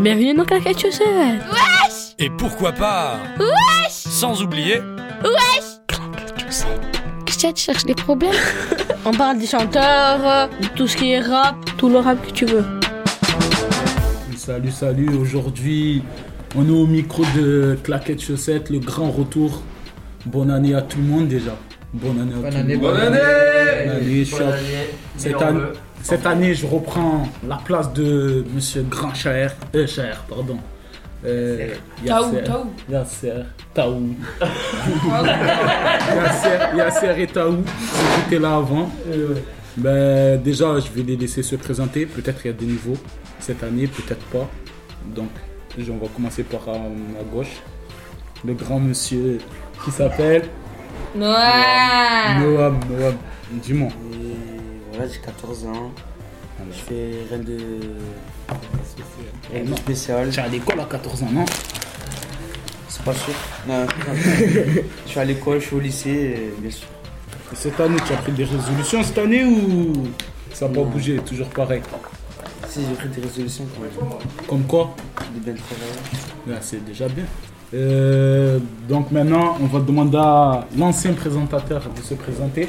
Bienvenue 0.00 0.34
dans 0.34 0.44
Claquette 0.44 0.80
Chaussette. 0.80 1.06
Et 2.18 2.30
pourquoi 2.30 2.72
pas 2.72 3.18
Sans 3.88 4.42
oublier 4.42 4.80
Claquette 5.86 6.40
Chaussette. 6.46 6.66
Qu'est-ce 7.26 7.46
que 7.46 7.52
tu 7.52 7.62
cherches 7.64 7.84
des 7.84 7.94
problèmes? 7.94 8.32
On 9.04 9.12
parle 9.12 9.38
des 9.38 9.46
chanteurs, 9.46 10.48
de 10.60 10.66
tout 10.76 10.86
ce 10.86 10.96
qui 10.96 11.12
est 11.12 11.20
rap, 11.20 11.56
tout 11.76 11.88
le 11.88 11.98
rap 11.98 12.24
que 12.26 12.32
tu 12.32 12.46
veux. 12.46 12.64
Salut, 14.36 14.70
salut. 14.70 15.10
Aujourd'hui, 15.16 16.02
on 16.56 16.66
est 16.66 16.70
au 16.70 16.86
micro 16.86 17.22
de 17.36 17.78
Claquette 17.82 18.22
Chaussette, 18.22 18.70
le 18.70 18.78
grand 18.78 19.10
retour. 19.10 19.62
Bonne 20.26 20.50
année 20.50 20.74
à 20.74 20.82
tout 20.82 20.98
le 20.98 21.04
monde 21.04 21.28
déjà. 21.28 21.56
Bonne 21.92 22.20
année 22.20 22.32
à 22.46 22.50
tout 22.50 22.56
le 22.56 22.62
monde. 22.62 22.80
Bonne 22.80 22.96
année 22.96 23.18
Bonne 23.86 23.90
année, 23.96 24.24
je 24.24 24.34
suis- 24.34 24.44
Cette 25.16 25.40
année, 25.42 25.60
cette 26.02 26.26
année, 26.26 26.54
je 26.54 26.66
reprends 26.66 27.26
la 27.46 27.56
place 27.56 27.92
de 27.92 28.44
Monsieur 28.54 28.82
Grand 28.82 29.14
Cher, 29.14 29.54
euh, 29.74 29.86
Cher, 29.86 30.24
pardon. 30.28 30.58
Euh, 31.24 31.74
Taou, 32.06 32.32
Yasser. 32.32 32.44
Taou. 32.44 32.66
Yasser, 32.88 33.32
Taou. 33.74 34.14
Yasser, 36.14 36.76
Yasser 36.76 37.22
et 37.22 37.26
Taou, 37.26 37.58
qui 37.62 38.26
étaient 38.26 38.42
là 38.42 38.56
avant. 38.56 38.90
Ben, 39.76 40.40
déjà, 40.42 40.78
je 40.80 40.90
vais 40.90 41.02
les 41.02 41.16
laisser 41.16 41.42
se 41.42 41.56
présenter. 41.56 42.06
Peut-être 42.06 42.40
il 42.44 42.48
y 42.48 42.50
a 42.50 42.54
des 42.54 42.66
niveaux 42.66 42.96
cette 43.38 43.62
année, 43.62 43.86
peut-être 43.86 44.24
pas. 44.26 44.48
Donc, 45.14 45.28
on 45.78 45.96
va 45.96 46.08
commencer 46.14 46.42
par 46.42 46.62
euh, 46.68 46.78
ma 47.14 47.22
gauche. 47.32 47.60
Le 48.44 48.54
grand 48.54 48.80
monsieur 48.80 49.38
qui 49.84 49.90
s'appelle 49.90 50.44
Ouais. 51.14 52.40
Noam. 52.40 52.80
Noam. 52.90 53.14
Dis-moi. 53.62 53.88
J'ai 55.12 55.18
14 55.20 55.66
ans. 55.66 55.90
Je 56.70 56.76
fais 56.76 57.10
rien 57.30 57.38
de. 57.38 57.56
Rien 59.52 59.64
de 59.64 59.70
Non. 59.70 59.76
spécial. 59.76 60.28
Tu 60.30 60.38
es 60.38 60.42
à 60.42 60.48
l'école 60.48 60.80
à 60.80 60.84
14 60.84 61.22
ans, 61.22 61.28
non? 61.32 61.44
C'est 62.88 63.02
pas 63.02 63.14
sûr. 63.14 63.32
Non, 63.68 63.86
je 65.06 65.10
suis 65.10 65.20
à 65.20 65.24
l'école, 65.24 65.60
je 65.60 65.66
suis 65.66 65.76
au 65.76 65.80
lycée, 65.80 66.10
et 66.10 66.60
bien 66.60 66.70
sûr. 66.70 66.88
Et 67.52 67.56
Cette 67.56 67.80
année, 67.80 67.96
tu 68.06 68.12
as 68.12 68.16
pris 68.16 68.32
des 68.32 68.44
résolutions 68.44 69.02
cette 69.02 69.18
année 69.18 69.44
ou 69.44 69.92
ça 70.52 70.68
n'a 70.68 70.74
pas 70.74 70.82
bougé, 70.82 71.16
toujours 71.18 71.48
pareil? 71.48 71.82
Si 72.68 72.80
j'ai 72.88 72.94
pris 72.94 73.08
des 73.08 73.22
résolutions 73.22 73.64
quand 73.74 73.82
même. 73.82 74.18
Comme 74.48 74.62
quoi? 74.64 74.94
De 75.34 75.40
bien 75.40 75.54
travailler. 75.54 75.92
Là, 76.46 76.56
C'est 76.60 76.84
déjà 76.84 77.08
bien. 77.08 77.24
Euh, 77.72 78.58
donc 78.88 79.12
maintenant, 79.12 79.56
on 79.60 79.66
va 79.66 79.78
demander 79.80 80.18
à 80.18 80.66
l'ancien 80.76 81.12
présentateur 81.12 81.82
de 81.96 82.02
se 82.02 82.14
présenter. 82.14 82.68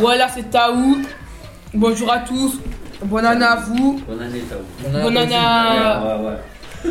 Voilà, 0.00 0.28
c'est 0.28 0.50
Taou. 0.50 0.96
Bonjour 1.74 2.12
à 2.12 2.18
tous. 2.18 2.58
Bonne 3.02 3.24
année 3.24 3.46
à 3.46 3.56
vous. 3.56 3.98
Bonne 4.06 4.20
année, 4.20 4.40
Taou. 4.40 4.90
Bonne 4.92 5.16
année 5.16 5.34
à, 5.34 6.36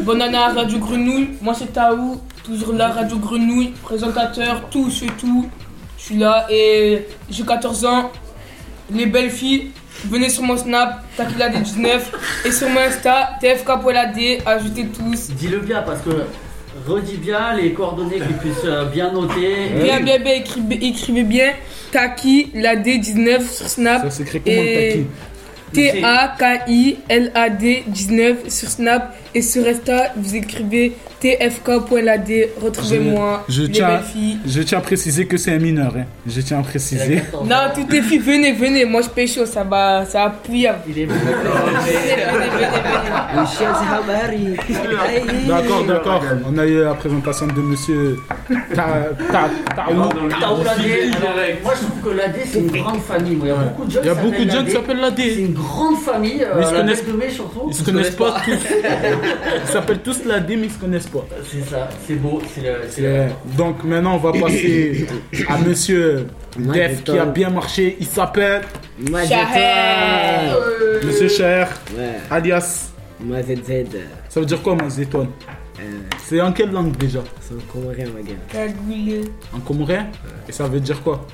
bonne 0.01 0.21
année 0.23 0.37
à 0.37 0.49
Radio 0.49 0.79
Grenouille. 0.79 1.37
Moi, 1.39 1.53
c'est 1.53 1.71
Taou. 1.71 2.19
Toujours 2.43 2.73
là, 2.73 2.87
Radio 2.87 3.17
Grenouille. 3.17 3.73
Présentateur, 3.83 4.69
tout, 4.71 4.89
je 4.89 5.05
fais 5.05 5.11
tout. 5.19 5.47
Je 5.99 6.03
suis 6.03 6.17
là 6.17 6.47
et 6.49 7.05
j'ai 7.29 7.43
14 7.43 7.85
ans. 7.85 8.11
Les 8.91 9.05
belles 9.05 9.29
filles, 9.29 9.71
venez 10.05 10.29
sur 10.29 10.41
mon 10.41 10.57
Snap, 10.57 11.03
Takila19. 11.15 11.99
Et 12.45 12.51
sur 12.51 12.67
mon 12.67 12.79
Insta, 12.79 13.37
TFK.lad. 13.39 14.17
Ajoutez 14.47 14.87
tous. 14.87 15.29
Dis-le 15.29 15.59
bien 15.59 15.83
parce 15.83 16.01
que 16.01 16.09
redis 16.87 17.17
bien 17.17 17.53
les 17.55 17.73
coordonnées 17.73 18.17
qu'ils 18.19 18.37
puissent 18.37 18.65
euh, 18.65 18.85
bien 18.85 19.11
noter. 19.11 19.69
Bien, 19.83 19.99
bien, 19.99 20.19
bien, 20.19 20.33
écrivez, 20.35 20.75
écrivez 20.85 21.23
bien. 21.23 21.51
Taki, 21.91 22.51
la 22.53 22.75
D19 22.75 23.41
sur 23.49 23.67
Snap. 23.67 24.03
Ça 24.03 24.09
s'écrit 24.11 24.41
comment 24.41 24.55
Et- 24.61 25.05
T-A-K-I-L-A-D 26.53 27.83
19 27.87 28.49
sur 28.49 28.67
Snap 28.69 29.15
et 29.33 29.41
sur 29.41 29.65
Insta 29.65 30.11
vous 30.17 30.35
écrivez 30.35 30.93
tfk.lad 31.21 32.29
retrouvez-moi 32.61 33.45
Je- 33.47 33.53
je 33.53 33.61
les 33.63 33.69
tiens- 33.71 33.87
belles 33.89 34.03
filles 34.03 34.37
Je 34.45 34.61
tiens 34.63 34.79
à 34.79 34.81
préciser 34.81 35.25
que 35.27 35.37
c'est 35.37 35.53
un 35.53 35.59
mineur. 35.59 35.93
hein. 35.97 36.03
Je 36.27 36.41
tiens 36.41 36.59
à 36.59 36.63
préciser. 36.63 37.21
non 37.45 37.55
toutes 37.75 37.91
les 37.93 38.01
filles 38.01 38.19
venez 38.19 38.51
venez 38.53 38.83
moi 38.85 39.01
je 39.01 39.09
pécho 39.09 39.45
ça 39.45 39.63
va 39.63 40.03
ça 40.05 40.25
va 40.25 40.35
Il 40.53 40.65
est 40.65 40.71
venez 41.05 41.05
venez 41.05 41.05
venez 41.05 41.15
venez 45.21 45.47
D'accord, 45.47 45.83
d'accord. 45.85 46.23
On 46.51 46.57
a 46.57 46.65
eu 46.65 46.83
la 46.83 46.93
présentation 46.93 47.47
de 47.47 47.61
monsieur 47.61 48.17
Ta- 48.75 49.09
Ta- 49.31 49.49
Taou. 49.75 49.93
Moi 49.95 50.09
je 51.75 51.85
trouve 51.85 52.01
que 52.03 52.09
l'AD 52.17 52.35
c'est 52.45 52.59
une 52.59 52.71
grande 52.71 53.01
famille. 53.01 53.37
Il 53.41 53.47
y 53.47 53.51
a 53.51 53.55
beaucoup 53.55 53.85
de 53.85 53.91
gens 53.91 53.99
Il 54.03 54.05
y 54.05 54.09
a 54.09 54.15
qui 54.15 54.21
beaucoup 54.21 54.43
de 54.43 54.49
gens 54.49 54.57
s'appellent 54.57 54.65
qui 54.65 54.71
s'appellent 54.71 54.97
la 54.97 55.09
l'AD. 55.09 55.17
C'est 55.17 55.39
une 55.41 55.53
grande 55.53 55.97
famille. 55.99 56.43
euh, 56.43 56.53
Mais 56.55 56.61
ils 56.61 56.65
se 57.75 57.83
connaissent- 57.83 58.15
pas 58.15 58.35
tous. 58.43 58.51
Ils 58.51 59.71
s'appellent 59.71 59.99
tous 59.99 60.25
la 60.25 60.39
D, 60.39 60.55
mais 60.55 60.65
ils 60.67 60.71
se 60.71 60.79
connaissent 60.79 61.07
pas. 61.11 61.25
C'est 61.49 61.63
ça, 61.69 61.89
c'est 62.07 62.15
beau. 62.15 62.41
C'est 62.53 62.61
le. 62.61 62.75
c'est 62.89 63.01
le- 63.01 63.27
donc 63.57 63.83
maintenant, 63.83 64.15
on 64.15 64.17
va 64.17 64.31
passer 64.39 65.07
à 65.47 65.57
monsieur 65.57 66.27
Def 66.57 67.03
qui 67.03 67.17
a 67.17 67.25
bien 67.25 67.49
marché. 67.49 67.97
Il 67.99 68.07
s'appelle 68.07 68.61
Shaher. 69.27 70.53
Monsieur 71.05 71.27
Cher, 71.29 71.69
Ouais, 71.97 72.17
alias. 72.29 72.91
moi 73.19 73.41
ZZ. 73.41 73.97
Ça 74.29 74.39
veut 74.39 74.45
dire 74.45 74.61
quoi, 74.61 74.75
moi, 74.75 74.89
Zéton 74.89 75.27
Euh, 75.79 75.83
C'est 76.27 76.39
en 76.41 76.51
quelle 76.51 76.71
langue 76.71 76.95
déjà? 76.95 77.23
C'est 77.41 77.55
un 77.55 77.71
comorien, 77.73 78.05
ma 78.15 78.21
gueule. 78.21 79.23
En 79.53 79.59
comorien? 79.59 80.07
Et 80.47 80.51
ça 80.51 80.67
veut 80.67 80.79
dire 80.79 81.01
quoi? 81.01 81.25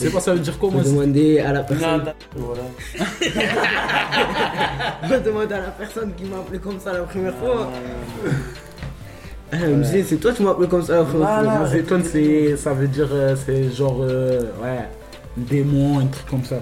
C'est 0.00 0.10
quoi 0.12 0.20
ça 0.20 0.32
veut 0.32 0.38
dire 0.40 0.56
quoi, 0.58 0.70
moi 0.70 0.82
demander 0.82 1.40
à 1.40 1.52
la 1.52 1.62
personne. 1.62 2.04
Voilà. 2.36 2.62
Faut 5.08 5.18
demander 5.24 5.54
à 5.54 5.60
la 5.60 5.70
personne 5.70 6.12
qui 6.14 6.24
m'a 6.24 6.36
appelé 6.36 6.58
comme 6.60 6.78
ça 6.78 6.92
la 6.92 7.00
première 7.00 7.34
fois. 7.34 7.70
Ah, 9.50 9.56
elle 9.60 9.76
me 9.76 9.82
disait, 9.82 10.04
c'est 10.04 10.18
toi 10.18 10.32
qui 10.32 10.42
m'as 10.42 10.50
appelé 10.52 10.68
comme 10.68 10.82
ça 10.82 10.98
la 10.98 11.04
première 11.04 11.26
fois. 11.28 11.42
Voilà, 11.42 11.66
Zéton, 11.66 12.02
c'est, 12.04 12.56
ça 12.56 12.74
veut 12.74 12.86
dire, 12.86 13.08
euh, 13.10 13.34
c'est 13.44 13.72
genre, 13.72 13.98
euh, 14.02 14.42
ouais, 14.62 14.88
démon, 15.36 15.98
un 16.00 16.06
truc 16.06 16.26
comme 16.26 16.44
ça. 16.44 16.56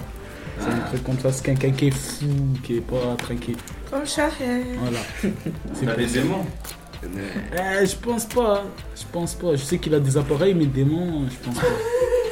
C'est 0.58 0.70
un 0.70 0.78
truc 0.88 1.04
comme 1.04 1.18
ça, 1.18 1.30
c'est 1.32 1.44
quelqu'un 1.44 1.72
qui 1.72 1.88
est 1.88 1.94
fou, 1.94 2.24
qui 2.64 2.78
est 2.78 2.80
pas 2.80 3.14
tranquille. 3.18 3.56
Comme 3.90 4.06
Shaher. 4.06 4.64
Voilà. 4.78 4.98
C'est 5.74 5.96
des 5.96 6.06
démons? 6.06 6.46
Euh, 7.04 7.84
Je 7.86 7.94
pense 7.96 8.24
pas, 8.24 8.64
je 8.96 9.02
pense 9.12 9.34
pas. 9.34 9.50
Je 9.52 9.62
sais 9.62 9.76
qu'il 9.78 9.94
a 9.94 10.00
des 10.00 10.16
appareils, 10.16 10.54
mais 10.54 10.64
démons, 10.64 11.24
je 11.30 11.36
pense 11.46 11.58
pas. 11.58 11.66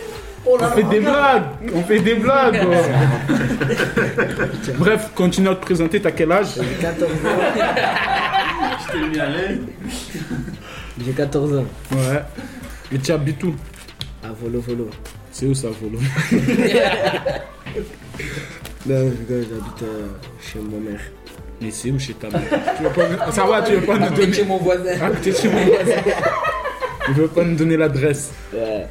Oh 0.47 0.59
On 0.61 0.67
fait 0.69 0.83
des 0.85 1.01
blagues 1.01 1.43
On 1.75 1.83
fait 1.83 2.01
des 2.01 2.15
blagues 2.17 2.69
ouais. 2.69 2.83
Bref, 4.77 5.11
continue 5.15 5.49
à 5.49 5.55
te 5.55 5.63
présenter, 5.63 6.01
t'as 6.01 6.11
quel 6.11 6.31
âge? 6.33 6.49
J'ai 6.57 6.65
14 6.81 7.11
ans. 7.13 7.17
J'ai 11.05 11.13
14 11.13 11.57
ans. 11.59 11.65
Ouais. 11.93 12.23
Et 12.93 12.99
tu 12.99 13.13
habites 13.13 13.43
où? 13.45 13.55
À 14.23 14.29
volo 14.33 14.61
volo. 14.61 14.89
C'est 15.31 15.47
où 15.47 15.55
ça, 15.55 15.69
Volo? 15.69 15.99
Non, 18.87 19.11
je 19.11 19.35
j'habite 19.35 19.83
euh, 19.83 20.09
chez 20.41 20.59
ma 20.61 20.79
mère. 20.91 21.01
Mais 21.61 21.71
c'est 21.71 21.91
où 21.91 21.99
chez 21.99 22.13
ta 22.15 22.29
mère? 22.29 22.43
Tu 22.77 22.83
veux 22.85 22.91
pas 22.91 23.09
nous- 23.09 23.33
Ça 23.33 23.45
va, 23.47 23.63
tu 23.63 23.73
veux 23.73 23.81
pas 23.81 23.97
nous 23.97 24.11
donner... 24.15 24.45
mon 24.47 24.59
voisin. 24.59 24.91
Ah, 25.03 25.11
t'es 25.23 25.33
chez 25.33 25.49
mon 25.49 25.65
voisin. 25.65 26.01
Il 27.09 27.15
veut 27.23 27.29
pas 27.29 27.43
nous 27.45 27.57
donner 27.57 27.77
l'adresse? 27.79 28.31
Ouais. 28.53 28.87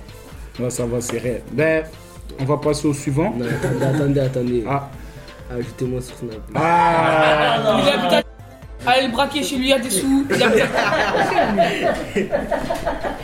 Ouais, 0.59 0.69
ça 0.69 0.85
va, 0.85 1.01
c'est 1.01 1.17
vrai. 1.17 1.43
Ben, 1.51 1.83
on 2.39 2.45
va 2.45 2.57
passer 2.57 2.87
au 2.87 2.93
suivant. 2.93 3.33
Non, 3.35 3.45
attendez, 3.45 3.85
attendez, 3.85 4.19
attendez. 4.19 4.63
Ah. 4.69 4.89
Ajoutez-moi 5.51 6.01
sur 6.01 6.15
Snap. 6.15 6.39
Ah 6.55 7.81
il 7.83 7.89
habite 7.89 8.13
à 8.13 8.23
Allez 8.85 9.07
le 9.07 9.13
braquer 9.13 9.43
chez 9.43 9.55
lui, 9.55 9.65
il 9.65 9.69
y 9.69 9.73
a 9.73 9.79
des 9.79 9.89
sous. 9.89 10.27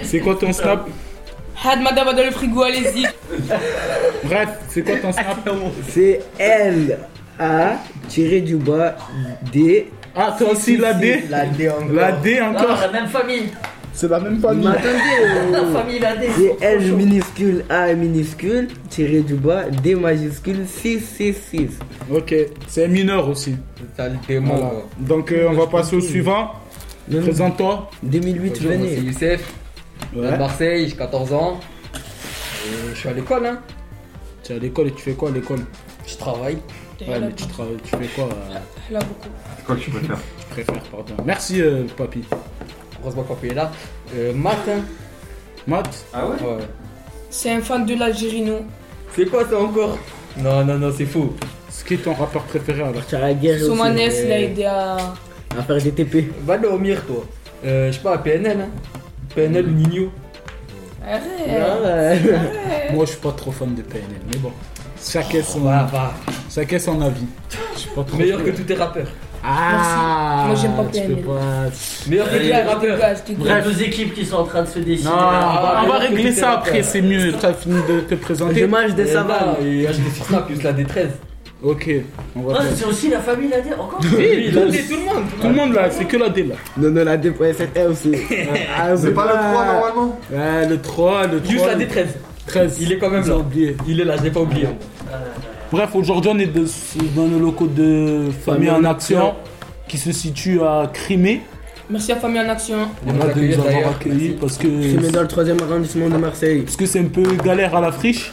C'est 0.04 0.20
quoi 0.20 0.36
ton 0.36 0.54
snap? 0.54 0.88
Had 1.62 1.82
madame 1.82 2.16
dans 2.16 2.24
le 2.24 2.32
frigo, 2.32 2.64
allez-y. 2.64 3.06
Bref, 4.24 4.50
c'est 4.70 4.84
quoi 4.84 4.96
ton 4.98 5.12
snap? 5.12 5.50
C'est 5.90 6.22
L 6.38 7.00
A 7.38 7.74
tiré 8.08 8.40
du 8.42 8.56
bas 8.56 8.96
D. 9.52 9.92
Ah, 10.16 10.36
toi 10.38 10.52
aussi 10.52 10.78
la 10.78 10.94
D? 10.94 11.26
La 11.30 11.46
D 11.46 11.70
encore. 11.70 11.92
La 11.92 12.12
D 12.14 12.40
Non, 12.40 12.50
encore 12.52 12.80
la 12.80 12.92
même 12.92 13.08
famille. 13.08 13.52
C'est 14.00 14.08
la 14.08 14.22
même 14.22 14.40
famille. 14.40 14.66
Mais 14.66 14.76
attendez, 14.78 15.52
La 15.52 15.60
euh, 15.60 15.74
famille 15.74 16.00
l'AD. 16.00 16.24
c'est 16.38 16.66
L 16.66 16.94
minuscule 16.96 17.66
A 17.70 17.94
minuscule 17.94 18.70
tiré 18.90 19.20
du 19.20 19.34
bas 19.34 19.64
D 19.84 19.94
majuscule 19.94 20.66
6 20.66 21.02
6 21.02 21.34
6. 21.52 21.80
Ok, 22.10 22.34
c'est 22.66 22.88
mineur 22.88 23.28
aussi. 23.28 23.58
T'as 23.98 24.08
le 24.08 24.16
démon. 24.26 24.56
Voilà. 24.56 24.70
quoi. 24.70 24.86
Donc 25.00 25.34
euh, 25.34 25.50
on 25.50 25.54
va 25.54 25.68
passer 25.68 25.98
au 25.98 26.00
suivant. 26.00 26.54
Présente-toi. 27.12 27.90
2008 28.04 28.50
Bonjour, 28.50 28.72
moi, 28.72 28.88
c'est 28.88 28.96
venez. 28.96 29.08
Youssef, 29.08 29.54
je 30.14 30.20
viens 30.20 30.28
de 30.30 30.32
Ouais. 30.32 30.38
Marseille, 30.38 30.88
j'ai 30.88 30.96
14 30.96 31.34
ans. 31.34 31.60
Et 31.94 32.94
je 32.94 32.98
suis 32.98 33.10
à 33.10 33.14
l'école, 33.14 33.46
hein. 33.48 33.60
Tu 34.44 34.54
es 34.54 34.56
à 34.56 34.60
l'école 34.60 34.88
et 34.88 34.92
tu 34.92 35.02
fais 35.02 35.14
quoi 35.14 35.28
à 35.28 35.34
l'école? 35.34 35.60
Je 36.08 36.16
travaille. 36.16 36.60
Ouais, 37.02 37.20
mais 37.20 37.34
tu, 37.36 37.46
travailles, 37.48 37.76
tu 37.84 37.98
fais 37.98 38.08
quoi 38.16 38.30
euh, 38.94 38.96
a 38.98 39.00
beaucoup. 39.00 39.28
Tu 39.82 39.92
préfères, 40.52 40.84
pardon. 40.84 41.16
Merci, 41.26 41.62
euh, 41.62 41.84
papy. 41.98 42.24
Heureusement 43.02 43.24
qu'on 43.24 43.38
est 43.48 43.54
là. 43.54 43.72
Euh, 44.16 44.34
matin. 44.34 44.80
Matt 45.68 46.06
Ah 46.14 46.26
ouais 46.28 46.36
Ouais. 46.42 46.64
C'est 47.30 47.52
un 47.52 47.62
fan 47.62 47.86
de 47.86 47.96
l'Algérie, 47.96 48.42
non 48.42 48.62
C'est 49.16 49.26
quoi 49.26 49.48
ça 49.48 49.60
encore? 49.60 49.98
Non, 50.38 50.64
non, 50.66 50.78
non, 50.80 50.92
c'est 50.96 51.06
faux. 51.06 51.36
C'est 51.70 51.86
qui 51.88 51.98
ton 51.98 52.14
rappeur 52.14 52.42
préféré 52.44 52.82
alors? 52.82 53.06
Tu 53.08 53.16
as 53.16 53.20
la 53.20 53.34
guerre 53.34 53.58
aussi. 53.58 53.66
Somanes, 53.66 53.98
il 53.98 54.32
a 54.32 54.40
aidé 54.40 54.66
à. 54.66 54.98
À 55.58 55.64
faire 55.64 55.78
des 55.82 55.92
TP. 55.92 56.32
Va 56.44 56.58
dormir, 56.58 57.04
toi. 57.06 57.24
Euh, 57.66 57.92
je 57.92 57.98
sais 57.98 58.04
pas, 58.04 58.18
PNL, 58.18 58.62
hein. 58.62 58.70
PNL 59.36 59.68
ou 59.68 59.72
Nino. 59.72 60.10
Arrête. 61.06 61.82
Ouais. 61.84 62.94
Moi, 62.94 63.06
je 63.06 63.12
suis 63.12 63.20
pas 63.20 63.32
trop 63.32 63.52
fan 63.52 63.74
de 63.76 63.82
PNL, 63.82 64.08
mais 64.32 64.38
bon. 64.40 64.52
Chacun 65.02 65.42
son, 65.44 65.62
Va, 65.62 65.84
va. 65.86 66.14
chacun 66.54 66.80
son 66.80 67.02
avis. 67.02 67.26
Je 67.74 67.80
suis 67.80 67.90
pas 67.92 68.04
trop 68.04 68.18
Meilleur 68.18 68.44
que 68.44 68.50
tous 68.50 68.64
tes 68.64 68.76
rappeurs. 68.76 69.08
Ah 69.44 70.44
Moi, 70.48 70.56
j'aime 70.62 70.74
pas 70.74 70.84
tu 70.92 71.02
peux 71.02 71.08
PNL. 71.08 71.24
pas- 71.24 72.10
Meilleur 72.10 72.28
gaz. 73.48 73.64
deux 73.64 73.84
équipes 73.84 74.14
qui 74.14 74.26
sont 74.26 74.38
en 74.38 74.44
train 74.44 74.64
de 74.64 74.68
se 74.68 74.80
décider. 74.80 75.08
Non, 75.10 75.16
on 75.16 75.22
va, 75.22 75.82
on 75.84 75.88
va 75.88 75.98
régler 76.00 76.32
ça 76.32 76.52
après, 76.54 76.84
c'est 76.84 77.02
mieux. 77.02 77.34
Tu 77.40 77.46
as 77.46 77.54
fini 77.54 77.80
de 77.88 78.02
te 78.02 78.16
présenter 78.16 78.62
Dommage 78.62 78.96
des 78.96 79.04
Et 79.10 79.14
savanes. 79.14 79.30
là, 79.30 79.58
Et 79.66 79.86
HD 79.86 80.46
plus 80.48 80.64
la 80.64 80.74
D13. 80.74 81.08
Ok, 81.62 81.90
on 82.38 82.42
va 82.44 82.58
Ah, 82.60 82.64
c'est 82.74 82.86
aussi 82.86 83.10
la 83.10 83.20
famille 83.20 83.50
là 83.50 83.58
encore 83.78 84.00
Oui, 84.02 84.50
tout, 84.54 84.60
la 84.60 84.66
D, 84.68 84.78
tout 84.88 84.94
le 84.96 85.00
monde. 85.14 85.24
tout 85.42 85.48
le 85.50 85.54
monde 85.54 85.74
là, 85.74 85.90
c'est 85.92 86.06
que 86.06 86.16
la 86.16 86.30
D 86.30 86.44
là. 86.44 86.56
Non, 86.78 86.90
non, 86.90 87.04
la 87.04 87.18
2.7 87.18 87.86
aussi. 87.90 88.12
Ah, 88.78 88.96
C'est 88.96 89.12
pas 89.14 89.26
le 89.26 89.32
3 89.32 89.66
normalement 89.66 90.20
Ouais, 90.32 90.68
le 90.70 90.78
3, 90.80 91.28
le 91.28 91.42
3. 91.42 91.52
Juste 91.52 91.66
la 91.68 91.76
D13. 91.76 92.06
13. 92.48 92.78
Il 92.82 92.94
est 92.94 92.98
quand 92.98 93.10
même 93.10 93.28
là. 93.28 93.36
oublié. 93.38 93.76
Il 93.88 94.00
est 94.00 94.06
là, 94.06 94.16
je 94.18 94.24
l'ai 94.24 94.32
pas 94.32 94.40
oublié. 94.40 94.68
Bref, 95.72 95.90
aujourd'hui 95.96 96.32
on 96.34 96.40
est 96.40 96.48
de- 96.48 96.66
dans 97.16 97.28
le 97.28 97.38
locaux 97.40 97.68
de 97.68 98.30
Famille 98.44 98.70
en 98.72 98.84
Action 98.86 99.34
qui 99.88 99.98
se 99.98 100.12
situe 100.12 100.62
à 100.62 100.90
Crimée. 100.92 101.42
Merci 101.90 102.12
à 102.12 102.16
Famille 102.18 102.40
en 102.42 102.50
Action. 102.50 102.78
On 103.08 103.14
va 103.14 103.34
de 103.34 103.40
nous 103.42 103.54
avoir 103.54 103.66
d'ailleurs. 103.68 103.90
accueillis 103.92 104.36
parce 104.40 104.58
que 104.58 105.12
dans 105.12 105.22
le 105.22 105.28
3ème 105.28 105.62
arrondissement 105.62 106.10
de 106.10 106.18
Marseille. 106.18 106.62
parce 106.62 106.76
que 106.76 106.86
c'est 106.86 107.00
un 107.00 107.06
peu 107.06 107.24
galère 107.44 107.76
à 107.76 107.82
la 107.82 107.92
friche. 107.92 108.32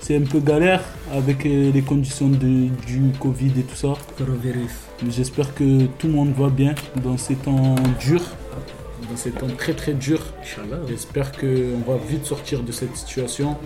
C'est 0.00 0.16
un 0.16 0.22
peu 0.22 0.40
galère 0.40 0.82
avec 1.14 1.44
euh, 1.46 1.70
les 1.72 1.82
conditions 1.82 2.28
de- 2.28 2.68
du 2.86 3.00
Covid 3.20 3.52
et 3.58 3.62
tout 3.62 3.76
ça. 3.76 3.92
Coronavirus. 4.18 4.70
Mais 5.04 5.10
j'espère 5.10 5.54
que 5.54 5.84
tout 5.98 6.08
le 6.08 6.12
monde 6.14 6.32
va 6.36 6.48
bien 6.48 6.74
dans 7.04 7.16
ces 7.16 7.34
temps 7.36 7.74
durs, 8.00 8.24
dans 9.08 9.16
ces 9.16 9.30
temps 9.30 9.46
très 9.56 9.72
très 9.74 9.92
durs. 9.92 10.22
Inch'Allah. 10.42 10.80
J'espère 10.88 11.30
qu'on 11.32 11.80
va 11.90 11.98
vite 12.08 12.24
sortir 12.26 12.62
de 12.62 12.72
cette 12.72 12.96
situation. 12.96 13.56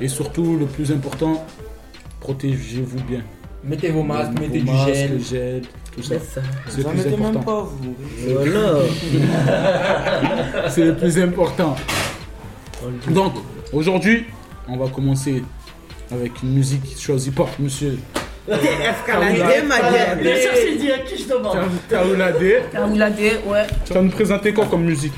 Et 0.00 0.08
surtout, 0.08 0.56
le 0.58 0.66
plus 0.66 0.92
important, 0.92 1.44
protégez-vous 2.20 3.02
bien. 3.04 3.22
Mettez 3.64 3.90
vos 3.90 4.02
masques, 4.02 4.38
mettez 4.38 4.60
du 4.60 4.70
masques, 4.70 4.94
gel. 4.94 5.12
le 5.12 5.18
gel, 5.18 5.62
tout 5.94 6.02
ça. 6.02 6.14
C'est 6.18 6.34
ça. 6.34 6.42
C'est 6.68 6.82
le 6.82 6.88
plus 6.90 7.14
important. 7.14 7.68
Voilà. 8.28 8.78
C'est 10.68 10.84
le 10.84 10.96
plus 10.96 11.18
important. 11.20 11.76
Donc, 13.08 13.34
aujourd'hui, 13.72 14.24
on 14.68 14.76
va 14.76 14.88
commencer 14.88 15.42
avec 16.10 16.42
une 16.42 16.54
musique 16.54 16.98
choisie 16.98 17.30
par 17.32 17.48
monsieur 17.58 17.98
Escalade, 18.48 19.66
ma 19.66 19.80
gueule. 19.80 20.22
Bien 20.22 20.36
sûr, 20.36 20.50
c'est 20.54 20.76
dit 20.76 20.90
à 20.90 20.98
qui 21.00 21.22
je 21.22 21.28
demande. 21.28 21.58
Taoulade. 21.88 22.36
Vous 22.88 22.96
l'avez, 22.96 23.32
ouais. 23.46 23.66
Tu 23.84 23.92
vas 23.92 24.00
nous 24.00 24.10
présenter 24.10 24.54
quoi 24.54 24.64
comme 24.66 24.84
musique? 24.84 25.12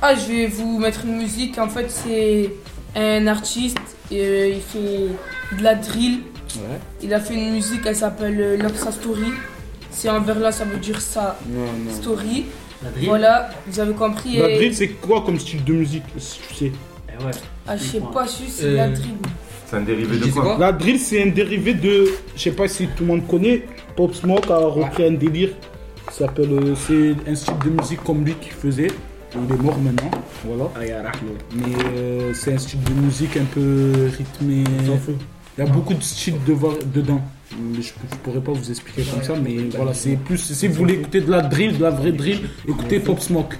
Ah, 0.00 0.14
je 0.14 0.32
vais 0.32 0.46
vous 0.46 0.78
mettre 0.78 1.04
une 1.04 1.16
musique. 1.16 1.58
En 1.58 1.68
fait, 1.68 1.90
c'est 1.90 2.50
un 2.96 3.26
artiste. 3.26 3.78
euh, 4.12 4.52
il 4.54 4.60
fait 4.60 5.56
de 5.58 5.62
la 5.62 5.74
drill. 5.74 6.20
Ouais. 6.56 6.78
Il 7.02 7.14
a 7.14 7.20
fait 7.20 7.34
une 7.34 7.52
musique, 7.52 7.80
elle 7.86 7.96
s'appelle 7.96 8.38
euh, 8.40 8.56
Loxa 8.58 8.92
Story. 8.92 9.32
C'est 9.90 10.10
en 10.10 10.20
verlan, 10.20 10.52
ça 10.52 10.64
veut 10.64 10.76
dire 10.78 11.00
ça. 11.00 11.38
Story. 11.90 12.46
La 12.82 12.90
drill? 12.90 13.06
Voilà, 13.08 13.50
vous 13.66 13.80
avez 13.80 13.94
compris. 13.94 14.36
La 14.38 14.50
et- 14.50 14.56
drill, 14.56 14.74
c'est 14.74 14.88
quoi 14.88 15.22
comme 15.24 15.38
style 15.38 15.64
de 15.64 15.72
musique 15.72 16.02
si 16.18 16.40
tu 16.48 16.54
sais? 16.54 16.72
Eh 17.08 17.24
ouais. 17.24 17.30
Ah, 17.66 17.76
je 17.76 17.84
sais 17.84 18.00
pas, 18.12 18.24
je 18.26 18.50
c'est 18.50 18.64
Euh, 18.64 18.76
la 18.76 18.88
drill. 18.88 19.14
C'est 19.66 19.76
un 19.76 19.80
dérivé 19.82 20.18
de 20.18 20.26
quoi? 20.26 20.42
quoi? 20.42 20.58
La 20.58 20.72
drill, 20.72 20.98
c'est 20.98 21.22
un 21.22 21.26
dérivé 21.30 21.72
de. 21.74 22.06
Je 22.36 22.40
sais 22.42 22.50
pas 22.52 22.68
si 22.68 22.86
tout 22.88 23.02
le 23.04 23.06
monde 23.06 23.26
connaît. 23.26 23.62
Pop 23.96 24.14
Smoke 24.14 24.50
a 24.52 24.58
repris 24.58 25.04
un 25.06 25.12
délire. 25.12 25.50
qui 26.10 26.16
s'appelle. 26.16 26.50
euh, 26.52 26.74
C'est 26.74 27.14
un 27.30 27.34
style 27.34 27.54
de 27.64 27.70
musique 27.70 28.02
comme 28.02 28.24
lui 28.24 28.34
qu'il 28.34 28.52
faisait. 28.52 28.88
Il 29.34 29.54
est 29.54 29.62
mort 29.62 29.78
maintenant. 29.78 30.10
Voilà. 30.44 30.64
Ah. 30.76 31.12
Mais 31.54 31.74
euh, 31.96 32.34
c'est 32.34 32.54
un 32.54 32.58
style 32.58 32.82
de 32.82 32.92
musique 32.92 33.36
un 33.36 33.44
peu 33.44 34.10
rythmé. 34.18 34.64
Il 35.58 35.64
y 35.64 35.66
a 35.66 35.70
beaucoup 35.70 35.94
de 35.94 36.02
styles 36.02 36.34
de- 36.46 36.54
dedans. 36.94 37.20
Je, 37.50 37.82
je 37.82 37.92
pourrais 38.22 38.40
pas 38.40 38.52
vous 38.52 38.70
expliquer 38.70 39.02
comme 39.10 39.22
ça, 39.22 39.34
mais 39.42 39.56
voilà, 39.76 39.92
c'est 39.94 40.16
plus. 40.16 40.38
Si 40.38 40.68
vous 40.68 40.74
voulez 40.74 40.94
écouter 40.94 41.20
de 41.20 41.30
la 41.30 41.42
drill, 41.42 41.76
de 41.76 41.82
la 41.82 41.90
vraie 41.90 42.12
drill, 42.12 42.40
écoutez 42.66 42.98
Pop 43.00 43.20
Smoke. 43.20 43.56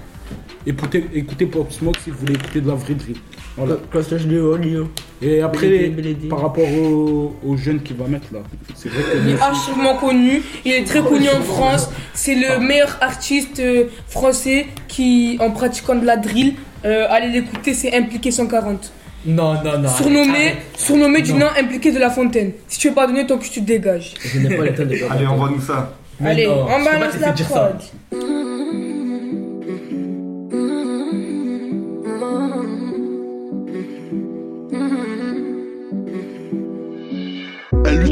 Écoutez, 0.65 1.05
écoutez 1.13 1.45
Pop 1.45 1.71
Smoke 1.71 1.99
si 2.03 2.09
vous 2.09 2.17
voulez 2.19 2.33
écouter 2.33 2.61
de 2.61 2.67
la 2.67 2.75
vraie 2.75 2.95
drill. 2.95 3.17
Voilà. 3.57 3.75
Costage 3.91 4.25
de 4.25 4.39
Olio. 4.39 4.89
Et 5.21 5.41
après, 5.41 5.91
par 6.29 6.41
rapport 6.41 6.67
au, 6.67 7.35
aux 7.45 7.55
jeunes 7.55 7.81
qu'il 7.81 7.95
va 7.95 8.07
mettre 8.07 8.27
là, 8.33 8.39
c'est 8.75 8.89
vrai 8.89 9.03
que. 9.03 9.17
Il 9.27 9.35
est 9.35 9.39
archivement 9.39 9.95
connu, 9.97 10.41
il 10.65 10.71
est 10.73 10.83
très 10.83 11.01
connu 11.01 11.27
en 11.29 11.41
France. 11.41 11.89
C'est 12.13 12.35
le 12.35 12.59
meilleur 12.59 12.97
artiste 12.99 13.59
euh, 13.59 13.85
français 14.07 14.67
qui, 14.87 15.37
en 15.39 15.51
pratiquant 15.51 15.95
de 15.95 16.05
la 16.05 16.17
drill, 16.17 16.55
euh, 16.85 17.05
allez 17.09 17.29
l'écouter, 17.29 17.73
c'est 17.73 17.95
Impliqué 17.95 18.31
140. 18.31 18.91
Non, 19.25 19.53
non, 19.63 19.79
non. 19.79 19.87
Surnommé, 19.89 20.55
surnommé 20.77 21.21
du 21.21 21.33
nom 21.33 21.47
Impliqué 21.57 21.91
de 21.93 21.99
la 21.99 22.09
Fontaine. 22.09 22.51
Si 22.67 22.79
tu 22.79 22.89
veux 22.89 22.95
pas 22.95 23.07
donner 23.07 23.25
ton 23.25 23.37
cul, 23.37 23.49
tu 23.49 23.61
te 23.61 23.65
dégages. 23.65 24.15
Je 24.19 24.39
n'ai 24.39 24.55
pas 24.57 24.63
le 24.63 24.75
temps 24.75 24.83
de 24.83 24.97
Allez, 25.09 25.25
envoie-nous 25.25 25.61
ça. 25.61 25.93
Mais 26.19 26.31
Allez, 26.31 26.47
non, 26.47 26.65
on 26.69 26.83
balance 26.83 27.13
la 27.19 27.31
prod. 27.31 27.75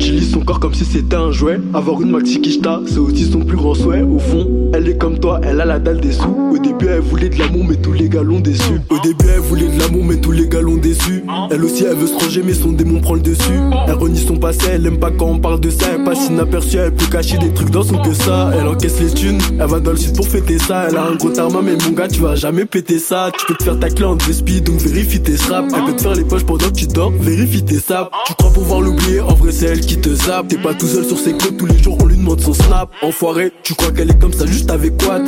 Utilise 0.01 0.31
son 0.31 0.39
corps 0.39 0.59
comme 0.59 0.74
si 0.74 0.83
c'était 0.83 1.15
un 1.15 1.30
jouet. 1.30 1.59
Avoir 1.75 2.01
une 2.01 2.09
maxi 2.09 2.42
Kishta, 2.42 2.81
c'est 2.88 2.98
aussi 2.98 3.31
son 3.31 3.42
plus 3.42 3.56
grand 3.56 3.75
souhait. 3.75 4.01
Au 4.01 4.18
fond, 4.18 4.50
elle 4.74 4.89
est 4.89 4.98
comme 4.98 5.19
toi, 5.19 5.39
elle 5.44 5.62
a 5.62 5.65
la 5.65 5.77
dalle 5.77 6.01
des 6.01 6.12
sous. 6.12 6.36
Au 6.51 6.57
début, 6.57 6.88
elle 6.88 7.01
voulait 7.01 7.30
de 7.30 7.38
l'amour, 7.38 7.65
mais 7.69 7.75
tous 7.75 7.94
les 7.94 8.09
gars 8.09 8.24
l'ont 8.24 8.39
déçu. 8.39 8.81
Au 8.89 8.98
début, 9.03 9.25
elle 9.31 9.42
voulait 9.42 9.68
de 9.68 9.80
l'amour, 9.80 10.03
mais 10.03 10.15
tous 10.19 10.31
les 10.31 10.48
gars 10.48 10.62
l'ont 10.62 10.77
déçu. 10.77 11.24
Elle 11.51 11.63
aussi, 11.63 11.83
elle 11.83 11.95
veut 11.95 12.07
se 12.07 12.15
ranger, 12.15 12.42
mais 12.44 12.56
son 12.56 12.71
démon 12.71 13.00
prend 13.00 13.13
le 13.13 13.21
dessus. 13.21 13.59
Elle 13.88 13.94
renie 13.94 14.18
son 14.18 14.38
passé, 14.38 14.69
elle 14.74 14.88
aime 14.88 14.98
pas 14.98 15.12
quand 15.12 15.27
on 15.27 15.38
parle 15.38 15.59
de 15.59 15.69
ça. 15.69 15.86
Elle 15.94 16.04
passe 16.04 16.30
inaperçue, 16.30 16.77
elle 16.77 16.95
peut 16.95 17.06
cacher 17.06 17.38
des 17.38 17.54
trucs 17.54 17.69
dans 17.69 17.83
son 17.83 18.00
que 18.00 18.15
ça. 18.15 18.51
Elle 18.59 18.68
encaisse 18.68 19.00
les 19.00 19.12
thunes, 19.12 19.38
elle 19.59 19.68
va 19.68 19.80
dans 19.80 19.92
le 19.92 19.97
sud 19.97 20.15
pour 20.15 20.27
fêter 20.27 20.57
ça. 20.57 20.88
Elle 20.89 20.97
a 20.97 21.06
un 21.09 21.15
gros 21.15 21.30
tarma, 21.30 21.59
mais 21.63 21.77
mon 21.86 21.92
gars, 21.92 22.07
tu 22.07 22.21
vas 22.21 22.33
jamais 22.33 22.65
péter 22.65 22.97
ça. 22.97 23.30
Tu 23.38 23.45
peux 23.45 23.54
te 23.54 23.63
faire 23.63 23.80
ta 23.80 23.92
clé 23.92 24.06
en 24.06 24.15
deux 24.15 24.33
speed, 24.33 24.63
donc 24.63 24.77
vérifie 24.77 25.21
tes 25.21 25.38
straps. 25.38 25.71
Elle 25.77 25.86
peut 25.86 25.95
te 25.95 26.01
faire 26.01 26.15
les 26.15 26.24
poches 26.24 26.44
pendant 26.44 26.69
que 26.69 26.74
tu 26.74 26.88
dors, 26.88 27.12
vérifie 27.12 27.63
tes 27.63 27.77
saps. 27.77 28.09
Tu 28.25 28.33
crois 28.33 28.51
pouvoir 28.51 28.81
l'oublier, 28.81 29.19
en 29.19 29.36
vrai, 29.36 29.51
c'est 29.51 29.68
elle 29.68 29.81
qui 29.81 29.91
te 29.98 30.14
zappe. 30.14 30.48
T'es 30.50 30.58
pas 30.58 30.74
tout 30.74 30.88
seul 30.88 31.06
sur 31.06 31.18
ses 31.18 31.34
clés, 31.34 31.56
tous 31.58 31.66
les 31.66 31.78
jours 31.78 31.98
on 32.02 32.06
lui 32.06 32.18
demande 32.18 32.42
son 32.42 32.54
snap. 32.54 32.90
Enfoiré, 33.02 33.52
tu 33.64 33.74
crois 33.74 33.92
qu'elle 33.92 34.10
est 34.10 34.20
comme 34.20 34.34
ça 34.34 34.46
juste 34.46 34.70
avec 34.72 35.02
quoi 35.04 35.19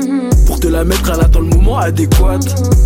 Pour 0.45 0.59
te 0.59 0.67
la 0.67 0.83
mettre, 0.83 1.11
elle 1.13 1.21
attend 1.23 1.41
le 1.41 1.47
moment 1.47 1.77
adéquat. 1.77 2.39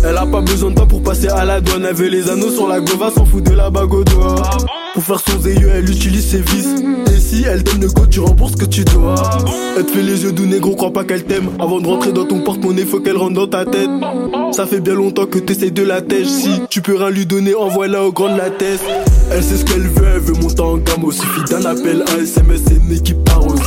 Elle 0.04 0.16
a 0.16 0.26
pas 0.26 0.40
besoin 0.40 0.70
de 0.70 0.74
toi 0.76 0.86
pour 0.86 1.02
passer 1.02 1.28
à 1.28 1.44
la 1.44 1.60
douane. 1.60 1.84
Elle 1.88 1.94
veut 1.94 2.08
les 2.08 2.30
anneaux 2.30 2.50
sur 2.50 2.68
la 2.68 2.80
gova, 2.80 3.10
s'en 3.10 3.24
fout 3.24 3.42
de 3.42 3.52
la 3.52 3.70
bague 3.70 3.92
au 3.92 4.04
doigt. 4.04 4.42
Pour 4.94 5.04
faire 5.04 5.20
son 5.20 5.40
zéyeux, 5.40 5.70
elle 5.72 5.88
utilise 5.88 6.26
ses 6.26 6.40
vis. 6.40 6.66
Et 7.14 7.20
si 7.20 7.44
elle 7.44 7.62
donne 7.62 7.80
le 7.82 7.88
go, 7.88 8.06
tu 8.06 8.20
rembourses 8.20 8.52
ce 8.52 8.56
que 8.56 8.64
tu 8.64 8.84
dois. 8.84 9.14
Elle 9.76 9.84
te 9.84 9.92
fait 9.92 10.02
les 10.02 10.24
yeux 10.24 10.32
doux, 10.32 10.46
négro, 10.46 10.74
crois 10.74 10.92
pas 10.92 11.04
qu'elle 11.04 11.24
t'aime. 11.24 11.50
Avant 11.60 11.80
de 11.80 11.86
rentrer 11.86 12.12
dans 12.12 12.24
ton 12.24 12.40
porte-monnaie, 12.40 12.84
faut 12.84 13.00
qu'elle 13.00 13.16
rentre 13.16 13.34
dans 13.34 13.46
ta 13.46 13.64
tête. 13.64 13.90
Ça 14.52 14.66
fait 14.66 14.80
bien 14.80 14.94
longtemps 14.94 15.26
que 15.26 15.38
t'essayes 15.38 15.72
de 15.72 15.82
la 15.82 16.00
tèche. 16.00 16.26
Si 16.26 16.50
tu 16.70 16.80
peux 16.80 16.96
rien 16.96 17.10
lui 17.10 17.26
donner, 17.26 17.54
envoie-la 17.54 18.04
au 18.04 18.12
grand 18.12 18.32
de 18.32 18.38
la 18.38 18.50
tête. 18.50 18.80
Elle 19.30 19.42
sait 19.42 19.58
ce 19.58 19.64
qu'elle 19.64 19.82
veut, 19.82 20.06
elle 20.14 20.20
veut 20.20 20.34
en 20.34 20.67
gamme. 20.67 20.67
Suffit 21.10 21.42
d'un 21.50 21.64
appel, 21.64 22.04
un 22.06 22.22
SMS, 22.22 22.60
c'est 22.66 22.74
une 22.74 22.92
équipe 22.92 23.28
arrose. 23.30 23.60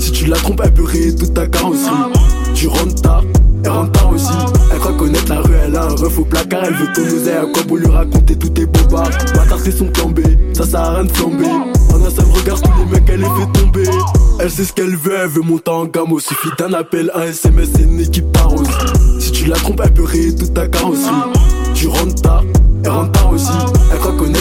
Si 0.00 0.12
tu 0.12 0.26
la 0.26 0.36
trompes, 0.36 0.62
elle 0.64 0.72
peut 0.72 0.84
rayer 0.84 1.14
toute 1.14 1.34
ta 1.34 1.46
carrosserie. 1.46 1.92
Tu 2.54 2.68
rentres 2.68 3.02
tard, 3.02 3.22
elle 3.64 3.70
rentre 3.70 3.92
tard 3.92 4.12
aussi. 4.14 4.32
Elle 4.72 4.78
croit 4.78 4.94
connaître 4.94 5.28
la 5.28 5.40
rue, 5.42 5.54
elle 5.62 5.76
a 5.76 5.82
un 5.84 5.94
ref 5.94 6.18
au 6.18 6.24
placard. 6.24 6.64
Elle 6.64 6.74
veut 6.74 6.88
ton 6.94 7.02
oseille, 7.02 7.36
à 7.36 7.44
quoi 7.52 7.62
pour 7.64 7.76
lui 7.76 7.86
raconter 7.86 8.36
tous 8.36 8.48
tes 8.48 8.64
bobards. 8.64 9.10
Bâtard, 9.34 9.58
c'est 9.62 9.72
son 9.72 9.86
plan 9.88 10.08
B, 10.08 10.20
ça 10.54 10.64
sert 10.64 10.80
à 10.80 10.94
rien 10.94 11.04
de 11.04 11.12
flamber. 11.12 11.44
En 11.44 12.04
un 12.04 12.10
seul 12.10 12.24
regard, 12.32 12.62
tous 12.62 12.70
les 12.78 12.90
mecs, 12.90 13.08
elle 13.08 13.20
les 13.20 13.26
fait 13.26 13.60
tomber. 13.60 13.90
Elle 14.40 14.50
sait 14.50 14.64
ce 14.64 14.72
qu'elle 14.72 14.96
veut, 14.96 15.16
elle 15.20 15.28
veut 15.28 15.42
monter 15.42 15.70
en 15.70 15.84
gamme. 15.84 16.18
Suffit 16.18 16.48
d'un 16.58 16.72
appel, 16.72 17.10
un 17.14 17.24
SMS, 17.24 17.68
c'est 17.76 17.82
une 17.82 18.00
équipe 18.00 18.36
arrose. 18.38 18.68
Si 19.20 19.32
tu 19.32 19.44
la 19.44 19.56
trompes, 19.56 19.82
elle 19.84 19.92
peut 19.92 20.04
rayer 20.04 20.34
toute 20.34 20.54
ta 20.54 20.66
carrosserie. 20.66 21.12
Tu 21.74 21.88
rentres 21.88 22.22
tard, 22.22 22.44
elle 22.84 22.90
rentre 22.90 23.12
tard 23.12 23.32
aussi. 23.32 23.52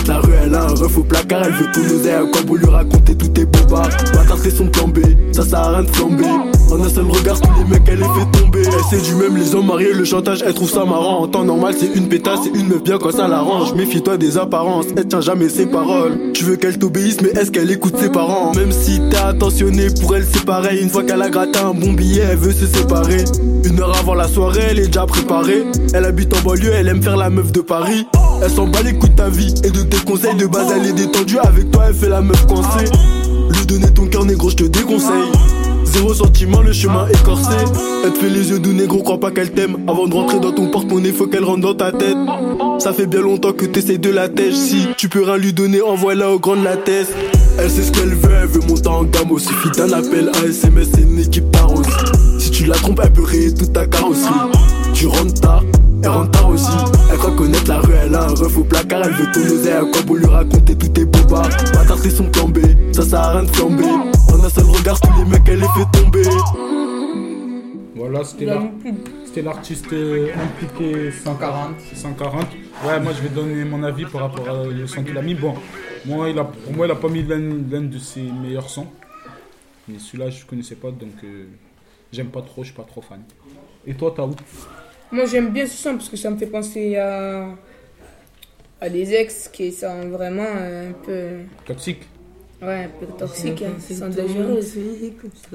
La 0.07 0.19
rue, 0.19 0.33
elle 0.43 0.55
a 0.55 0.63
un 0.63 0.73
ref 0.73 0.97
au 0.97 1.03
placard. 1.03 1.43
Elle 1.45 1.53
veut 1.53 1.71
ton 1.73 1.95
oseille, 1.95 2.13
à 2.13 2.25
quoi 2.31 2.41
pour 2.45 2.55
lui 2.55 2.65
raconter 2.65 3.15
tous 3.15 3.29
tes 3.29 3.45
bobards. 3.45 3.89
Bâtard, 4.13 4.37
c'est 4.41 4.55
son 4.55 4.67
plan 4.67 4.87
B, 4.87 4.99
ça 5.31 5.43
sert 5.43 5.59
à 5.59 5.69
rien 5.69 5.83
de 5.83 5.89
flamber. 5.89 6.25
En 6.71 6.83
un 6.83 6.89
seul 6.89 7.05
regard, 7.05 7.39
tous 7.39 7.49
les 7.57 7.69
mecs, 7.69 7.83
elle 7.87 7.99
les 7.99 8.03
fait 8.03 8.39
tomber. 8.39 8.61
Elle 8.65 8.99
sait 8.99 9.05
du 9.05 9.15
même 9.15 9.37
les 9.37 9.53
hommes 9.53 9.67
mariés, 9.67 9.93
le 9.93 10.03
chantage, 10.03 10.43
elle 10.45 10.53
trouve 10.53 10.69
ça 10.69 10.85
marrant. 10.85 11.21
En 11.21 11.27
temps 11.27 11.43
normal, 11.43 11.75
c'est 11.77 11.95
une 11.95 12.07
pétasse, 12.07 12.39
c'est 12.43 12.59
une 12.59 12.67
meuf 12.67 12.83
bien 12.83 12.97
quand 12.97 13.11
ça 13.11 13.27
l'arrange. 13.27 13.73
Méfie-toi 13.73 14.17
des 14.17 14.37
apparences, 14.37 14.87
elle 14.97 15.07
tient 15.07 15.21
jamais 15.21 15.49
ses 15.49 15.67
paroles. 15.67 16.31
Tu 16.33 16.43
veux 16.43 16.55
qu'elle 16.55 16.77
t'obéisse, 16.77 17.17
mais 17.21 17.29
est-ce 17.39 17.51
qu'elle 17.51 17.71
écoute 17.71 17.95
ses 17.99 18.09
parents? 18.09 18.51
Même 18.55 18.71
si 18.71 18.99
t'es 19.09 19.17
attentionné, 19.17 19.87
pour 20.01 20.15
elle 20.15 20.25
c'est 20.31 20.45
pareil. 20.45 20.81
Une 20.81 20.89
fois 20.89 21.03
qu'elle 21.03 21.21
a 21.21 21.29
gratté 21.29 21.59
un 21.59 21.73
bon 21.73 21.93
billet, 21.93 22.23
elle 22.31 22.37
veut 22.37 22.51
se 22.51 22.65
séparer. 22.65 23.23
Une 23.65 23.79
heure 23.79 23.97
avant 23.97 24.13
la 24.13 24.27
soirée, 24.27 24.61
elle 24.69 24.79
est 24.79 24.87
déjà 24.87 25.07
préparée. 25.07 25.65
Elle 25.93 26.05
habite 26.05 26.31
en 26.37 26.41
banlieue, 26.41 26.71
elle 26.71 26.87
aime 26.87 27.01
faire 27.01 27.17
la 27.17 27.31
meuf 27.31 27.51
de 27.51 27.61
Paris. 27.61 28.05
Elle 28.43 28.51
s'en 28.51 28.67
bat 28.67 28.83
les 28.83 28.93
coups 28.93 29.11
de 29.13 29.15
ta 29.17 29.27
vie 29.27 29.55
et 29.63 29.71
de 29.71 29.81
tes 29.81 29.97
conseils 30.05 30.35
de 30.35 30.45
base, 30.45 30.71
elle 30.75 30.87
est 30.87 30.93
détendue. 30.93 31.39
Avec 31.39 31.71
toi, 31.71 31.85
elle 31.87 31.95
fait 31.95 32.09
la 32.09 32.21
meuf 32.21 32.45
coincée. 32.45 32.85
Lui 33.49 33.65
donner 33.65 33.91
ton 33.91 34.05
cœur, 34.05 34.23
négro, 34.23 34.51
je 34.51 34.57
te 34.57 34.63
déconseille. 34.65 35.31
zéro 35.83 36.13
sentiment, 36.13 36.61
le 36.61 36.73
chemin 36.73 37.07
écorcé. 37.07 37.55
Elle 38.03 38.13
te 38.13 38.19
fait 38.19 38.29
les 38.29 38.51
yeux 38.51 38.59
doux, 38.59 38.71
négro, 38.71 39.01
crois 39.01 39.19
pas 39.19 39.31
qu'elle 39.31 39.51
t'aime. 39.51 39.77
Avant 39.87 40.05
de 40.05 40.13
rentrer 40.13 40.39
dans 40.39 40.51
ton 40.51 40.67
porte-monnaie, 40.67 41.11
faut 41.11 41.25
qu'elle 41.25 41.43
rentre 41.43 41.61
dans 41.61 41.73
ta 41.73 41.91
tête. 41.91 42.17
Ça 42.77 42.93
fait 42.93 43.07
bien 43.07 43.21
longtemps 43.21 43.53
que 43.53 43.65
t'essayes 43.65 43.97
de 43.97 44.11
la 44.11 44.29
tèche. 44.29 44.53
Si 44.53 44.85
tu 44.95 45.09
peux 45.09 45.23
rien 45.23 45.37
lui 45.37 45.53
donner, 45.53 45.81
envoie-la 45.81 46.29
au 46.31 46.37
grand 46.37 46.55
de 46.55 46.63
la 46.63 46.77
tête. 46.77 47.07
Elle 47.57 47.71
sait 47.71 47.81
ce 47.81 47.91
qu'elle 47.91 48.13
veut, 48.13 48.35
elle 48.41 48.47
veut 48.47 48.61
monter 48.67 48.89
en 48.89 49.05
gamme. 49.05 49.31
Au 49.31 49.39
suffit 49.39 49.71
d'un 49.75 49.91
appel, 49.91 50.29
un 50.35 50.47
SMS, 50.47 50.89
c'est 50.93 51.01
une 51.01 51.19
équipe 51.19 51.54
tu 52.55 52.65
la 52.65 52.75
trompes, 52.75 53.01
elle 53.03 53.11
peut 53.11 53.23
rayer 53.23 53.53
toute 53.53 53.73
ta 53.73 53.85
carrosserie. 53.85 54.33
Tu 54.93 55.07
rentres 55.07 55.41
tard, 55.41 55.63
elle 56.01 56.09
rentre 56.09 56.31
tard 56.31 56.49
aussi. 56.49 56.71
Elle 57.11 57.17
croit 57.17 57.35
connaître 57.35 57.67
la 57.67 57.79
rue, 57.79 57.93
elle 58.01 58.15
a 58.15 58.23
un 58.23 58.33
ref 58.33 58.57
au 58.57 58.63
placard. 58.63 59.01
Elle 59.03 59.13
veut 59.13 59.31
ton 59.33 59.41
oseille, 59.41 59.73
à 59.73 59.81
quoi 59.81 60.01
pour 60.05 60.15
lui 60.15 60.25
raconter 60.25 60.75
tous 60.75 60.87
tes 60.87 61.05
bobards. 61.05 61.49
Bâtard, 61.73 61.97
c'est 61.99 62.09
son 62.11 62.29
plan 62.29 62.47
B, 62.47 62.59
ça 62.93 63.03
sert 63.03 63.19
à 63.19 63.31
rien 63.31 63.43
de 63.43 63.49
flamber. 63.49 63.83
En 63.83 64.43
un 64.43 64.49
seul 64.49 64.63
regard, 64.63 64.99
tous 65.01 65.09
les 65.17 65.29
mecs, 65.29 65.41
elle 65.47 65.59
les 65.59 65.67
fait 65.67 65.99
tomber. 65.99 66.23
Voilà, 67.95 68.23
c'était 68.23 68.47
c'était 69.25 69.41
l'artiste 69.41 69.91
euh, 69.91 70.29
impliqué 70.41 71.11
140. 71.11 71.75
140. 71.93 72.47
Ouais, 72.87 72.99
moi 73.01 73.11
je 73.17 73.21
vais 73.21 73.33
donner 73.35 73.65
mon 73.65 73.83
avis 73.83 74.05
par 74.05 74.21
rapport 74.21 74.47
au 74.47 74.87
son 74.87 75.03
qu'il 75.03 75.17
a 75.17 75.21
mis. 75.21 75.33
Bon, 75.33 75.55
moi, 76.05 76.29
il 76.29 76.39
a, 76.39 76.45
pour 76.45 76.73
moi, 76.73 76.85
il 76.85 76.91
a 76.91 76.95
pas 76.95 77.09
mis 77.09 77.23
l'un 77.23 77.39
l'un 77.69 77.81
de 77.81 77.97
ses 77.97 78.21
meilleurs 78.21 78.69
sons. 78.69 78.87
Mais 79.89 79.99
celui-là, 79.99 80.29
je 80.29 80.45
connaissais 80.45 80.75
pas, 80.75 80.89
donc 80.89 81.11
euh, 81.23 81.45
j'aime 82.15 82.29
pas 82.29 82.41
trop, 82.41 82.63
je 82.63 82.67
suis 82.67 82.75
pas 82.75 82.83
trop 82.83 83.01
fan. 83.01 83.21
Et 83.85 83.93
toi, 83.93 84.13
t'as 84.15 84.23
où 84.23 84.33
Moi 85.11 85.25
j'aime 85.25 85.49
bien 85.51 85.65
ce 85.65 85.77
son 85.77 85.95
parce 85.97 86.09
que 86.09 86.17
ça 86.17 86.29
me 86.29 86.37
fait 86.37 86.47
penser 86.47 86.95
à, 86.95 87.49
à 88.81 88.89
des 88.89 89.13
ex 89.13 89.49
qui 89.49 89.71
sont 89.71 90.09
vraiment 90.09 90.47
euh, 90.57 90.89
un 90.89 90.93
peu, 91.05 91.29
Toxique 91.65 92.03
ouais, 92.61 92.85
un 92.85 92.89
peu 92.99 93.05
toxiques, 93.17 93.63
hein, 93.63 93.73
sont 93.79 94.09
dangereuses. 94.09 94.77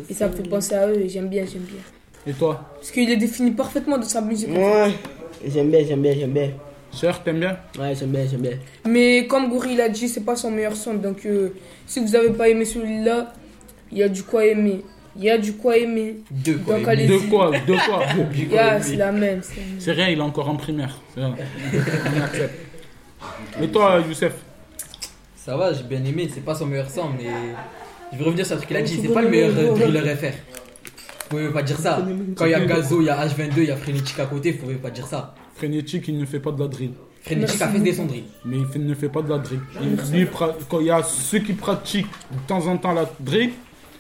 Et 0.08 0.14
ça 0.14 0.28
me 0.28 0.34
fait 0.36 0.48
penser 0.48 0.74
à 0.74 0.86
eux 0.88 1.02
j'aime 1.08 1.28
bien, 1.28 1.44
j'aime 1.44 1.62
bien. 1.62 1.80
Et 2.26 2.32
toi? 2.32 2.70
Parce 2.74 2.90
qu'il 2.90 3.08
est 3.10 3.16
défini 3.16 3.50
parfaitement 3.52 3.98
de 3.98 4.04
sa 4.04 4.20
musique. 4.20 4.50
Ouais, 4.50 4.92
j'aime 5.46 5.70
bien, 5.70 5.84
j'aime 5.86 6.02
bien, 6.02 6.14
j'aime 6.14 6.32
bien. 6.32 6.50
Cher, 6.92 7.22
t'aimes 7.22 7.40
bien? 7.40 7.56
Ouais, 7.78 7.94
j'aime 7.94 8.10
bien, 8.10 8.26
j'aime 8.30 8.40
bien. 8.42 8.58
Mais 8.86 9.26
comme 9.26 9.48
Goury 9.48 9.76
l'a 9.76 9.88
dit, 9.88 10.08
c'est 10.08 10.24
pas 10.24 10.36
son 10.36 10.50
meilleur 10.50 10.76
son. 10.76 10.94
Donc 10.94 11.24
euh, 11.24 11.54
si 11.86 12.00
vous 12.00 12.14
avez 12.14 12.30
pas 12.30 12.48
aimé 12.48 12.64
celui-là, 12.64 13.32
il 13.90 13.98
y 13.98 14.02
a 14.02 14.08
du 14.08 14.22
quoi 14.22 14.44
aimer. 14.44 14.84
Il 15.16 15.24
y 15.24 15.30
a 15.30 15.38
du 15.38 15.54
quoi 15.54 15.76
aimer. 15.76 16.16
Deux 16.30 16.58
quoi. 16.58 16.76
Donc. 16.78 16.86
De 16.86 17.28
quoi 17.28 17.50
De 17.50 17.74
quoi 17.88 18.04
Yeah, 18.50 18.80
c'est 18.80 18.96
la 18.96 19.12
même. 19.12 19.40
c'est 19.42 19.56
la 19.56 19.62
même. 19.66 19.80
C'est 19.80 19.92
rien, 19.92 20.08
il 20.08 20.18
est 20.18 20.22
encore 20.22 20.48
en 20.48 20.56
primaire. 20.56 21.00
Et 23.60 23.68
toi, 23.68 24.00
Youssef? 24.06 24.32
Ça 25.36 25.56
va, 25.56 25.72
j'ai 25.72 25.82
bien 25.82 26.04
aimé, 26.04 26.30
c'est 26.32 26.44
pas 26.44 26.54
son 26.54 26.66
meilleur 26.66 26.88
son, 26.90 27.08
mais 27.10 27.28
je 28.12 28.18
vais 28.18 28.24
revenir 28.24 28.46
sur 28.46 28.60
ce 28.60 28.66
qu'il 28.66 28.76
a 28.76 28.82
dit, 28.82 29.00
c'est 29.02 29.08
pas 29.12 29.22
le 29.22 29.30
meilleur 29.30 29.52
driller 29.52 30.16
FR. 30.16 30.26
Vous 31.30 31.36
pouvez 31.36 31.50
pas 31.50 31.62
dire 31.62 31.78
ça. 31.78 32.04
Quand 32.36 32.46
il 32.46 32.50
y 32.50 32.54
a 32.54 32.64
Gazo, 32.64 33.00
il 33.00 33.06
y 33.06 33.10
a 33.10 33.26
H22, 33.26 33.52
il 33.58 33.64
y 33.64 33.70
a 33.70 33.76
Frenetic 33.76 34.18
à 34.18 34.26
côté, 34.26 34.52
vous 34.52 34.58
pouvez 34.58 34.74
pas 34.74 34.90
dire 34.90 35.06
ça. 35.06 35.34
Frénétique, 35.54 36.08
il 36.08 36.18
ne 36.18 36.26
fait 36.26 36.40
pas 36.40 36.52
de 36.52 36.60
la 36.60 36.68
drill. 36.68 36.92
Frenetic 37.22 37.60
a 37.60 37.68
fait 37.68 37.78
des 37.78 37.92
drill. 37.92 38.24
Mais 38.44 38.56
il 38.74 38.86
ne 38.86 38.94
fait 38.94 39.08
pas 39.08 39.22
de 39.22 39.28
la 39.28 39.38
drill. 39.38 39.60
Il, 39.80 39.96
lui, 40.12 40.26
quand 40.68 40.80
il 40.80 40.86
y 40.86 40.90
a 40.90 41.02
ceux 41.02 41.38
qui 41.38 41.52
pratiquent 41.52 42.06
de 42.30 42.38
temps 42.46 42.66
en 42.66 42.76
temps 42.76 42.92
la 42.92 43.10
drill 43.20 43.52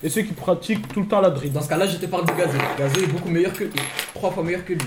et 0.02 0.08
ceux 0.08 0.22
qui 0.22 0.32
pratiquent 0.32 0.88
tout 0.92 1.00
le 1.00 1.06
temps 1.06 1.20
la 1.20 1.30
drill. 1.30 1.52
Dans 1.52 1.60
ce 1.62 1.68
cas-là, 1.68 1.86
je 1.86 1.96
te 1.96 2.06
parle 2.06 2.24
de 2.26 2.32
Gazo. 2.32 2.58
Gazo 2.78 3.00
est 3.02 3.06
beaucoup 3.06 3.28
meilleur 3.28 3.52
que 3.52 3.64
lui, 3.64 3.72
trois 4.14 4.30
fois 4.30 4.42
meilleur 4.42 4.64
que 4.64 4.72
lui. 4.72 4.80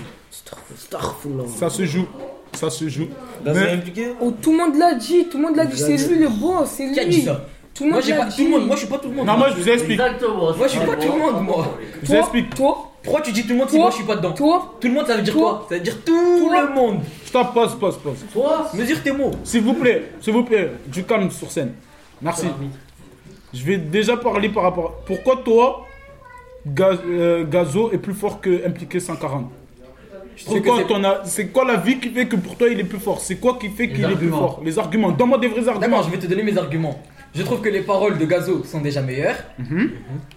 Starful. 0.76 1.32
Ça 1.56 1.70
se 1.70 1.84
joue. 1.84 2.06
Ça 2.52 2.70
se 2.70 2.88
joue. 2.88 3.08
Gazo 3.44 3.60
Mais- 3.60 3.66
est 3.66 3.72
impliqué 3.74 4.08
Oh, 4.20 4.32
tout 4.40 4.52
le 4.52 4.58
monde 4.58 4.76
l'a 4.76 4.94
dit, 4.94 5.26
tout 5.30 5.38
le 5.38 5.44
monde 5.44 5.56
l'a 5.56 5.66
dit, 5.66 5.78
c'est 5.78 5.96
lui 6.08 6.18
le 6.18 6.28
boss, 6.28 6.68
c'est 6.70 6.90
Qui 6.92 7.00
a 7.00 7.04
lui. 7.04 7.10
dit 7.10 7.22
ça? 7.22 7.44
Tout 7.74 7.84
le 7.84 7.90
Moi, 7.90 7.98
monde 7.98 8.06
j'ai 8.06 8.12
l'a 8.12 8.18
pas 8.18 8.24
dit. 8.26 8.36
tout 8.36 8.44
le 8.44 8.50
monde, 8.50 8.66
moi 8.66 8.76
je 8.76 8.80
suis 8.82 8.88
pas 8.88 8.98
tout 8.98 9.08
le 9.08 9.14
monde. 9.16 9.26
Non, 9.26 9.36
moi 9.36 9.48
je 9.50 9.54
vous 9.60 9.68
explique. 9.68 10.00
Exactement. 10.00 10.56
Moi, 10.56 10.66
je 10.68 10.68
suis 10.68 10.78
pas 10.86 10.94
tout 10.96 11.12
le 11.12 11.18
monde, 11.18 11.42
moi. 11.42 11.66
Je 11.94 12.00
vous 12.00 12.06
Toi, 12.06 12.18
explique. 12.20 12.54
toi, 12.54 12.90
Pourquoi 13.02 13.20
tu 13.20 13.32
dis 13.32 13.42
tout 13.42 13.48
le 13.50 13.56
monde 13.56 13.68
si 13.68 13.78
moi 13.78 13.90
je 13.90 13.96
suis 13.96 14.04
pas 14.04 14.16
dedans? 14.16 14.32
toi, 14.32 14.76
Tout 14.80 14.86
le 14.88 14.94
monde, 14.94 15.06
ça 15.06 15.16
veut 15.16 15.22
dire 15.22 15.34
Toi 15.34 15.50
quoi? 15.50 15.66
Ça 15.68 15.74
veut 15.74 15.80
dire 15.80 15.96
tout 16.04 16.38
Toi 16.48 16.62
le 16.62 16.74
monde. 16.74 17.00
Stop, 17.26 17.52
pause, 17.52 17.76
pause, 17.78 17.98
pause. 17.98 18.16
Toi, 18.32 18.70
Mesure 18.74 19.02
tes 19.02 19.10
mots. 19.12 19.32
S'il 19.42 19.62
vous 19.62 19.74
plaît, 19.74 20.12
s'il 20.20 20.32
vous 20.32 20.44
plaît, 20.44 20.70
du 20.86 21.02
calme 21.04 21.30
sur 21.30 21.50
scène. 21.50 21.72
Merci. 22.22 22.46
Je 23.54 23.64
vais 23.64 23.78
déjà 23.78 24.16
parler 24.16 24.48
par 24.48 24.64
rapport. 24.64 24.90
Pourquoi 25.06 25.36
toi, 25.44 25.86
Gaz- 26.66 26.98
euh, 27.06 27.44
Gazo 27.44 27.92
est 27.92 27.98
plus 27.98 28.14
fort 28.14 28.40
que 28.40 28.66
Impliqué 28.66 28.98
140 29.00 29.50
trouve 30.44 30.56
C'est 30.56 30.62
quoi, 30.62 30.78
c'est- 30.78 30.86
ton 30.88 31.04
a- 31.04 31.20
c'est 31.24 31.46
quoi 31.48 31.64
la 31.64 31.76
vie 31.76 31.98
qui 32.00 32.08
fait 32.08 32.26
que 32.26 32.34
pour 32.36 32.56
toi 32.56 32.66
il 32.68 32.80
est 32.80 32.84
plus 32.84 32.98
fort? 32.98 33.20
C'est 33.20 33.36
quoi 33.36 33.56
qui 33.60 33.68
fait 33.68 33.88
qu'il 33.88 34.00
est 34.00 34.06
plus 34.08 34.14
arguments. 34.14 34.38
fort? 34.38 34.60
Les 34.64 34.78
arguments. 34.78 35.12
Donne-moi 35.12 35.38
des 35.38 35.46
vrais 35.48 35.68
arguments. 35.68 35.78
D'accord, 35.86 36.02
je 36.04 36.10
vais 36.10 36.18
te 36.18 36.26
donner 36.26 36.42
mes 36.42 36.58
arguments. 36.58 36.98
Je 37.36 37.42
trouve 37.42 37.60
que 37.60 37.68
les 37.68 37.82
paroles 37.82 38.16
de 38.18 38.24
Gazo 38.24 38.64
sont 38.64 38.80
déjà 38.80 39.02
meilleures. 39.02 39.36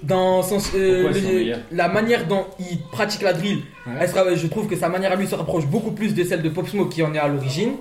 Dans 0.04 0.42
son, 0.44 0.58
euh, 0.76 1.10
les- 1.12 1.22
meilleures? 1.22 1.60
la 1.72 1.88
manière 1.90 2.28
dont 2.28 2.46
il 2.60 2.80
pratique 2.92 3.22
la 3.22 3.34
drill, 3.34 3.60
elle 4.00 4.08
sera- 4.10 4.36
je 4.36 4.48
trouve 4.48 4.68
que 4.68 4.76
sa 4.76 4.90
manière 4.90 5.12
à 5.12 5.16
lui 5.16 5.28
se 5.28 5.36
rapproche 5.36 5.66
beaucoup 5.66 5.92
plus 5.92 6.14
de 6.14 6.24
celle 6.24 6.42
de 6.44 6.50
Pop 6.50 6.68
Smoke 6.68 6.90
qui 6.90 7.02
en 7.04 7.14
est 7.14 7.20
à 7.20 7.28
l'origine. 7.28 7.74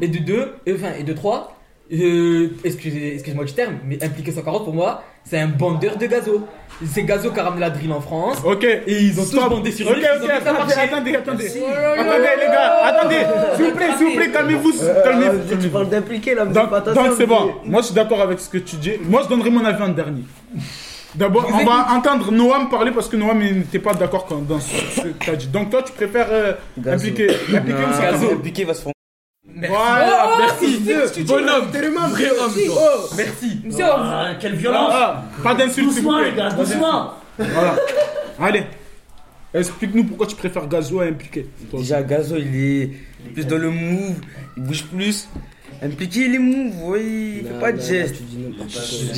Et 0.00 0.08
de 0.08 0.18
deux, 0.18 0.54
et, 0.66 0.72
enfin, 0.74 0.92
et 0.98 1.02
de 1.02 1.12
trois, 1.12 1.55
euh, 1.92 2.48
excusez, 2.64 3.14
excuse-moi 3.14 3.44
du 3.44 3.52
terme, 3.52 3.74
mais 3.86 4.02
impliqué 4.02 4.32
140 4.32 4.64
pour 4.64 4.74
moi, 4.74 5.02
c'est 5.24 5.38
un 5.38 5.48
bandeur 5.48 5.96
de 5.96 6.06
Gazo. 6.06 6.46
C'est 6.92 7.04
Gazo 7.04 7.30
qui 7.30 7.40
a 7.40 7.44
ramené 7.44 7.60
la 7.62 7.70
drill 7.70 7.90
en 7.92 8.00
France. 8.00 8.38
Ok. 8.44 8.64
Et 8.64 8.82
ils 9.02 9.18
ont 9.18 9.22
tous 9.24 9.38
Stop. 9.38 9.48
bandé 9.50 9.72
sur 9.72 9.88
Ok, 9.88 9.96
lui. 9.96 10.04
ont 10.04 10.08
ok, 10.16 10.20
fait 10.20 10.26
ça 10.26 10.34
attendez, 10.50 10.58
marcher. 10.58 10.80
attendez, 10.80 11.14
attendez. 11.16 11.46
Attendez, 11.46 12.28
les 12.40 12.46
gars, 12.46 12.84
attendez. 12.84 13.16
S'il 13.56 13.64
vous 13.66 13.70
plaît, 13.72 13.86
s'il 13.96 14.06
vous 14.08 14.14
plaît, 14.16 14.30
calmez-vous. 14.30 14.72
calmez-vous, 14.72 14.84
Euh, 14.84 15.42
Tu 15.42 15.48
calmez-vous. 15.48 15.70
parles 15.70 15.88
d'impliquer 15.88 16.34
là, 16.34 16.44
mais 16.44 16.52
Donc, 16.52 16.64
c'est 16.64 16.70
pas 16.70 16.80
ta 16.82 16.92
donc 16.92 17.06
c'est 17.16 17.26
bon. 17.26 17.52
Moi, 17.64 17.80
je 17.80 17.86
suis 17.86 17.94
d'accord 17.94 18.20
avec 18.20 18.38
ce 18.40 18.48
que 18.50 18.58
tu 18.58 18.76
dis. 18.76 18.92
Moi, 19.04 19.22
je 19.24 19.28
donnerai 19.28 19.50
mon 19.50 19.64
avis 19.64 19.82
en 19.82 19.88
dernier. 19.88 20.22
D'abord, 21.14 21.48
on 21.50 21.64
va 21.64 21.86
entendre 21.96 22.30
Noam 22.30 22.68
parler 22.68 22.90
parce 22.90 23.08
que 23.08 23.16
Noam 23.16 23.40
il 23.40 23.58
n'était 23.58 23.78
pas 23.78 23.94
d'accord 23.94 24.26
quand- 24.26 24.46
dans 24.46 24.60
ce 24.60 25.00
que 25.00 25.08
tu 25.18 25.30
as 25.30 25.36
dit. 25.36 25.46
Donc, 25.46 25.70
toi, 25.70 25.82
tu 25.82 25.92
préfères 25.92 26.26
euh, 26.30 26.52
impliquer, 26.86 27.28
impliquer 27.54 27.72
ou 27.84 27.86
Non, 27.88 27.92
ça 27.94 28.02
Gazo. 28.12 28.32
Impliqué 28.32 28.64
va 28.64 28.74
se 28.74 28.82
faire. 29.60 29.68
Voilà, 29.70 30.28
merci. 30.38 31.24
Bonhomme. 31.24 31.64
Vrai 32.10 32.30
homme, 32.30 32.52
toi. 32.66 33.08
Merci. 33.16 33.62
Ah, 33.82 34.34
quelle 34.40 34.54
violence 34.56 34.92
Ah, 34.94 35.24
pas 35.42 35.54
d'insulte, 35.54 35.92
s'il 35.92 36.02
vous 36.02 36.08
Doucement 36.10 36.20
les 36.20 36.32
gars, 36.32 36.50
doucement 36.50 37.12
Voilà. 37.38 37.76
Allez. 38.40 38.62
Explique-nous 39.54 40.04
pourquoi 40.04 40.26
tu 40.26 40.36
préfères 40.36 40.66
Gazo 40.66 41.00
à 41.00 41.04
impliquer. 41.04 41.46
Toi. 41.70 41.78
Déjà, 41.80 42.02
Gazo, 42.02 42.36
il 42.36 42.54
est 42.56 42.90
plus 43.32 43.46
dans 43.46 43.56
le 43.56 43.70
move, 43.70 44.16
il 44.56 44.62
bouge 44.62 44.84
plus. 44.84 45.28
Impliqué, 45.82 46.20
il 46.26 46.34
est 46.34 46.38
move, 46.38 46.74
oui, 46.84 47.38
il 47.42 47.46
fait 47.48 47.60
pas 47.60 47.72
de 47.72 47.80
gestes. 47.80 48.16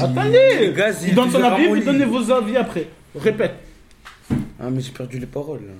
Attendez. 0.01 0.73
Gaz, 0.77 1.05
Il 1.07 1.15
donne 1.15 1.31
son 1.31 1.43
avis, 1.43 1.67
vous 1.69 1.81
donnez 1.81 2.05
vos 2.05 2.31
avis 2.31 2.57
après. 2.57 2.89
Répète. 3.19 3.55
Ah, 4.61 4.69
mais 4.71 4.81
j'ai 4.81 4.93
perdu 4.93 5.19
les 5.19 5.27
paroles. 5.27 5.61
là. 5.61 5.73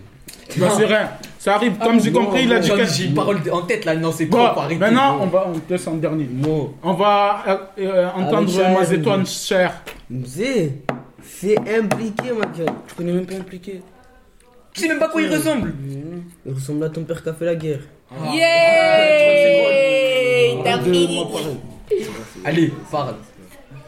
Bah, 0.57 0.69
c'est 0.77 0.87
rien. 0.87 1.11
Ça 1.39 1.55
arrive. 1.57 1.77
Comme 1.79 2.01
j'ai 2.01 2.11
compris, 2.13 2.45
il 2.45 2.53
a 2.53 2.59
dit 2.59 2.71
J'ai 2.97 3.05
une 3.07 3.15
parole 3.15 3.39
en 3.53 3.63
tête 3.63 3.85
là, 3.85 3.95
non, 3.95 4.11
c'est 4.13 4.27
trop, 4.29 4.39
Bon, 4.39 4.45
arrêter. 4.47 4.81
maintenant, 4.81 5.19
on 5.21 5.27
va, 5.27 5.47
on 5.55 5.59
te 5.59 5.73
laisse 5.73 5.87
en 5.87 5.95
dernier. 5.95 6.29
On 6.83 6.93
va 6.95 7.45
euh, 7.47 7.57
euh, 7.81 8.09
entendre. 8.17 8.51
Mazetoine 8.79 9.27
cher. 9.27 9.83
Mzé, 10.11 10.73
c'est 11.23 11.57
impliqué, 11.59 12.33
ma 12.33 12.47
gueule. 12.47 12.67
tu 12.89 12.95
connais 12.97 13.13
même 13.13 13.27
pas 13.27 13.35
impliqué. 13.37 13.83
Tu 14.73 14.81
sais 14.83 14.89
même 14.89 14.99
pas 14.99 15.09
quoi 15.09 15.21
il 15.23 15.31
ressemble. 15.33 15.75
Il 16.47 16.55
ressemble 16.55 16.85
à 16.85 16.89
ton 16.89 17.03
père 17.05 17.23
qui 17.23 17.29
a 17.29 17.35
fait 17.35 17.45
la 17.45 17.55
guerre. 17.55 17.81
Yeah 18.33 20.63
T'as 20.65 20.79
Deux 20.79 20.91
pris. 20.91 21.15
mois 21.15 21.29
pareil. 21.31 21.57
Allez, 22.45 22.73
parle. 22.91 23.15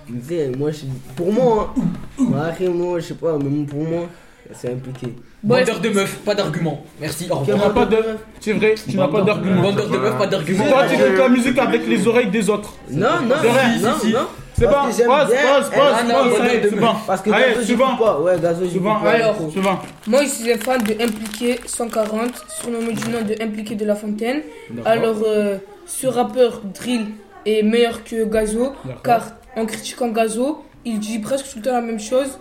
Mzé, 0.09 0.51
moi, 0.59 0.71
je- 0.73 0.87
pour 1.15 1.33
moi, 1.33 1.73
hein, 1.79 1.83
Marie, 2.19 2.69
moi, 2.69 2.99
je 2.99 3.07
sais 3.07 3.15
pas, 3.15 3.39
mais 3.39 3.65
pour 3.65 3.85
moi, 3.85 4.07
c'est 4.55 4.73
impliqué. 4.73 5.15
Vendeur 5.43 5.81
de 5.81 5.89
meufs, 5.91 6.17
pas 6.19 6.35
d'argument. 6.35 6.83
Merci, 7.01 7.29
au 7.31 7.45
Tu 7.45 7.53
revoir. 7.53 7.69
n'as 7.69 7.75
pas 7.75 7.87
de. 7.87 7.97
C'est 8.41 8.53
vrai, 8.53 8.75
tu 8.89 8.97
n'as 8.97 9.09
pas 9.09 9.23
d'argument. 9.23 9.63
Vendeur 9.63 9.89
de 9.89 9.97
meufs, 9.99 10.19
pas 10.19 10.27
d'argument. 10.27 10.65
Toi, 10.69 10.83
tu 10.89 10.95
écoutes 10.95 11.19
la 11.19 11.29
musique 11.29 11.59
avec 11.59 11.87
les 11.87 12.07
oreilles 12.07 12.31
des 12.31 12.51
autres. 12.51 12.75
Non, 12.91 13.09
non, 13.23 13.35
C'est 13.41 13.49
vrai, 13.49 13.63
non, 13.83 13.95
si, 14.01 14.07
si. 14.09 14.13
non. 14.13 14.21
C'est 14.53 14.67
bon, 14.67 14.73
Parce 14.73 14.97
j'aime 14.99 15.07
bien- 15.07 16.05
non, 16.05 16.37
allez, 16.43 16.59
de 16.59 16.69
c'est 16.69 16.77
bon. 16.77 16.87
Parce 17.07 17.23
que 17.23 17.31
Allez, 17.31 17.45
Gazo, 17.47 17.61
j'y 17.61 17.67
suivant. 17.69 17.97
pas. 17.97 18.21
Ouais, 18.21 18.39
Gazo, 18.43 18.69
Suivant, 18.69 19.01
pas. 19.01 19.09
allez, 19.11 19.23
Alors. 19.23 19.51
suivant. 19.51 19.79
Moi, 20.07 20.23
je 20.25 20.29
suis 20.29 20.53
un 20.53 20.59
fan 20.59 20.83
de 20.83 20.93
Impliqué 21.03 21.61
140, 21.65 22.45
surnommé 22.61 22.93
du 22.93 23.09
nom 23.09 23.23
de 23.23 23.43
Impliqué 23.43 23.75
de 23.75 23.87
la 23.87 23.95
Fontaine. 23.95 24.43
Alors, 24.85 25.17
euh, 25.27 25.57
ce 25.87 26.07
rappeur 26.09 26.61
drill 26.75 27.07
est 27.47 27.63
meilleur 27.63 28.05
que 28.05 28.25
Gazo, 28.25 28.73
D'accord. 28.85 29.03
car 29.03 29.23
en 29.57 29.65
critiquant 29.65 30.09
Gazo, 30.09 30.63
il 30.85 30.99
dit 30.99 31.21
presque 31.21 31.47
tout 31.51 31.57
le 31.59 31.63
temps 31.63 31.73
la 31.73 31.81
même 31.81 32.01
chose 32.01 32.39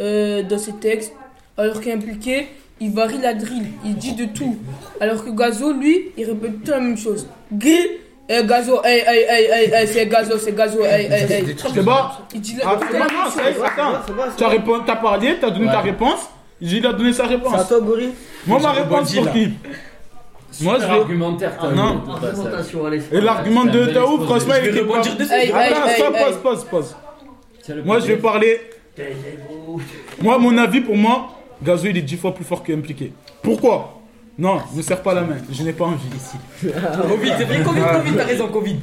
euh, 0.00 0.42
dans 0.42 0.56
ses 0.58 0.72
textes. 0.72 1.12
Alors 1.60 1.78
qu'Impliqué, 1.82 2.48
il 2.80 2.90
varie 2.92 3.18
la 3.18 3.34
drill, 3.34 3.64
il 3.84 3.94
dit 3.96 4.14
de 4.14 4.24
tout. 4.24 4.56
Alors 4.98 5.22
que 5.22 5.28
Gazo, 5.30 5.74
lui, 5.74 6.06
il 6.16 6.24
répète 6.24 6.64
tout 6.64 6.70
la 6.70 6.80
même 6.80 6.96
chose. 6.96 7.26
Grill, 7.52 7.98
eh, 8.30 8.42
Gazo, 8.46 8.82
hey, 8.82 9.02
hey, 9.06 9.24
hey, 9.28 9.44
hey, 9.52 9.74
hey, 9.74 9.86
c'est 9.86 10.06
Gazo, 10.06 10.38
c'est 10.38 10.56
Gazo, 10.56 10.82
hey, 10.82 11.04
hey, 11.04 11.30
hey. 11.30 11.56
C'est 11.74 11.82
bon 11.82 11.92
Il 12.34 12.40
dit 12.40 12.56
Ah, 12.64 12.78
la 12.90 13.04
attends. 13.04 14.48
Répondu, 14.48 14.84
t'as 14.86 14.96
parlé, 14.96 15.36
tu 15.38 15.44
as 15.44 15.50
donné 15.50 15.66
ta 15.66 15.80
réponse. 15.80 16.30
Il 16.62 16.86
a 16.86 16.94
donné 16.94 17.12
sa 17.12 17.24
C'est 17.24 17.34
à 17.34 17.36
réponse. 17.36 17.68
toi, 17.68 17.80
Gori. 17.80 18.08
Moi, 18.46 18.58
ma 18.60 18.72
réponse 18.72 19.14
pour 19.14 19.24
là. 19.26 19.30
qui? 19.32 19.52
Moi, 20.62 20.78
je 20.80 20.86
vais. 20.86 20.92
Argumentaire, 20.92 21.58
t'as 21.60 21.72
Non. 21.72 22.02
Et 23.12 23.20
l'argument 23.20 23.64
de 23.66 23.84
Taou, 23.86 24.24
franchement, 24.24 24.54
Je 24.62 24.66
il 24.66 24.72
vais 24.72 24.80
était 24.80 24.88
pas. 24.88 25.00
Attends, 25.00 26.12
pause, 26.12 26.38
pause, 26.42 26.64
pause. 26.70 26.96
Moi, 27.84 27.98
je 28.00 28.06
vais 28.06 28.16
parler 28.16 28.60
Moi, 30.22 30.38
mon 30.38 30.56
avis, 30.56 30.80
pour 30.80 30.96
moi, 30.96 31.39
Gazo, 31.62 31.86
il 31.88 31.96
est 31.98 32.02
10 32.02 32.16
fois 32.16 32.34
plus 32.34 32.44
fort 32.44 32.62
que 32.62 32.72
impliqué. 32.72 33.12
Pourquoi? 33.42 34.00
Non, 34.38 34.58
ne 34.74 34.80
serre 34.82 35.02
pas 35.02 35.12
la 35.12 35.22
main, 35.22 35.36
je 35.52 35.62
n'ai 35.62 35.72
pas 35.72 35.84
envie 35.84 36.08
ici. 36.16 36.36
Covid, 37.08 37.32
c'est 37.36 37.44
vrai, 37.44 37.62
Covid, 37.62 37.80
Covid, 37.80 38.16
t'as 38.16 38.24
raison, 38.24 38.48
Covid. 38.48 38.76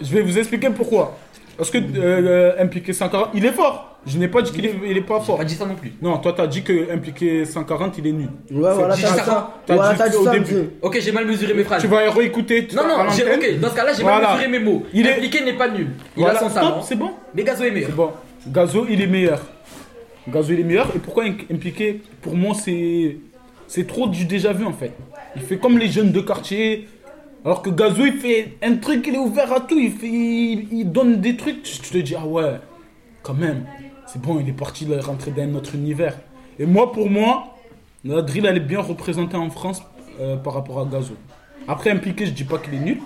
Je 0.00 0.12
vais 0.14 0.22
vous 0.22 0.38
expliquer 0.38 0.70
pourquoi. 0.70 1.16
Parce 1.58 1.70
que 1.70 1.78
euh, 1.96 2.54
impliqué 2.62 2.92
140, 2.92 3.30
il 3.34 3.44
est 3.44 3.52
fort. 3.52 3.98
Je 4.06 4.16
n'ai 4.16 4.28
pas 4.28 4.40
dit 4.42 4.52
qu'il 4.52 4.64
est, 4.64 4.74
il 4.86 4.96
est 4.96 5.00
pas 5.02 5.18
fort. 5.20 5.36
Pas 5.38 5.44
dit 5.44 5.56
ça 5.56 5.66
non 5.66 5.74
plus. 5.74 5.92
Non, 6.00 6.16
toi, 6.18 6.32
t'as 6.34 6.46
dit 6.46 6.62
que 6.62 6.90
impliqué 6.94 7.44
140, 7.44 7.98
il 7.98 8.06
est 8.06 8.12
nul. 8.12 8.28
Ouais, 8.52 8.72
voilà, 8.72 8.94
C'est 8.94 9.02
t'as 9.02 9.10
dit 9.10 9.18
ça. 9.18 9.54
T'as 9.66 9.74
Voilà, 9.74 9.92
dit 9.92 9.98
t'as 9.98 10.08
dit 10.08 10.16
au 10.16 10.24
ça, 10.24 10.30
début. 10.30 10.44
monsieur. 10.44 10.72
Ok, 10.80 10.98
j'ai 11.00 11.12
mal 11.12 11.26
mesuré 11.26 11.52
mes 11.54 11.64
phrases. 11.64 11.82
Tu 11.82 11.88
vas 11.88 12.08
réécouter. 12.10 12.68
Non, 12.76 12.84
non, 12.86 13.00
à 13.00 13.08
j'ai- 13.10 13.24
l'antenne. 13.24 13.54
ok, 13.56 13.60
dans 13.60 13.68
ce 13.70 13.74
cas-là, 13.74 13.92
j'ai 13.92 14.02
Voilà. 14.04 14.20
mal 14.28 14.36
mesuré 14.36 14.48
mes 14.58 14.58
mots. 14.64 14.86
Il 14.94 15.04
est- 15.06 15.14
Impliqué 15.16 15.44
n'est 15.44 15.52
pas 15.56 15.68
nul. 15.68 15.88
Il 16.16 16.22
Voilà, 16.22 16.38
a 16.38 16.42
son 16.42 16.48
stop, 16.48 16.62
talent. 16.62 16.82
c'est 16.82 16.94
bon. 16.96 17.10
Mais 17.34 17.42
Gazo 17.42 17.64
est 17.64 17.70
meilleur. 17.72 17.90
C'est 17.90 17.96
bon. 17.96 18.10
Gazo, 18.46 18.86
il 18.88 19.02
est 19.02 19.06
meilleur. 19.08 19.40
Gazo, 20.28 20.52
il 20.52 20.60
est 20.60 20.64
meilleur. 20.64 20.94
Et 20.94 20.98
pourquoi 20.98 21.24
im- 21.24 21.36
impliqué 21.50 22.00
Pour 22.22 22.36
moi, 22.36 22.54
c'est 22.54 23.16
c'est 23.66 23.86
trop 23.86 24.08
du 24.08 24.24
déjà 24.24 24.52
vu 24.52 24.64
en 24.64 24.72
fait. 24.72 24.92
Il 25.36 25.42
fait 25.42 25.58
comme 25.58 25.78
les 25.78 25.88
jeunes 25.88 26.12
de 26.12 26.20
quartier. 26.20 26.88
Alors 27.44 27.62
que 27.62 27.70
Gazo, 27.70 28.04
il 28.06 28.14
fait 28.14 28.56
un 28.62 28.76
truc, 28.76 29.06
il 29.06 29.14
est 29.14 29.18
ouvert 29.18 29.52
à 29.52 29.60
tout. 29.60 29.78
Il, 29.78 29.92
fait, 29.92 30.08
il, 30.08 30.90
donne 30.90 31.20
des 31.20 31.36
trucs. 31.36 31.62
Tu 31.62 31.78
te 31.78 31.98
dis, 31.98 32.14
ah 32.16 32.26
ouais, 32.26 32.56
quand 33.22 33.34
même. 33.34 33.64
C'est 34.06 34.20
bon, 34.20 34.40
il 34.40 34.48
est 34.48 34.52
parti 34.52 34.84
il 34.86 34.92
est 34.92 35.00
rentré 35.00 35.30
dans 35.30 35.46
notre 35.46 35.74
univers. 35.74 36.18
Et 36.58 36.66
moi, 36.66 36.90
pour 36.92 37.08
moi, 37.10 37.54
la 38.04 38.22
drill, 38.22 38.46
elle 38.46 38.56
est 38.56 38.60
bien 38.60 38.80
représentée 38.80 39.36
en 39.36 39.50
France 39.50 39.82
euh, 40.20 40.36
par 40.36 40.54
rapport 40.54 40.80
à 40.80 40.84
Gazo. 40.86 41.14
Après, 41.68 41.90
impliqué, 41.90 42.26
je 42.26 42.32
dis 42.32 42.44
pas 42.44 42.58
qu'il 42.58 42.74
est 42.74 42.80
nul. 42.80 42.98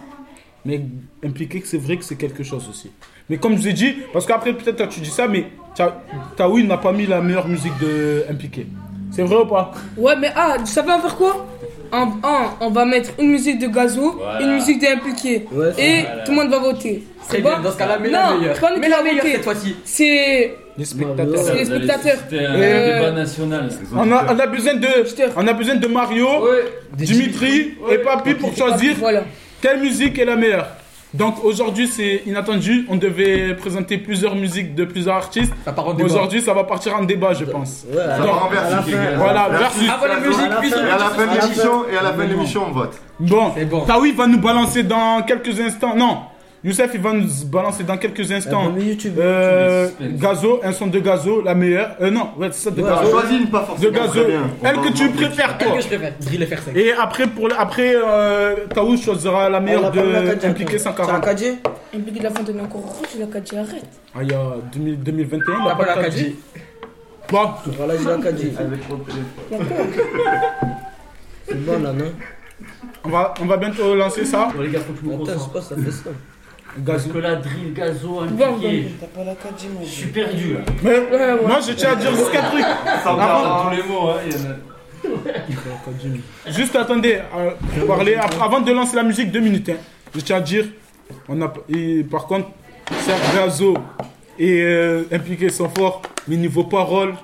Mais 0.64 0.80
impliqué 1.24 1.60
c'est 1.64 1.78
vrai 1.78 1.96
que 1.96 2.04
c'est 2.04 2.16
quelque 2.16 2.44
chose 2.44 2.68
aussi. 2.68 2.90
Mais 3.30 3.36
comme 3.38 3.52
je 3.56 3.62
vous 3.62 3.68
ai 3.68 3.72
dit, 3.72 3.94
parce 4.12 4.26
qu'après 4.26 4.52
peut-être 4.52 4.88
tu 4.88 5.00
dis 5.00 5.10
ça, 5.10 5.26
mais 5.28 5.46
Ta- 5.74 6.02
Taoui 6.36 6.64
n'a 6.64 6.76
pas 6.76 6.92
mis 6.92 7.06
la 7.06 7.20
meilleure 7.22 7.48
musique 7.48 7.72
de 7.80 8.24
impliqué. 8.30 8.66
C'est 9.10 9.22
vrai 9.22 9.36
ou 9.36 9.46
pas? 9.46 9.72
Ouais, 9.96 10.14
mais 10.16 10.30
ah, 10.36 10.56
tu 10.58 10.66
savais 10.66 10.88
faire 11.00 11.16
quoi? 11.16 11.46
En, 11.90 12.02
en- 12.22 12.50
on 12.60 12.70
va 12.70 12.84
mettre 12.84 13.10
une 13.18 13.30
musique 13.30 13.58
de 13.58 13.68
Gazo, 13.68 14.20
une 14.40 14.54
musique 14.54 14.80
d'impliqué. 14.82 15.46
Ouais, 15.52 15.70
et 15.78 16.04
tout 16.26 16.32
le 16.32 16.36
monde 16.36 16.50
va 16.50 16.58
voter. 16.58 17.02
Très 17.28 17.36
C'est 17.36 17.42
bien, 17.42 17.56
bon 17.56 17.62
dans 17.62 17.70
ce 17.72 17.78
cas-là, 17.78 17.98
mets 17.98 18.10
la 18.10 18.30
Non, 18.32 18.38
meilleure. 18.38 18.54
c'est 18.54 18.60
pas 18.60 18.76
Mets 18.76 18.88
la 18.88 18.96
l'a 18.98 19.02
meilleure 19.02 19.24
cette 19.26 19.44
fois-ci. 19.44 19.76
C'est 19.84 20.54
Les 20.76 20.84
spectateurs. 20.84 21.42
c'est 21.42 21.54
les 21.54 21.64
spectateurs. 21.64 22.16
C'était 22.28 22.44
un 22.46 22.54
Euh, 22.54 22.94
débat 22.98 23.10
national. 23.12 23.68
On 23.94 24.12
a, 24.12 24.34
on 24.34 24.38
a 24.38 24.46
besoin 24.46 24.74
de, 24.74 24.88
on 25.36 25.46
a 25.48 25.52
besoin 25.54 25.74
de 25.76 25.86
Mario, 25.86 26.26
Dimitri 26.96 27.74
et 27.90 27.98
Papi 27.98 28.34
pour 28.34 28.54
choisir 28.54 28.94
Voilà. 28.98 29.22
quelle 29.60 29.80
musique 29.80 30.18
est 30.18 30.24
la 30.24 30.36
meilleure. 30.36 30.66
Donc 31.14 31.44
aujourd'hui 31.44 31.86
c'est 31.88 32.22
inattendu, 32.26 32.86
on 32.88 32.96
devait 32.96 33.54
présenter 33.54 33.98
plusieurs 33.98 34.34
musiques 34.34 34.74
de 34.74 34.84
plusieurs 34.84 35.16
artistes. 35.16 35.52
Aujourd'hui 36.02 36.40
ça 36.40 36.54
va 36.54 36.64
partir 36.64 36.96
en 36.96 37.04
débat 37.04 37.34
je 37.34 37.44
pense. 37.44 37.84
Ouais, 37.90 37.96
Ça 37.98 38.18
Donc, 38.18 38.26
va 38.26 38.44
en 38.44 38.48
versus. 38.48 38.94
Voilà, 39.18 39.48
Versus. 39.50 39.90
Avant 39.90 40.06
la 40.06 40.20
musique, 40.20 40.50
puis 40.60 40.70
Et 40.70 40.90
à 40.90 40.98
la 40.98 41.04
fin 41.10 41.26
de 41.26 41.30
À 41.30 41.34
la 41.34 41.42
l'émission, 41.42 41.84
et 41.92 41.96
à 41.96 42.02
la 42.02 42.12
fin 42.12 42.24
de 42.24 42.30
l'émission, 42.30 42.62
on 42.68 42.72
vote. 42.72 42.98
Bon, 43.20 43.52
C'est 43.56 43.64
bon. 43.66 43.80
Taoui 43.82 44.12
va 44.12 44.26
nous 44.26 44.40
balancer 44.40 44.82
dans 44.82 45.22
quelques 45.22 45.60
instants. 45.60 45.94
Non, 45.94 46.18
Youssef 46.64 46.90
il 46.94 47.00
va 47.00 47.12
nous 47.12 47.28
balancer 47.46 47.82
dans 47.82 47.96
quelques 47.96 48.30
instants. 48.30 48.70
mais 48.72 48.84
YouTube. 48.84 49.18
Euh, 49.18 49.88
Suspense. 49.88 50.20
Gazo, 50.20 50.60
un 50.62 50.72
son 50.72 50.86
de 50.86 51.00
Gazo, 51.00 51.42
la 51.42 51.56
meilleure. 51.56 51.96
Euh, 52.00 52.08
non, 52.10 52.28
ouais, 52.38 52.48
c'est 52.52 52.64
ça 52.64 52.70
de 52.70 52.80
Ouais, 52.80 52.88
Gazo. 52.88 53.10
Choisis 53.10 53.40
une 53.40 53.50
pas 53.50 53.60
De 53.60 53.66
forcément. 53.66 53.92
Gazo. 53.92 54.24
bien. 54.24 54.42
On 54.62 54.66
Elle 54.66 54.76
que 54.76 54.92
tu 54.92 55.08
préfères 55.10 55.58
Quelle 55.58 55.68
toi. 55.68 55.76
que 55.76 55.82
je 55.82 55.88
préfère 55.88 56.12
Drill 56.20 56.42
FR5. 56.44 56.76
Et 56.76 56.92
après, 56.92 57.26
pour 57.26 57.48
le- 57.48 57.58
après 57.58 57.94
euh, 57.96 58.66
Taou 58.72 58.96
choisira 58.96 59.48
la 59.48 59.58
meilleure 59.58 59.90
pas 59.90 60.02
la 60.04 60.34
de 60.36 60.46
impliqué 60.46 60.74
attends. 60.76 60.84
140. 60.96 61.08
C'est 61.10 61.16
un 61.16 61.20
Kadji 61.20 61.46
Impliqué 61.94 62.18
de 62.20 62.24
la 62.24 62.30
fontaine 62.30 62.60
encore 62.60 62.80
rouge, 62.80 63.08
la 63.18 63.26
4 63.26 63.56
arrête. 63.56 63.84
Ah, 64.14 64.18
il 64.22 64.30
y 64.30 64.34
a 64.34 64.42
2000 64.72 65.02
2021, 65.02 65.54
il 65.64 65.68
a 65.68 65.74
pas 65.74 65.84
pas 65.84 65.96
la. 65.96 66.08
4G. 66.08 66.34
Bon, 67.30 67.38
Voilà, 67.76 67.94
j'ai 67.96 68.04
la 68.04 68.16
Kadji. 68.18 68.52
Avec 68.58 68.88
mon 68.88 68.96
téléphone. 68.98 69.76
C'est 71.48 71.64
bon 71.64 71.82
là, 71.82 71.92
non 71.92 72.04
on 73.04 73.08
va, 73.08 73.34
on 73.42 73.46
va 73.46 73.56
bientôt 73.56 73.96
lancer 73.96 74.24
ça. 74.24 74.48
Bon, 74.54 74.62
les 74.62 74.68
gars, 74.70 74.78
faut 74.78 74.92
que 74.92 75.00
je 75.02 75.06
me 75.08 75.14
Attends, 75.14 75.24
c'est 75.26 75.32
concentre. 75.32 75.52
quoi 75.52 75.60
ça 75.62 75.74
fait 75.74 75.90
ça? 75.90 76.10
Parce 76.86 77.06
Gazo. 77.06 77.10
que 77.12 77.18
drill 77.42 77.74
gazo 77.74 78.08
Bon, 78.08 78.22
impliqué. 78.54 78.88
T'as 79.00 79.06
pas 79.06 79.24
la 79.24 79.34
Je 79.82 79.86
suis 79.88 80.06
perdu 80.06 80.54
là. 80.54 80.60
Mais 80.82 81.00
moi, 81.46 81.58
je 81.66 81.72
tiens 81.72 81.92
à 81.92 81.96
dire 81.96 82.10
juste 82.12 82.30
un 82.34 82.50
truc. 82.50 82.64
Sans 83.04 83.10
Avant- 83.10 83.16
perdre. 83.42 83.70
Tous 83.70 83.76
les 83.76 83.82
mots, 83.92 84.08
hein, 84.08 84.16
il 84.26 84.32
y 84.32 84.36
en 84.36 84.50
a. 84.50 84.54
Juste 86.52 86.76
attendez, 86.76 87.18
euh, 87.36 87.50
pour 87.78 87.86
parler, 87.88 88.14
après- 88.14 88.42
avant 88.44 88.60
de 88.60 88.72
lancer 88.72 88.96
la 88.96 89.02
musique, 89.02 89.30
deux 89.30 89.40
minutes. 89.40 89.68
hein. 89.68 89.76
Je 90.14 90.20
tiens 90.20 90.36
à 90.36 90.40
dire, 90.40 90.66
on 91.28 91.40
a, 91.42 91.52
et 91.68 92.02
par 92.04 92.26
contre, 92.26 92.48
Serge 93.00 93.20
Gazo 93.34 93.76
et 94.38 94.62
euh, 94.62 95.02
impliqué 95.12 95.48
sont 95.50 95.68
forts, 95.68 96.02
mais 96.28 96.36
niveau 96.36 96.64
parole, 96.64 97.14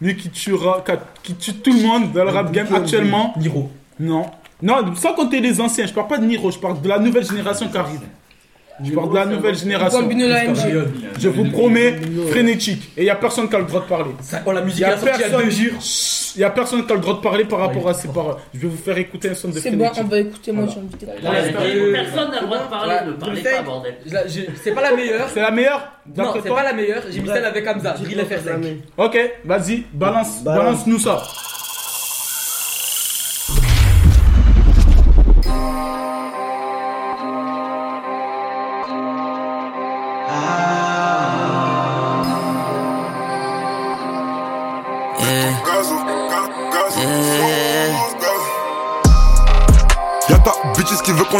lui 0.00 0.16
qui 0.16 0.30
tuera, 0.30 0.84
qui 1.22 1.34
tue 1.34 1.54
tout 1.54 1.72
le 1.72 1.82
monde 1.86 2.12
dans 2.12 2.24
le 2.24 2.30
rap 2.30 2.52
game 2.52 2.66
actuellement. 2.74 3.34
Niro. 3.38 3.70
Non. 3.98 4.26
Non, 4.60 4.94
sans 4.94 5.14
compter 5.14 5.40
les 5.40 5.60
anciens, 5.60 5.86
je 5.86 5.92
parle 5.92 6.08
pas 6.08 6.18
de 6.18 6.24
Niro, 6.26 6.50
je 6.50 6.58
parle 6.58 6.80
de 6.80 6.88
la 6.88 6.98
nouvelle 6.98 7.24
génération 7.26 7.68
qui 7.68 7.76
arrive. 7.76 8.00
Je 8.84 8.92
parle 8.92 9.10
de 9.10 9.14
la 9.14 9.26
nouvelle 9.26 9.54
génération. 9.54 10.08
Je 11.18 11.28
vous 11.28 11.44
promets, 11.50 11.94
frénétique. 12.30 12.90
Et 12.96 13.02
il 13.02 13.04
n'y 13.04 13.10
a 13.10 13.16
personne 13.16 13.48
qui 13.48 13.54
a 13.56 13.58
le 13.58 13.64
droit 13.66 13.80
de 13.82 13.86
parler. 13.86 14.10
Oh, 14.46 14.52
la 14.52 14.60
Il 14.60 14.64
musique 14.64 14.78
n'y 14.80 14.84
il 14.86 14.90
y 14.90 14.92
a 14.92 14.96
personne- 14.96 15.08
a 15.08 15.16
qui 16.86 16.92
a 16.92 16.94
le 16.94 17.00
droit 17.00 17.14
de 17.14 17.20
parler 17.20 17.44
par 17.44 17.58
rapport 17.60 17.88
à 17.88 17.94
ces 17.94 18.08
paroles. 18.08 18.36
Je 18.54 18.60
vais 18.60 18.68
vous 18.68 18.76
faire 18.76 18.96
écouter 18.98 19.30
un 19.30 19.34
son 19.34 19.48
de 19.48 19.58
C'est 19.58 19.70
bon, 19.70 19.84
frénétique. 19.84 20.02
on 20.04 20.08
va 20.08 20.18
écouter, 20.18 20.52
moi 20.52 20.64
j'ai 20.66 20.78
envie 20.78 20.96
de 20.96 21.06
Ouais, 21.06 21.92
Personne 21.92 22.30
n'a 22.30 22.40
le 22.40 22.46
droit 22.46 22.58
de 22.58 22.70
parler, 22.70 22.94
Ouais, 22.94 23.06
ne 23.06 23.12
parlez 23.12 23.42
pas, 23.42 23.62
bordel. 23.62 23.94
C'est 24.62 24.72
pas 24.72 24.82
la 24.82 24.96
meilleure. 24.96 25.28
C'est 25.32 25.40
la 25.42 25.50
meilleure 25.50 25.92
Non, 26.16 26.32
c'est 26.42 26.48
pas 26.48 26.62
la 26.62 26.72
meilleure. 26.72 27.02
J'ai 27.10 27.20
mis 27.20 27.28
celle 27.28 27.44
avec 27.44 27.66
Hamza. 27.66 27.94
Drill 28.02 28.18
FR5. 28.18 28.76
Ok, 28.96 29.18
vas-y, 29.44 29.84
balance, 29.92 30.42
Balance. 30.42 30.44
balance 30.44 30.86
nous 30.86 30.98
ça. 30.98 31.22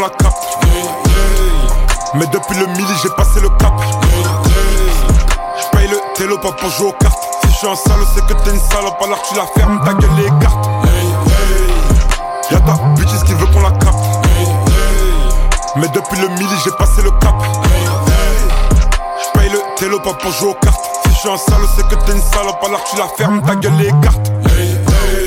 La. 0.00 0.08
Mais 2.14 2.26
depuis 2.26 2.58
le 2.58 2.66
mili, 2.66 2.94
j'ai 3.02 3.08
passé 3.10 3.40
le 3.40 3.48
cap. 3.58 3.72
J'paye 5.60 5.88
le 5.88 5.96
télo 6.14 6.38
pas 6.38 6.52
pour 6.52 6.70
jouer 6.70 6.88
aux 6.88 6.92
cartes. 6.92 7.18
Si 7.42 7.50
je 7.50 7.56
suis 7.56 7.66
un 7.66 7.74
salaud, 7.74 8.06
c'est 8.14 8.24
que 8.26 8.32
t'es 8.42 8.50
une 8.50 8.60
salope, 8.60 9.00
alors 9.02 9.22
tu 9.22 9.34
la 9.34 9.46
fermes, 9.54 9.80
ta 9.84 9.94
gueule 9.94 10.10
les 10.16 10.30
cartes. 10.44 10.68
Y'a 12.50 12.60
ta 12.60 12.72
bitches 12.96 13.24
qui 13.24 13.34
veut 13.34 13.46
qu'on 13.46 13.62
la 13.62 13.70
capte. 13.72 13.98
Mais 15.76 15.88
depuis 15.88 16.20
le 16.20 16.28
mili, 16.28 16.56
j'ai 16.64 16.70
passé 16.72 17.02
le 17.02 17.10
cap. 17.12 17.34
J'paye 19.24 19.50
le 19.50 19.60
télo 19.76 20.00
pas 20.00 20.14
pour 20.14 20.32
jouer 20.32 20.50
aux 20.50 20.54
cartes. 20.54 20.84
Si 21.04 21.12
je 21.12 21.18
suis 21.18 21.28
un 21.28 21.36
salaud, 21.36 21.68
c'est 21.76 21.86
que 21.88 21.94
t'es 22.04 22.12
une 22.12 22.22
salope, 22.22 22.62
alors 22.64 22.84
tu 22.84 22.96
la 22.96 23.08
fermes, 23.16 23.42
ta 23.42 23.56
gueule 23.56 23.76
les 23.78 23.92
cartes. 24.02 24.32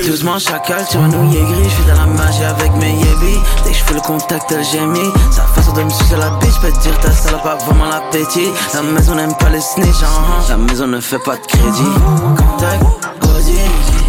Doucement 0.06 0.38
chacal, 0.38 0.84
tu 0.88 0.98
vas 0.98 1.08
nouiller 1.08 1.42
gris, 1.42 1.64
je 1.64 1.68
suis 1.68 1.84
dans 1.84 2.00
la 2.00 2.06
magie 2.06 2.44
avec 2.44 2.72
mes 2.76 2.92
yébis 2.92 3.40
Dès 3.64 3.72
fais 3.86 3.94
le 3.94 4.00
contact, 4.00 4.52
elle 4.52 4.64
gémit 4.64 5.12
Sa 5.30 5.42
façon 5.42 5.72
de 5.72 5.82
me 5.82 5.90
sucer 5.90 6.16
la 6.16 6.30
bitch, 6.38 6.60
peut 6.60 6.72
te 6.72 6.78
dire 6.80 6.98
ta 7.00 7.12
salope 7.12 7.46
a 7.46 7.54
vraiment 7.64 7.86
l'appétit. 7.86 8.48
La 8.74 8.82
maison 8.82 9.14
n'aime 9.14 9.34
pas 9.34 9.48
les 9.48 9.60
snitch, 9.60 10.02
hein. 10.02 10.44
la 10.48 10.56
maison 10.56 10.86
ne 10.86 11.00
fait 11.00 11.18
pas 11.18 11.36
de 11.36 11.46
crédit. 11.46 11.94
Contact, 12.36 12.82
Audi, 13.22 13.58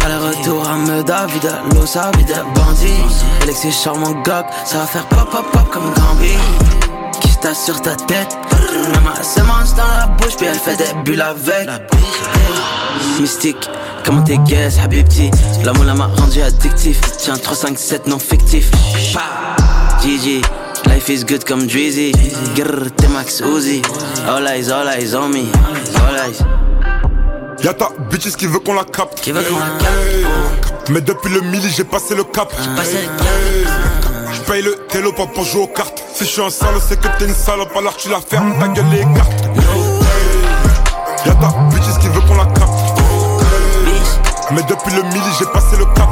aller-retour 0.04 0.68
à 0.68 0.76
Meda, 0.76 1.26
vide 1.26 1.52
l'osa, 1.74 2.10
vide 2.16 2.36
bandit 2.54 3.02
Alexis 3.42 3.72
charmant 3.72 4.12
gog, 4.24 4.44
ça 4.64 4.78
va 4.78 4.86
faire 4.86 5.06
pop 5.06 5.30
pop 5.30 5.44
pop 5.52 5.70
comme 5.70 5.92
Gambi 5.94 6.32
Qui 7.20 7.30
sur 7.54 7.80
ta 7.80 7.94
tête? 7.94 8.36
La 8.92 9.00
masse 9.00 9.34
se 9.34 9.40
mange 9.40 9.74
dans 9.74 9.98
la 9.98 10.06
bouche, 10.06 10.36
puis 10.36 10.46
elle 10.46 10.58
fait 10.58 10.76
des 10.76 10.92
bulles 11.04 11.22
avec. 11.22 11.68
Mystique, 13.20 13.68
comment 14.04 14.22
t'es 14.22 14.38
guess, 14.38 14.78
Habibti 14.78 15.30
La 15.64 15.72
moula 15.72 15.94
m'a 15.94 16.06
rendu 16.06 16.42
addictif. 16.42 17.00
Tiens 17.18 17.36
3, 17.36 17.56
5, 17.56 17.78
7 17.78 18.06
non 18.06 18.18
fictif 18.18 18.70
GG 20.00 20.42
Life 20.86 21.08
is 21.08 21.24
good 21.24 21.44
comme 21.44 21.66
Drizzy 21.66 22.12
Grrr, 22.54 22.90
t'es 22.96 23.08
Max 23.08 23.40
Uzi 23.40 23.82
All 24.28 24.46
eyes, 24.46 24.70
all 24.70 24.88
eyes 24.88 25.14
on 25.14 25.28
me 25.28 25.46
All 26.06 26.16
eyes 26.16 26.42
Y'a 27.64 27.74
ta 27.74 27.88
bitches 28.10 28.36
qui 28.36 28.46
veut 28.46 28.60
qu'on 28.60 28.74
la 28.74 28.84
capte. 28.84 29.20
Qui 29.20 29.32
veut 29.32 29.42
qu'on 29.42 29.58
la 29.58 29.66
capte 29.78 30.90
Mais 30.90 31.00
depuis 31.00 31.32
le 31.34 31.40
mili, 31.40 31.68
j'ai 31.76 31.82
passé 31.82 32.14
le 32.14 32.22
cap. 32.22 32.52
Passé 32.76 33.02
le 33.02 33.08
cap 33.18 34.32
J'paye 34.32 34.62
le 34.62 34.76
télo 34.88 35.12
pas 35.12 35.26
pour 35.26 35.44
jouer 35.44 35.62
aux 35.62 35.66
cartes. 35.66 36.04
Si 36.14 36.24
je 36.24 36.30
suis 36.30 36.42
un 36.42 36.50
salaud, 36.50 36.80
c'est 36.86 37.00
que 37.00 37.08
t'es 37.18 37.24
une 37.26 37.34
salope, 37.34 37.76
alors 37.76 37.96
tu 37.96 38.08
la 38.10 38.20
fermes, 38.20 38.56
ta 38.60 38.68
gueule 38.68 38.86
les 38.92 39.00
cartes. 39.00 39.44
Y'a 41.26 41.34
ta 41.34 41.48
bitches 41.74 41.98
qui 42.00 42.06
veut 42.08 42.20
qu'on 42.20 42.36
la 42.36 42.46
capte. 42.46 43.00
Mais 44.52 44.62
depuis 44.62 44.94
le 44.94 45.02
mili, 45.02 45.30
j'ai 45.40 45.46
passé 45.46 45.76
le 45.76 45.84
cap. 45.96 46.08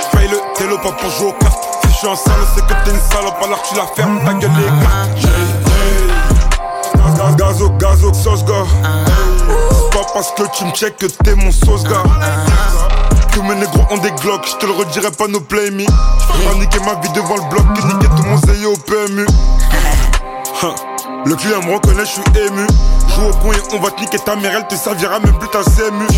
J'paye 0.00 0.28
le 0.28 0.38
télo 0.56 0.76
pas 0.78 0.90
pour 0.90 1.10
jouer 1.10 1.28
aux 1.28 1.32
cartes. 1.34 1.71
Suis 2.02 2.10
un 2.10 2.16
salaud, 2.16 2.46
c'est 2.56 2.66
que 2.66 2.72
t'es 2.84 2.90
une 2.90 3.00
salope, 3.00 3.36
alors 3.44 3.62
tu 3.62 3.76
la 3.76 3.86
fermes, 3.94 4.18
ta 4.24 4.34
gueule 4.34 4.50
les. 4.56 4.66
Gazo, 7.36 7.70
gazo, 7.78 8.12
sauce 8.12 8.44
go. 8.44 8.66
pas 9.92 10.04
parce 10.12 10.32
que 10.32 10.42
tu 10.52 10.64
me 10.64 10.72
check 10.72 10.96
que 10.96 11.06
t'es 11.06 11.36
mon 11.36 11.52
sauce 11.52 11.84
gars. 11.84 12.02
Tous 13.30 13.44
mes 13.44 13.54
négros 13.54 13.86
ont 13.88 13.98
des 13.98 14.10
glocks, 14.20 14.48
je 14.50 14.56
te 14.56 14.66
le 14.66 14.72
redirai 14.72 15.12
pas 15.12 15.28
nos 15.28 15.38
play 15.38 15.70
me. 15.70 15.84
J'préfère 15.84 16.56
niquer 16.56 16.80
ma 16.80 16.94
vie 17.00 17.12
devant 17.14 17.36
le 17.36 17.48
bloc 17.48 17.72
que 17.72 17.86
niquer 17.86 18.08
tout 18.16 18.24
mon 18.24 18.36
zéyo 18.38 18.72
au 18.72 18.76
PMU. 18.78 19.26
Le 21.24 21.36
client 21.36 21.62
me 21.64 21.74
reconnaît, 21.74 22.04
je 22.04 22.10
suis 22.10 22.24
ému. 22.34 22.66
Joue 23.14 23.28
au 23.28 23.34
con 23.34 23.52
et 23.52 23.62
on 23.76 23.78
va 23.78 23.92
te 23.92 24.00
niquer 24.00 24.18
ta 24.18 24.34
mère, 24.34 24.50
elle 24.56 24.66
te 24.66 24.74
servira 24.74 25.20
même 25.20 25.38
plus 25.38 25.50
ta 25.50 25.62
CMU. 25.62 26.08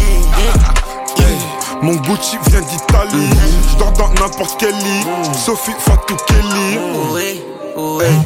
Mon 1.84 1.96
Gucci 1.96 2.38
vient 2.46 2.62
d'Italie. 2.62 3.28
Je 3.70 3.76
dors 3.76 3.92
dans 3.92 4.08
n'importe 4.14 4.58
quel 4.58 4.74
lit. 4.74 5.06
Sophie 5.34 5.74
Fatou 5.78 6.16
Kelly. 6.26 6.78
Hey, 8.00 8.18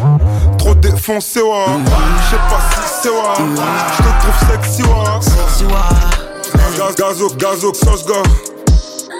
trop 0.59 0.77
défoncé, 0.77 1.43
wa. 1.43 1.67
Je 1.67 2.31
sais 2.31 2.37
pas 2.49 2.61
si 2.71 3.03
c'est 3.03 3.11
wa. 3.11 3.35
Je 3.37 4.03
te 4.05 4.11
trouve 4.21 4.39
sexy, 4.53 4.83
wa. 4.85 5.19
Gaz, 6.77 6.95
gazo, 6.95 7.31
gazo, 7.37 7.75
sauce, 7.75 8.07
gars. 8.07 8.23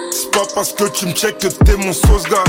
C'est 0.09 0.31
pas 0.31 0.47
parce 0.55 0.71
que 0.71 0.85
tu 0.85 1.07
me 1.07 1.11
check 1.11 1.37
que 1.37 1.47
t'es 1.47 1.75
mon 1.75 1.91
sauce, 1.91 2.23
gars. 2.23 2.45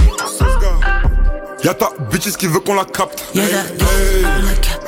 Y'a 1.64 1.74
ta 1.74 1.90
bitches 2.12 2.36
qui 2.36 2.46
veut 2.46 2.60
qu'on 2.60 2.74
la 2.74 2.84
capte. 2.84 3.24
Hey, 3.34 3.48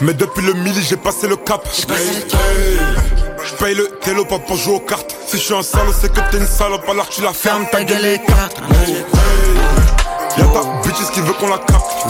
Mais 0.02 0.14
depuis 0.14 0.46
le 0.46 0.52
midi, 0.52 0.80
j'ai 0.88 0.96
passé 0.96 1.26
le 1.26 1.34
cap. 1.34 1.66
J'paye 1.76 1.98
le 1.98 3.21
télo 3.56 4.24
pas 4.24 4.38
pour 4.38 4.56
jouer 4.56 4.74
aux 4.76 4.80
cartes. 4.80 5.14
Si 5.26 5.36
je 5.36 5.42
suis 5.42 5.54
un 5.54 5.62
salaud, 5.62 5.92
c'est 5.98 6.12
que 6.12 6.20
t'es 6.30 6.38
une 6.38 6.46
salope, 6.46 6.88
alors 6.88 7.08
tu 7.08 7.22
la 7.22 7.32
fermes, 7.32 7.66
ta 7.70 7.84
gueule 7.84 8.04
est 8.04 8.18
cartes. 8.24 8.60
Y'a 10.38 10.44
ta 10.44 10.60
bitches 10.82 11.10
qui 11.12 11.20
veut 11.20 11.32
qu'on 11.34 11.48
la 11.48 11.58
capte. 11.58 12.06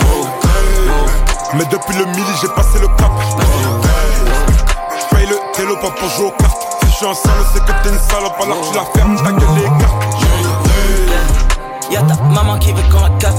Mais 1.54 1.64
depuis 1.64 1.96
le 1.98 2.06
midi, 2.06 2.32
j'ai 2.40 2.48
passé 2.48 2.78
le 2.80 2.88
cap. 2.88 3.10
J'paye 5.00 5.26
le 5.26 5.36
télo 5.54 5.76
pas 5.76 5.90
pour 5.90 6.08
jouer 6.10 6.26
aux 6.26 6.42
cartes. 6.42 6.62
Si 6.82 6.90
je 6.90 6.96
suis 6.96 7.06
un 7.06 7.14
salaud, 7.14 7.44
c'est 7.52 7.60
que 7.60 7.72
t'es 7.82 7.90
une 7.90 8.00
salope, 8.00 8.40
alors 8.42 8.60
tu 8.68 8.76
la 8.76 8.84
fermes, 8.94 9.16
ta 9.16 9.32
gueule 9.32 9.58
est 9.58 9.82
cartes. 9.82 10.04
Y'a 11.90 12.02
ta 12.02 12.14
maman 12.22 12.58
qui 12.58 12.72
veut 12.72 12.82
qu'on 12.90 13.02
la 13.02 13.10
capte. 13.18 13.36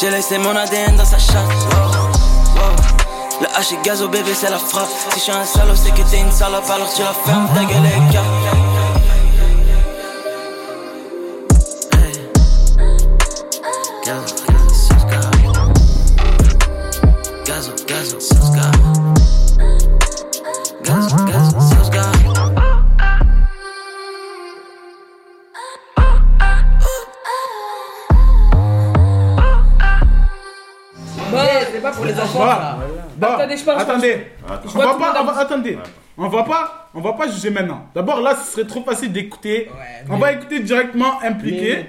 J'ai 0.00 0.10
laissé 0.10 0.38
mon 0.38 0.56
ADN 0.56 0.96
dans 0.96 1.04
sa 1.04 1.18
chatte. 1.18 1.50
Le 3.40 3.46
H 3.46 3.82
gaz 3.82 4.02
au 4.02 4.08
bébé, 4.08 4.32
c'est 4.34 4.50
la 4.50 4.58
frappe. 4.58 4.88
Si 5.12 5.18
je 5.18 5.20
suis 5.20 5.32
un 5.32 5.44
salaud, 5.44 5.74
c'est 5.74 5.92
que 5.92 6.02
t'es 6.10 6.20
une 6.20 6.30
salope, 6.32 6.68
alors 6.68 6.92
tu 6.92 7.02
la 7.02 7.12
fermes, 7.12 7.48
ta 7.54 7.64
gueule 7.64 7.86
est 7.86 8.89
je 33.60 33.64
parle, 33.64 33.78
je 33.78 33.82
attendez. 33.84 34.16
parle. 34.46 34.60
On 34.64 34.68
Je 34.68 34.74
vois 34.74 34.84
va 34.86 34.90
tout 34.92 34.98
le 34.98 35.04
pas, 35.04 35.22
monde 35.24 35.34
attendez. 35.38 35.78
On 36.22 36.28
va 36.28 36.42
pas, 36.42 36.90
on 36.92 37.00
va 37.00 37.14
pas 37.14 37.28
juger 37.30 37.48
maintenant. 37.48 37.86
D'abord 37.94 38.20
là, 38.20 38.36
ce 38.36 38.52
serait 38.52 38.66
trop 38.66 38.82
facile 38.82 39.10
d'écouter. 39.10 39.70
on 40.10 40.18
va 40.18 40.32
écouter 40.32 40.60
directement 40.60 41.18
impliqué. 41.22 41.86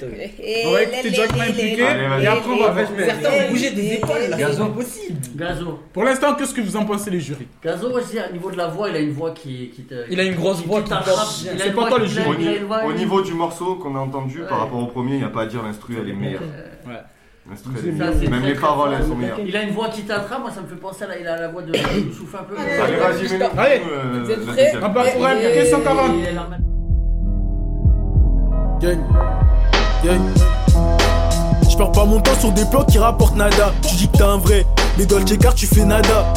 On 0.68 0.72
va 0.72 0.84
écouter 0.84 1.10
directement 1.10 1.44
impliqué. 1.44 1.84
Allez, 1.86 2.08
vas-y. 2.08 2.24
Et 2.24 2.28
après 2.28 2.50
on 2.52 2.72
va 2.72 2.86
Certains 2.86 3.30
ont 3.46 3.50
bougé 3.50 3.72
des 3.72 3.94
épaules 3.96 4.30
là, 4.30 4.38
Gazo. 4.38 4.66
pas 4.68 4.70
possible. 4.72 5.20
Gazo. 5.36 5.80
Pour 5.92 6.04
l'instant, 6.06 6.36
qu'est-ce 6.36 6.54
que 6.54 6.62
vous 6.62 6.78
en 6.78 6.86
pensez 6.86 7.10
les 7.10 7.20
jurys? 7.20 7.48
Gazo 7.62 7.90
aussi, 7.92 8.18
au 8.30 8.32
niveau 8.32 8.52
de 8.52 8.58
la 8.58 8.68
voix, 8.68 8.90
il 8.90 8.96
a 8.96 9.00
une 9.00 9.12
voix 9.12 9.32
qui, 9.32 9.70
qui 9.76 9.82
te. 9.84 9.96
Il 10.10 10.18
a 10.18 10.24
une 10.24 10.36
grosse 10.36 10.64
voix 10.64 10.82
qui 10.82 10.90
t'attrape. 10.92 11.14
porte 11.14 11.42
Il 11.44 11.50
a 11.50 11.58
C'est 11.58 11.68
une 11.68 11.74
pas 11.74 11.80
voix 11.82 11.90
toi 11.90 12.00
le 12.00 12.06
qui- 12.06 12.12
jury. 12.14 12.28
Au, 12.30 12.34
il 12.40 12.48
a 12.48 12.52
ni- 12.52 12.58
une 12.58 12.64
voix- 12.66 12.86
au 12.86 12.94
niveau 12.94 13.22
du 13.22 13.34
morceau 13.34 13.76
qu'on 13.76 13.96
a 13.98 14.00
entendu 14.00 14.40
par 14.48 14.60
rapport 14.60 14.80
au 14.82 14.86
premier, 14.88 15.14
il 15.14 15.18
n'y 15.20 15.24
a 15.26 15.30
pas 15.30 15.42
à 15.42 15.46
dire 15.48 15.62
l'instru, 15.62 15.96
elle 16.02 16.10
est 16.10 16.14
meilleure. 16.14 16.42
Ouais. 16.88 16.94
Elle 17.52 17.58
Ça, 17.58 17.70
Même 18.30 18.40
très, 18.42 18.48
les 18.48 18.54
très 18.54 18.62
paroles, 18.62 18.92
elles 18.98 19.06
sont 19.08 19.16
meilleures. 19.16 19.40
Il 19.46 19.56
a 19.58 19.64
une 19.64 19.72
voix 19.74 19.90
qui 19.90 20.04
t'attrape, 20.04 20.40
moi 20.42 20.52
ça 20.52 20.62
me 20.62 20.68
fait 20.68 20.76
penser 20.76 21.04
à 21.04 21.08
la, 21.08 21.20
il 21.20 21.28
a 21.28 21.42
la 21.42 21.48
voix 21.50 21.62
de 21.62 21.76
Youssouf 21.76 22.36
un 22.36 22.44
peu. 22.44 22.56
Allez, 22.58 22.96
vas-y, 22.96 23.38
mets-nous 23.38 23.60
Allez. 23.60 23.82
euh, 23.92 24.24
Vous 24.24 24.32
êtes 24.32 24.46
prêts. 24.46 24.72
On 24.78 24.90
part 24.94 25.12
pour 25.12 25.26
impliqué 25.28 25.66
140. 25.66 26.12
Il 26.18 26.26
est 26.26 26.32
là, 26.34 26.48
Gang, 28.82 28.98
gang. 30.04 30.22
Je 31.70 31.78
perds 31.78 31.92
pas 31.92 32.06
mon 32.06 32.20
temps 32.22 32.34
sur 32.40 32.52
des 32.52 32.66
plans 32.66 32.84
qui 32.86 32.98
rapportent 32.98 33.36
nada. 33.36 33.72
Tu 33.88 33.96
dis 33.96 34.08
que 34.10 34.18
t'es 34.18 34.24
un 34.24 34.38
vrai, 34.38 34.66
mais 34.98 35.06
dans 35.06 35.20
le 35.20 35.26
tu 35.54 35.68
fais 35.68 35.86
nada. 35.86 36.34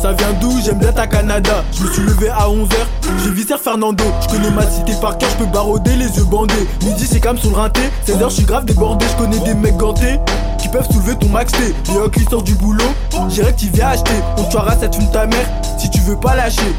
Ça 0.00 0.12
vient 0.12 0.32
d'où? 0.40 0.50
J'aime 0.64 0.78
bien 0.78 0.92
ta 0.92 1.06
Canada. 1.06 1.62
Je 1.72 1.82
me 1.84 1.92
suis 1.92 2.02
levé 2.02 2.30
à 2.30 2.48
11h, 2.48 2.74
j'ai 3.22 3.30
visé 3.30 3.54
Fernando. 3.62 4.04
Je 4.22 4.28
connais 4.28 4.50
ma 4.50 4.62
cité 4.62 4.92
par 5.00 5.18
cœur, 5.18 5.28
je 5.30 5.44
peux 5.44 5.50
barauder 5.50 5.94
les 5.96 6.16
yeux 6.16 6.24
bandés. 6.24 6.66
Midi 6.82 7.06
c'est 7.06 7.20
comme 7.20 7.36
sur 7.36 7.50
le 7.50 7.56
rinté, 7.56 7.82
16h 8.06 8.30
je 8.30 8.34
suis 8.34 8.44
grave 8.44 8.64
débordé. 8.64 9.04
Je 9.10 9.16
connais 9.22 9.38
des 9.40 9.54
mecs 9.54 9.76
gantés 9.76 10.18
qui 10.58 10.68
peuvent 10.68 10.90
soulever 10.90 11.16
ton 11.16 11.28
max 11.28 11.52
T. 11.52 11.74
Léo 11.92 12.08
qui 12.08 12.24
sort 12.24 12.42
du 12.42 12.54
boulot, 12.54 12.82
dirais 13.28 13.52
que 13.52 13.60
tu 13.60 13.82
acheter. 13.82 14.12
On 14.38 14.44
tuera 14.44 14.72
ça 14.72 14.90
fume 14.90 15.10
ta 15.10 15.26
mère 15.26 15.46
si 15.78 15.90
tu 15.90 16.00
veux 16.00 16.16
pas 16.16 16.34
lâcher. 16.34 16.74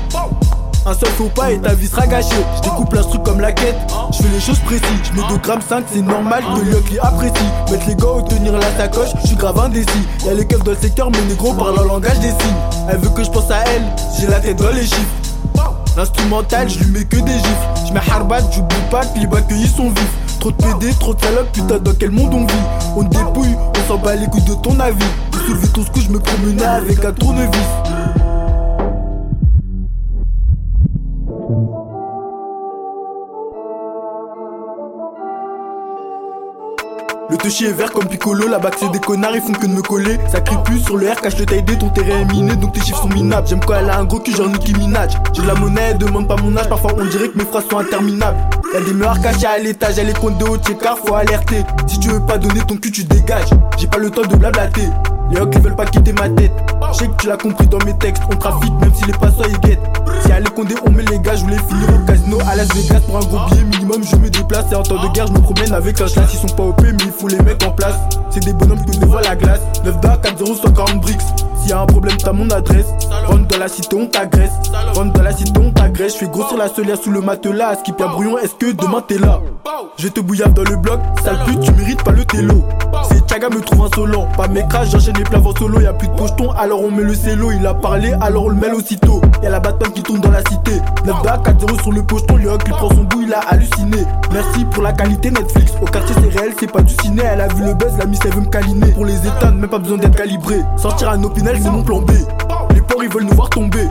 Un 0.84 0.94
seul 0.96 1.10
faux 1.10 1.30
pas 1.36 1.52
et 1.52 1.60
ta 1.60 1.74
vie 1.76 1.88
sera 1.88 2.08
gâchée. 2.08 2.36
Je 2.58 2.62
découpe 2.64 2.94
l'instru 2.94 3.20
comme 3.24 3.40
la 3.40 3.52
quête, 3.52 3.78
je 4.12 4.24
fais 4.24 4.30
les 4.30 4.40
choses 4.40 4.60
précises. 4.60 4.88
Je 5.04 5.20
mets 5.20 5.28
2 5.30 5.38
grammes 5.38 5.62
5, 5.62 5.86
c'est 5.94 6.02
normal 6.02 6.44
que 6.56 6.62
Lyoc 6.62 6.90
les 6.90 7.00
apprécie. 7.00 7.34
Mettre 7.70 7.88
les 7.88 7.96
gars 7.96 8.08
ou 8.18 8.22
tenir 8.24 8.54
la 8.54 8.76
sacoche, 8.76 9.10
je 9.22 9.28
suis 9.28 9.36
grave 9.36 9.60
indécis. 9.60 10.08
Y'a 10.26 10.34
les 10.34 10.46
keufs 10.46 10.64
dans 10.64 10.72
le 10.72 10.78
secteur, 10.78 11.12
mais 11.12 11.22
négro 11.30 11.54
parlent 11.54 11.80
en 11.80 11.84
langage 11.84 12.20
des 12.20 12.30
signes. 12.30 12.56
Elle 12.90 12.98
veut 12.98 13.10
que 13.10 13.24
je 13.24 13.30
pense 13.30 13.52
à 13.52 13.60
elle, 13.68 13.84
j'ai 14.20 14.26
la 14.26 14.40
tête 14.40 14.58
dans 14.58 14.72
les 14.72 14.84
chiffres. 14.84 15.06
L'instrumental, 15.96 16.68
je 16.70 16.80
lui 16.80 16.92
mets 16.92 17.06
que 17.06 17.18
des 17.18 17.34
gifs. 17.34 17.68
Je 17.88 17.94
mets 17.94 18.02
Harbat, 18.10 18.42
j'oublie 18.52 18.78
pas 18.90 19.06
que 19.06 19.20
les 19.20 19.38
accueillis 19.38 19.68
sont 19.68 19.90
vifs. 19.90 20.40
Trop 20.40 20.52
de 20.52 20.56
PD, 20.56 20.94
trop 21.00 21.14
de 21.14 21.22
salopes, 21.22 21.52
putain, 21.52 21.78
dans 21.78 21.94
quel 21.94 22.10
monde 22.10 22.34
on 22.34 22.46
vit? 22.48 22.96
On 22.96 23.04
dépouille, 23.04 23.56
on 23.78 23.88
s'en 23.88 23.98
bat 24.00 24.16
les 24.16 24.26
couilles 24.26 24.42
de 24.44 24.56
ton 24.56 24.80
avis. 24.80 25.06
Soulever 25.46 25.68
ton 25.68 25.84
scout, 25.84 26.02
je 26.02 26.10
me 26.10 26.20
promenais 26.20 26.64
avec 26.64 27.06
un 27.06 27.14
tournevis. 27.14 27.68
Le 37.30 37.38
touchy 37.38 37.66
est 37.66 37.72
vert 37.72 37.92
comme 37.92 38.08
Piccolo, 38.08 38.48
la 38.50 38.60
bac 38.60 38.76
c'est 38.78 38.92
des 38.92 39.00
connards, 39.00 39.36
ils 39.36 39.42
font 39.42 39.54
que 39.54 39.66
de 39.66 39.72
me 39.72 39.82
coller. 39.82 40.18
Ça 40.28 40.42
crie 40.42 40.58
plus 40.66 40.80
sur 40.80 40.98
le 40.98 41.10
R, 41.10 41.16
cache 41.16 41.38
le 41.40 41.46
taille 41.46 41.64
ton 41.64 41.90
terrain 41.90 42.20
est 42.20 42.26
miné, 42.26 42.56
donc 42.58 42.74
tes 42.74 42.82
chiffres 42.82 43.02
sont 43.02 43.08
minables. 43.08 43.48
J'aime 43.48 43.62
quand 43.62 43.76
elle 43.76 43.90
a 43.90 44.00
un 44.00 44.04
gros 44.04 44.20
cul, 44.20 44.36
genre 44.36 44.50
Nicki 44.50 44.74
Minaj. 44.74 45.14
J'ai 45.34 45.42
de 45.42 45.48
la 45.48 45.56
monnaie, 45.56 45.94
demande 45.94 46.28
pas 46.28 46.36
mon 46.36 46.56
âge, 46.58 46.68
parfois 46.68 46.92
on 46.98 47.06
dirait 47.06 47.30
que 47.30 47.38
mes 47.38 47.46
phrases 47.46 47.66
sont 47.70 47.80
interminables. 47.80 48.38
Y'a 48.74 48.82
des 48.82 48.94
meurs 48.94 49.20
cachés 49.22 49.46
à 49.46 49.58
l'étage, 49.58 49.98
y'a 49.98 50.04
les 50.04 50.14
comptes 50.14 50.38
de 50.38 50.46
haut 50.46 50.58
checkard, 50.58 50.98
faut 50.98 51.16
alerter. 51.16 51.64
Si 51.88 52.00
tu 52.00 52.10
veux 52.10 52.20
pas 52.20 52.38
donner 52.38 52.62
ton 52.62 52.76
cul, 52.76 52.92
tu 52.92 53.06
dégages. 53.06 53.50
J'ai 53.78 53.88
pas 53.88 53.98
le 53.98 54.10
temps 54.10 54.24
de 54.24 54.36
blablater. 54.36 54.90
Les 55.32 55.40
hocs 55.40 55.54
ils 55.56 55.62
veulent 55.62 55.76
pas 55.76 55.86
quitter 55.86 56.14
ma 56.14 56.30
tête. 56.30 56.52
Je 56.92 56.98
sais 56.98 57.08
que 57.08 57.16
tu 57.16 57.28
l'as 57.28 57.38
compris 57.38 57.68
dans 57.68 57.78
mes 57.86 57.98
textes, 57.98 58.24
on 58.32 58.36
trafique 58.36 58.74
même 58.82 58.94
si 58.94 59.06
les 59.06 59.14
passants 59.14 59.48
ils 59.50 59.60
guettent. 59.60 59.80
Si 60.26 60.32
à 60.32 60.40
les 60.40 60.50
condés 60.50 60.76
on 60.86 60.92
met 60.92 61.04
les 61.04 61.20
gars, 61.20 61.36
je 61.36 61.44
voulais 61.44 61.58
finir 61.70 61.88
au 61.96 62.06
casino 62.06 62.38
à 62.50 62.56
Las 62.56 62.68
Vegas 62.76 63.00
pour 63.02 63.18
un 63.18 63.22
gros 63.22 63.50
billet 63.50 63.64
minimum, 63.64 64.04
je 64.04 64.16
me 64.18 64.30
déplace. 64.30 64.66
Et 64.72 64.76
en 64.76 64.84
temps 64.84 65.02
de 65.02 65.08
guerre, 65.14 65.28
je 65.28 65.34
me 65.34 65.40
promène 65.40 65.74
avec 65.74 66.02
un 66.02 66.06
chlass, 66.08 66.34
ils 66.34 66.40
sont 66.50 66.56
pas 66.56 66.64
OP, 66.64 66.82
mais 66.82 66.92
il 67.06 67.12
faut 67.12 67.28
les 67.30 67.40
mettre 67.40 67.68
en 67.68 67.72
place. 67.72 67.96
C'est 68.30 68.44
des 68.44 68.54
bonhommes 68.54 68.84
que 68.86 68.92
dévoile 68.92 69.24
la 69.24 69.36
glace. 69.36 69.62
9 69.86 70.02
da 70.02 70.18
4 70.18 70.38
0 70.38 70.56
140 70.56 71.02
bricks. 71.02 71.22
S'il 71.62 71.70
y 71.70 71.74
a 71.74 71.82
un 71.82 71.86
problème, 71.86 72.18
t'as 72.18 72.34
mon 72.34 72.50
adresse. 72.50 72.88
Rentre 73.26 73.48
dans 73.48 73.58
la 73.60 73.68
cité, 73.68 73.96
on 73.96 74.08
t'agresse. 74.08 74.52
Rentre 74.96 75.14
dans 75.14 75.24
la 75.24 75.32
cité, 75.32 75.60
on 75.60 75.72
t'agresse. 75.72 76.14
Je 76.14 76.18
fais 76.20 76.28
grossir 76.28 76.58
la 76.58 76.68
solière 76.68 76.98
sous 76.98 77.12
le 77.12 77.22
matelas. 77.22 77.76
Skip 77.76 78.00
y'a 78.00 78.08
brouillon, 78.08 78.38
est-ce 78.40 78.56
que 78.56 78.72
demain 78.72 79.04
t'es 79.08 79.20
là? 79.20 79.40
Je 79.98 80.08
te 80.08 80.20
bouillave 80.20 80.54
dans 80.54 80.64
le 80.64 80.76
bloc. 80.78 81.00
Sale 81.24 81.38
pute, 81.46 81.62
tu 81.62 81.72
mérites 81.74 82.04
pas 82.04 82.12
le 82.12 82.26
télo. 82.26 82.66
C'est 83.10 83.22
Chaga 83.32 83.50
me 83.50 83.62
trouve 83.62 83.86
insolent. 83.86 84.28
Pas 84.36 84.50
mes 84.50 84.68
crashs, 84.68 84.90
j'enchaîne 84.90 85.16
les 85.16 85.24
plats 85.24 85.40
en 85.40 85.56
solo. 85.56 85.80
Y'a 85.80 85.94
plus 85.94 86.10
de 86.10 86.14
pocheton, 86.14 86.52
alors 86.52 86.82
on 86.82 86.92
met 86.92 87.04
le 87.04 87.16
cello. 87.16 87.52
Il 87.52 87.66
a 87.66 87.74
parlé, 87.74 88.14
alors 88.20 88.46
on 88.46 88.50
le 88.50 88.56
mêle 88.56 88.74
aussitôt. 88.74 89.22
Y'a 89.42 89.50
la 89.50 89.62
bataille 89.62 89.94
qui 89.94 90.04
tourne 90.04 90.20
dans 90.20 90.32
la 90.32 90.42
cité. 90.50 90.82
9 91.06 91.22
da 91.24 91.38
4 91.38 91.60
0 91.62 91.80
sur 91.82 91.92
le 91.94 92.04
pocheton. 92.04 92.36
Le 92.36 92.52
il 92.66 92.72
prend 92.72 92.90
son 92.90 93.04
bout, 93.04 93.22
il 93.22 93.34
a 93.34 93.40
halluciné. 93.40 94.04
Merci 94.34 94.66
pour 94.66 94.84
la 94.84 94.92
qualité 94.92 95.32
Netflix. 95.32 95.72
Au 95.82 95.86
quartier, 95.86 96.16
c'est 96.22 96.40
réel, 96.40 96.54
c'est 96.60 96.70
pas 96.70 96.82
du 96.82 96.94
ciné. 97.02 97.22
Elle 97.24 97.40
a 97.40 97.48
vu 97.48 97.64
le 97.64 97.74
buzz, 97.74 97.98
la 97.98 98.06
miss, 98.06 98.20
elle 98.26 98.34
veut 98.34 98.42
me 98.42 98.48
câliner. 98.48 98.92
Pour 98.92 99.06
les 99.06 99.18
éteindre, 99.18 99.54
même 99.54 99.70
pas 99.70 99.80
besoin 99.80 99.98
d'être 99.98 100.16
calibré. 100.16 100.60
Sortir 100.76 101.10
un 101.10 101.24
opinel, 101.24 101.51
c'est 101.60 101.72
mon 101.72 101.84
plan 101.84 102.02
B. 102.02 102.12
Les 102.74 102.82
porcs, 102.82 103.04
ils 103.04 103.10
veulent 103.10 103.24
nous 103.24 103.36
voir 103.36 103.50
tomber. 103.50 103.88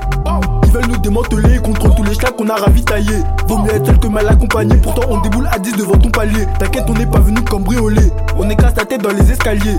Ils 0.64 0.73
veulent 0.73 0.87
nous 0.88 0.99
démanteler, 0.99 1.59
contrôlent 1.59 1.94
tous 1.96 2.05
les 2.05 2.14
schlacs 2.14 2.37
qu'on 2.37 2.49
a 2.49 2.55
ravitaillés. 2.55 3.23
Vaut 3.49 3.59
mieux 3.59 3.75
être 3.75 3.99
que 3.99 4.07
mal 4.07 4.29
accompagné, 4.29 4.77
pourtant 4.77 5.03
on 5.09 5.20
déboule 5.20 5.49
à 5.51 5.59
10 5.59 5.73
devant 5.73 5.96
ton 5.96 6.11
palier. 6.11 6.46
T'inquiète, 6.59 6.85
on 6.88 6.94
n'est 6.94 7.07
pas 7.07 7.20
venu 7.20 7.42
cambrioler. 7.42 8.12
On 8.37 8.49
écrase 8.49 8.75
ta 8.75 8.85
tête 8.85 9.03
dans 9.03 9.11
les 9.11 9.31
escaliers. 9.31 9.77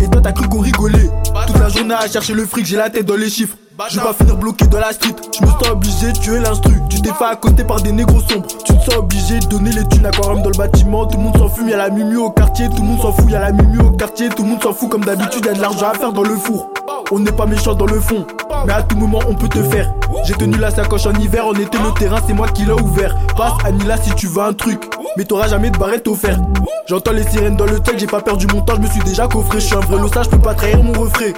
Et 0.00 0.08
toi, 0.08 0.20
t'as 0.22 0.32
cru 0.32 0.48
qu'on 0.48 0.60
rigolait. 0.60 1.10
Toute 1.46 1.58
la 1.58 1.68
journée 1.68 1.94
à 1.94 2.08
chercher 2.08 2.34
le 2.34 2.46
fric, 2.46 2.66
j'ai 2.66 2.76
la 2.76 2.90
tête 2.90 3.06
dans 3.06 3.16
les 3.16 3.28
chiffres. 3.28 3.56
Je 3.88 3.98
vais 3.98 4.12
finir 4.12 4.36
bloqué 4.36 4.66
dans 4.66 4.78
la 4.78 4.92
street. 4.92 5.16
Je 5.32 5.44
me 5.44 5.50
sens 5.50 5.70
obligé 5.70 6.12
de 6.12 6.18
tuer 6.18 6.38
l'instru. 6.38 6.74
Tu 6.88 7.00
t'es 7.00 7.12
fait 7.12 7.24
à 7.24 7.36
côté 7.36 7.64
par 7.64 7.80
des 7.80 7.92
négros 7.92 8.20
sombres. 8.20 8.46
Tu 8.64 8.76
te 8.76 8.84
sens 8.84 8.96
obligé 8.98 9.38
de 9.40 9.46
donner 9.46 9.72
les 9.72 9.88
thunes 9.88 10.06
aquarium 10.06 10.42
dans 10.42 10.50
le 10.50 10.56
bâtiment. 10.56 11.06
Tout 11.06 11.16
le 11.16 11.24
monde 11.24 11.36
s'en 11.38 11.48
fume, 11.48 11.68
y'a 11.68 11.76
la 11.78 11.90
mimi 11.90 12.16
au 12.16 12.30
quartier. 12.30 12.68
Tout 12.68 12.82
le 12.82 12.88
monde 12.88 13.00
s'en 13.00 13.12
fout, 13.12 13.30
y'a 13.30 13.40
la 13.40 13.52
mimi 13.52 13.78
au 13.78 13.90
quartier. 13.90 14.28
Tout 14.28 14.42
le 14.42 14.50
monde 14.50 14.62
s'en 14.62 14.72
fout 14.72 14.90
comme 14.90 15.04
d'habitude, 15.04 15.44
y'a 15.46 15.54
de 15.54 15.60
l'argent 15.60 15.88
à 15.88 15.94
faire 15.94 16.12
dans 16.12 16.22
le 16.22 16.36
four. 16.36 16.68
On 17.10 17.18
n'est 17.18 17.32
pas 17.32 17.46
méchant 17.46 17.74
dans 17.74 17.86
le 17.86 18.00
fond. 18.00 18.26
Mais 18.66 18.72
à 18.72 18.82
tout 18.82 18.96
moment 18.96 19.20
on 19.28 19.34
peut 19.34 19.48
te 19.48 19.62
faire. 19.62 19.90
J'ai 20.24 20.34
tenu 20.34 20.58
la 20.58 20.70
sacoche 20.70 21.06
en 21.06 21.14
hiver, 21.14 21.46
en 21.46 21.54
été 21.54 21.78
le 21.78 21.92
terrain 21.98 22.18
c'est 22.26 22.34
moi 22.34 22.48
qui 22.48 22.64
l'ai 22.64 22.72
ouvert. 22.72 23.16
Passe 23.36 23.52
Anila 23.64 23.96
si 23.96 24.10
tu 24.14 24.26
veux 24.26 24.42
un 24.42 24.52
truc, 24.52 24.80
mais 25.16 25.24
t'auras 25.24 25.48
jamais 25.48 25.70
de 25.70 25.78
barrette 25.78 26.06
offerte. 26.08 26.40
J'entends 26.86 27.12
les 27.12 27.22
sirènes 27.24 27.56
dans 27.56 27.66
le 27.66 27.80
tech, 27.80 27.96
j'ai 27.98 28.06
pas 28.06 28.20
perdu 28.20 28.46
mon 28.52 28.60
temps, 28.62 28.74
je 28.76 28.80
me 28.80 28.86
suis 28.86 29.02
déjà 29.02 29.26
coffré. 29.28 29.60
Je 29.60 29.66
suis 29.66 29.76
un 29.76 29.80
vrai 29.80 30.00
lossage, 30.00 30.26
je 30.26 30.30
peux 30.30 30.38
pas 30.38 30.54
trahir 30.54 30.82
mon 30.82 30.92
refrain. 30.92 31.32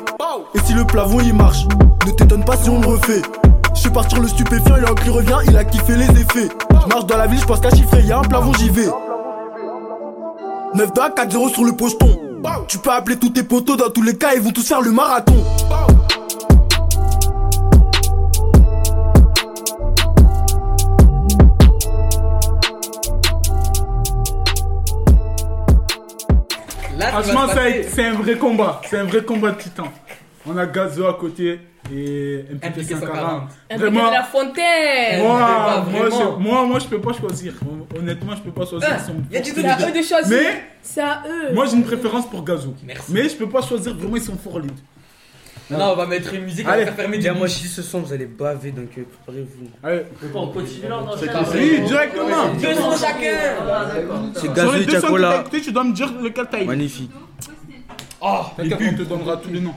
Et 0.55 0.59
si 0.65 0.73
le 0.73 0.85
plafond 0.85 1.21
il 1.21 1.35
marche, 1.35 1.67
ne 2.07 2.13
t'étonne 2.13 2.45
pas 2.45 2.57
si 2.57 2.71
on 2.71 2.79
me 2.79 2.87
refait. 2.87 3.23
Je 3.75 3.81
fais 3.81 3.91
partir 3.91 4.21
le 4.21 4.29
stupéfiant, 4.29 4.77
il 4.77 5.03
qui 5.03 5.11
revient, 5.11 5.39
il 5.47 5.57
a 5.57 5.65
kiffé 5.65 5.97
les 5.97 6.11
effets. 6.11 6.49
Je 6.71 6.89
marche 6.89 7.07
dans 7.07 7.17
la 7.17 7.27
ville, 7.27 7.41
je 7.41 7.47
pense 7.47 7.61
qu'à 7.61 7.71
chiffrer, 7.71 8.03
y'a 8.03 8.19
un 8.19 8.23
plafond, 8.23 8.53
j'y 8.55 8.69
vais. 8.69 8.89
9 10.75 10.93
2 10.95 11.03
4-0 11.03 11.53
sur 11.53 11.65
le 11.65 11.73
pocheton. 11.73 12.09
Tu 12.69 12.79
peux 12.79 12.91
appeler 12.91 13.19
tous 13.19 13.31
tes 13.31 13.43
potos, 13.43 13.77
dans 13.77 13.91
tous 13.91 14.03
les 14.03 14.17
cas, 14.17 14.35
ils 14.35 14.41
vont 14.41 14.51
tous 14.51 14.67
faire 14.67 14.81
le 14.81 14.91
marathon. 14.91 15.35
Franchement, 27.09 27.47
c'est 27.55 27.83
c'est 27.85 28.07
un 28.07 28.15
vrai 28.15 28.37
combat. 28.37 28.81
C'est 28.89 28.99
un 28.99 29.05
vrai 29.05 29.23
combat 29.25 29.51
de 29.53 29.59
titan. 29.59 29.85
On 30.47 30.57
a 30.57 30.67
Gazo 30.67 31.07
à 31.07 31.15
côté 31.15 31.61
et 31.93 32.45
MPT 32.53 32.85
140. 33.01 33.43
Vraiment. 33.77 34.11
la 34.11 34.23
fontaine. 34.25 35.23
Moi, 35.23 35.85
moi, 35.91 36.09
je, 36.11 36.43
moi, 36.43 36.65
moi, 36.67 36.79
je 36.81 36.87
peux 36.87 37.01
pas 37.01 37.13
choisir. 37.13 37.55
Honnêtement, 37.97 38.35
je 38.37 38.43
peux 38.43 38.51
pas 38.53 38.67
choisir. 38.67 38.89
Ah, 38.93 38.99
son- 38.99 39.15
y 39.31 39.37
a 39.37 39.41
du 39.41 39.53
tout 39.53 39.61
à 39.61 39.89
eux 39.89 39.93
de 39.93 40.03
choisir. 40.03 40.39
Mais 40.39 40.63
C'est 40.83 41.01
à 41.01 41.23
eux. 41.29 41.55
moi, 41.55 41.67
j'ai 41.67 41.77
une 41.77 41.85
préférence 41.85 42.29
pour 42.29 42.43
Gazo. 42.45 42.75
Mais 43.09 43.29
je 43.29 43.37
peux 43.37 43.49
pas 43.49 43.63
choisir. 43.63 43.95
Vraiment, 43.95 44.17
ils 44.17 44.23
sont 44.23 44.37
forts 44.37 44.59
les 44.61 44.69
deux. 44.69 44.75
Non, 45.71 45.93
on 45.93 45.97
va 45.97 46.07
mettre 46.07 46.35
une 46.35 46.43
musique, 46.45 46.67
on 46.69 46.71
Allez. 46.71 46.85
va 46.85 46.93
fermer 46.93 47.19
Bien, 47.19 47.33
du 47.33 47.39
moi, 47.39 47.47
je 47.47 47.55
dis 47.55 47.69
ce 47.69 47.81
son, 47.83 48.01
vous 48.01 48.13
allez 48.13 48.27
baver, 48.27 48.73
donc 48.73 48.89
euh, 48.99 49.03
préparez-vous. 49.25 49.69
Allez. 49.83 50.03
On 50.35 50.49
continue 50.49 50.89
là, 50.89 50.99
on 51.03 51.17
C'est 51.17 51.31
enchaîne. 51.31 51.45
Oui, 51.55 51.81
directement. 51.87 52.49
Deux 52.61 52.75
sons 52.75 52.97
chacun. 52.97 53.39
Ah, 53.71 53.85
d'accord. 53.95 54.23
C'est 54.35 54.41
Sur 54.61 54.73
les 54.73 54.83
et 54.83 54.87
deux 54.87 54.93
sons 54.93 55.01
que 55.01 55.01
t'as 55.01 55.01
Tiakola. 55.01 55.41
écoutés, 55.41 55.61
tu 55.63 55.73
dois 55.73 55.85
me 55.85 55.93
dire 55.93 56.13
lequel 56.23 56.47
t'as 56.51 56.59
aimé. 56.59 56.67
Magnifique. 56.67 57.11
Oh, 58.21 58.41
Et 58.63 58.69
puis, 58.69 58.89
on 58.93 58.97
te 58.97 59.03
donnera 59.03 59.37
tous 59.39 59.51
les 59.51 59.61
noms. 59.61 59.75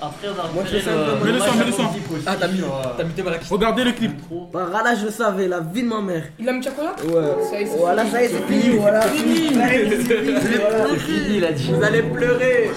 Après, 0.00 0.26
on 0.28 0.32
a 0.32 0.52
Moi, 0.52 0.64
je 0.70 0.76
repéré 0.76 0.96
le- 0.96 1.24
Mets 1.24 1.32
le 1.32 1.38
son, 1.40 1.54
mets 1.56 1.64
le 1.64 1.72
son. 1.72 1.82
Ah, 2.26 2.36
t'as 2.38 2.48
mis, 2.48 2.60
euh, 2.60 2.64
t'as 2.96 3.04
mis 3.04 3.12
tes 3.12 3.22
Marrakech. 3.22 3.48
Regardez 3.48 3.84
le 3.84 3.92
clip. 3.92 4.12
Bah, 4.52 4.68
là, 4.84 4.94
je 4.94 5.04
le 5.06 5.10
savais, 5.10 5.46
la 5.48 5.60
vie 5.60 5.82
de 5.82 5.88
ma 5.88 6.00
mère. 6.02 6.24
Il 6.38 6.48
a 6.48 6.52
mis 6.52 6.62
chocolat 6.62 6.94
Ouais. 7.06 7.44
Ça 7.50 7.58
y 7.58 7.62
est, 7.62 7.66
c'est 7.66 7.78
Voilà, 7.78 8.04
ça 8.06 8.20
y 8.20 8.24
est, 8.26 8.28
c'est 8.28 8.42
fini. 8.46 8.76
Voilà. 8.76 9.00
Fini. 9.02 9.54
Ça 9.54 9.72
y 9.74 9.76
est, 9.78 9.90
c'est 9.90 9.96
fini, 10.02 10.34
voilà. 10.60 10.86
C'est 10.90 10.98
fini, 10.98 11.36
il 11.36 11.44
a 11.44 11.52
dit. 11.52 11.72
Vous 11.72 11.82
allez 11.82 12.02
pleurer. 12.02 12.70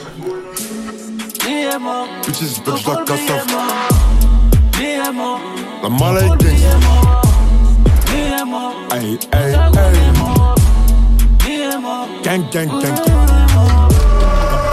Bitches, 1.47 2.60
bitch, 2.65 2.86
la 2.86 2.95
cassave. 3.05 3.45
La 5.81 5.89
maladie 5.89 6.45
gang. 6.45 6.83
Aïe, 8.91 9.19
aïe, 9.31 9.55
aïe. 9.55 9.97
Gang, 12.23 12.43
gang, 12.51 12.69
gang. 12.81 12.97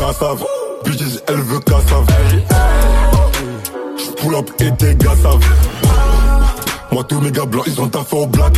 Cassave. 0.01 0.45
Bitches, 0.85 1.21
elle 1.29 1.43
veut 1.43 1.61
cassave. 1.61 2.07
J'pull 3.97 4.35
up 4.35 4.51
et 4.59 4.73
tes 4.77 4.97
gars 4.97 5.17
savent. 5.23 5.45
Moi, 6.91 7.05
tous 7.05 7.21
mes 7.21 7.31
gars 7.31 7.45
blancs, 7.45 7.67
ils 7.69 7.81
ont 7.81 7.89
taffé 7.89 8.17
au 8.17 8.27
black. 8.27 8.53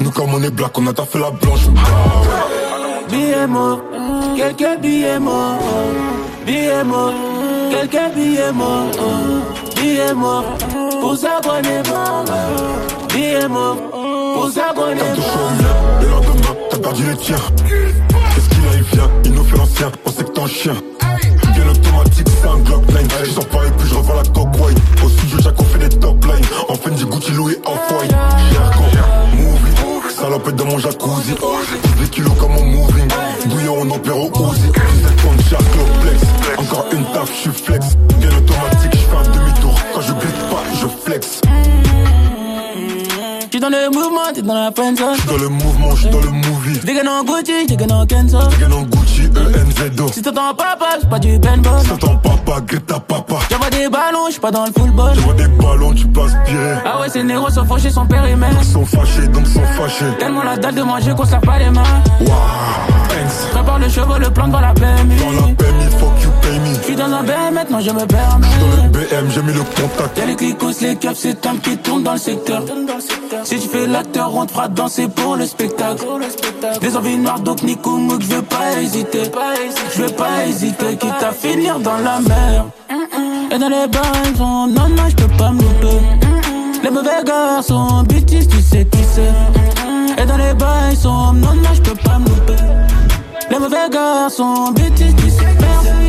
Nous, 0.00 0.10
comme 0.10 0.34
on 0.34 0.42
est 0.42 0.50
black, 0.50 0.76
on 0.76 0.86
a 0.88 0.92
taffé 0.92 1.20
la 1.20 1.30
blanche. 1.30 1.68
Billets 3.10 3.46
morts, 3.46 3.80
quelques 4.36 4.80
billets 4.80 5.18
morts, 5.18 5.58
billets 6.46 6.84
morts, 6.84 7.14
quelques 7.70 8.14
billets 8.14 8.52
morts, 8.52 8.90
billets 9.76 10.14
morts, 10.14 10.44
est 10.58 10.68
mort, 10.74 11.36
billets 11.62 11.82
morts, 11.88 12.24
est 13.16 13.48
mort. 13.48 13.76
Le 16.00 16.08
lendemain, 16.08 16.54
t'as 16.70 16.78
perdu 16.78 17.02
les 17.04 17.16
tiens. 17.16 17.36
Qu'est-ce 17.66 18.48
qu'il 18.48 18.68
a, 18.68 18.74
il 18.76 18.82
vient, 18.82 19.10
il 19.24 19.32
nous 19.32 19.44
fait 19.44 19.56
l'ancien, 19.56 19.90
on 20.06 20.10
sait 20.10 20.24
que 20.24 20.30
t'es 20.30 20.40
un 20.40 20.46
chien. 20.46 20.74
Bien 21.54 21.68
automatique, 21.68 22.28
c'est 22.28 22.48
un 22.48 22.58
Glock 22.58 22.88
9. 22.88 23.24
Je 23.24 23.30
sors 23.30 23.46
pas 23.46 23.66
et 23.66 23.70
puis 23.72 23.88
je 23.88 23.94
revends 23.94 24.14
la 24.14 24.22
coque 24.22 24.54
white. 24.60 24.78
Au 25.04 25.08
studio, 25.08 25.38
on 25.58 25.64
fait 25.64 25.78
des 25.78 25.98
top 25.98 26.24
lines. 26.24 26.46
En 26.68 26.74
Fendi, 26.74 27.04
Gucci, 27.04 27.32
Louis, 27.32 27.56
Off-White. 27.66 28.14
Jargon, 28.52 28.84
movie, 29.36 29.59
salopette 30.20 30.56
dans 30.56 30.66
mon 30.66 30.78
jacuzzi. 30.78 31.34
10 31.98 32.10
kilos 32.10 32.32
comme 32.38 32.52
mon 32.52 32.64
moving. 32.64 33.08
Bouillon, 33.46 33.76
on 33.80 33.90
opère 33.90 34.18
au 34.18 34.30
Uzi. 34.52 34.62
17 34.62 35.16
tonnes, 35.16 35.40
Jarcloplex. 35.48 36.22
Encore 36.58 36.86
une 36.92 37.04
taf, 37.12 37.30
je 37.44 37.50
flex. 37.50 37.96
Bien 38.18 38.28
automatique, 38.28 38.92
je 38.92 38.98
fais 38.98 39.16
un 39.16 39.30
demi-tour. 39.32 39.74
Quand 39.94 40.00
je 40.00 40.12
glisse 40.12 40.32
pas, 40.50 40.64
je 40.80 40.86
flex. 41.04 41.40
J'suis 43.50 43.58
dans 43.58 43.68
le 43.68 43.90
mouvement, 43.90 44.32
t'es 44.32 44.42
dans 44.42 44.54
la 44.54 44.70
friend 44.70 44.96
zone. 44.96 45.16
J'suis 45.16 45.26
dans 45.26 45.36
le 45.36 45.48
mouvement, 45.48 45.96
j'suis 45.96 46.08
dans 46.08 46.20
le 46.20 46.30
movie. 46.30 46.78
J'dégaine 46.82 47.08
en 47.08 47.24
Gucci, 47.24 47.64
j'dégaine 47.64 47.90
en 47.90 48.06
Kenzo. 48.06 48.38
J'gagne 48.48 48.72
en 48.72 48.82
Gucci, 48.82 49.22
ENZO. 49.26 50.12
Si 50.12 50.22
t'entends 50.22 50.54
papa, 50.54 50.86
c'est 51.00 51.10
pas 51.10 51.18
du 51.18 51.36
paintball. 51.40 51.82
T'entends 51.88 52.16
papa, 52.18 52.60
Greta 52.60 53.00
papa. 53.00 53.34
J'envoie 53.50 53.70
des 53.70 53.88
ballons, 53.88 54.28
j'suis 54.28 54.38
pas 54.38 54.52
dans 54.52 54.66
le 54.66 54.70
football. 54.70 55.14
J'envoie 55.16 55.34
des 55.34 55.48
ballons, 55.48 55.92
tu 55.92 56.06
peux 56.06 56.20
aspirer. 56.20 56.76
Ah 56.84 57.00
ouais, 57.00 57.08
ces 57.08 57.24
négros 57.24 57.50
sont 57.50 57.64
fauchés, 57.64 57.90
sont 57.90 58.06
périmètres. 58.06 58.56
Ils 58.62 58.68
sont 58.68 58.86
fâchés, 58.86 59.26
donc 59.26 59.44
sont 59.48 59.64
fâchés. 59.76 60.16
Tellement 60.20 60.44
la 60.44 60.56
dalle 60.56 60.76
de 60.76 60.82
manger 60.82 61.10
qu'on 61.10 61.26
pas 61.40 61.58
les 61.58 61.70
mains. 61.70 61.82
Waouh. 62.20 63.00
Prépare 63.52 63.78
le 63.78 63.88
chevaux, 63.88 64.18
le 64.18 64.30
plan 64.30 64.46
devant 64.46 64.60
la 64.60 64.72
PMU. 64.72 65.16
Dans 65.16 65.32
la 65.32 65.54
PMI, 65.54 65.79
me. 66.58 66.74
J'suis 66.82 66.96
dans 66.96 67.12
un 67.12 67.22
BM, 67.22 67.54
maintenant 67.54 67.80
je 67.80 67.90
me 67.90 68.06
permets. 68.06 68.46
Dans 68.60 68.82
le 68.82 68.88
BM, 68.88 69.30
j'ai 69.30 69.42
mis 69.42 69.52
le 69.52 69.60
contact. 69.60 70.18
Y'a 70.18 70.26
les 70.26 70.36
clicos, 70.36 70.80
les 70.80 70.96
keufs, 70.96 71.18
c'est 71.18 71.40
Tom 71.40 71.58
qui 71.58 71.76
tourne 71.76 72.02
dans 72.02 72.12
le 72.12 72.18
secteur. 72.18 72.62
Si 73.44 73.58
tu 73.58 73.68
fais 73.68 73.86
l'acteur, 73.86 74.34
on 74.34 74.46
te 74.46 74.52
fera 74.52 74.68
danser 74.68 75.08
pour 75.08 75.36
le 75.36 75.46
spectacle. 75.46 76.04
Des 76.80 76.96
envies 76.96 77.16
noires, 77.16 77.40
donc 77.40 77.62
Nico 77.62 77.96
Mouk, 77.96 78.22
je 78.22 78.40
pas 78.40 78.80
hésiter. 78.80 79.22
Je 79.94 80.02
veux 80.02 80.10
pas 80.10 80.46
hésiter, 80.46 80.96
quitte 80.96 81.22
à 81.22 81.32
finir 81.32 81.78
dans 81.78 81.98
la 81.98 82.20
mer. 82.20 82.66
Et 83.52 83.58
dans 83.58 83.68
les 83.68 83.86
bails, 83.88 84.38
non, 84.38 84.66
non, 84.66 85.08
je 85.08 85.16
peux 85.16 85.36
pas 85.36 85.50
me 85.50 85.60
louper. 85.60 85.98
Les 86.82 86.90
mauvais 86.90 87.22
garçons, 87.24 88.02
bêtises, 88.04 88.48
tu 88.48 88.60
sais 88.60 88.86
qui 88.86 88.98
c'est. 89.12 90.22
Et 90.22 90.26
dans 90.26 90.36
les 90.36 90.54
bails, 90.54 90.96
non, 91.04 91.32
non, 91.32 91.74
je 91.74 91.80
peux 91.80 91.96
pas 91.96 92.18
me 92.18 92.28
louper. 92.28 92.62
Les 93.50 93.58
mauvais 93.58 93.88
garçons, 93.90 94.70
bêtises. 94.72 95.19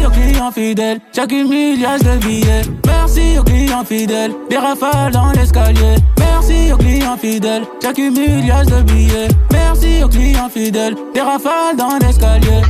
Merci 0.02 0.06
aux 0.06 0.24
clients 0.24 0.52
fidèles, 0.52 1.00
j'accumule 1.14 1.80
liasses 1.80 2.04
de 2.04 2.18
billets. 2.18 2.62
Merci 2.88 3.38
aux 3.38 3.44
clients 3.44 3.86
fidèles, 3.86 4.32
des 4.50 4.58
rafales 4.58 5.12
dans 5.12 5.32
l'escalier. 5.32 5.96
Merci 6.18 6.72
aux 6.72 6.78
clients 6.78 7.18
fidèles, 7.18 7.66
j'accumule 7.82 8.46
liasses 8.48 8.66
de 8.66 8.82
billets. 8.82 9.28
Merci 9.52 10.04
aux 10.04 10.10
clients 10.10 10.50
fidèles, 10.50 10.96
des 11.14 11.22
rafales 11.22 11.76
dans 11.78 12.00
l'escalier. 12.02 12.62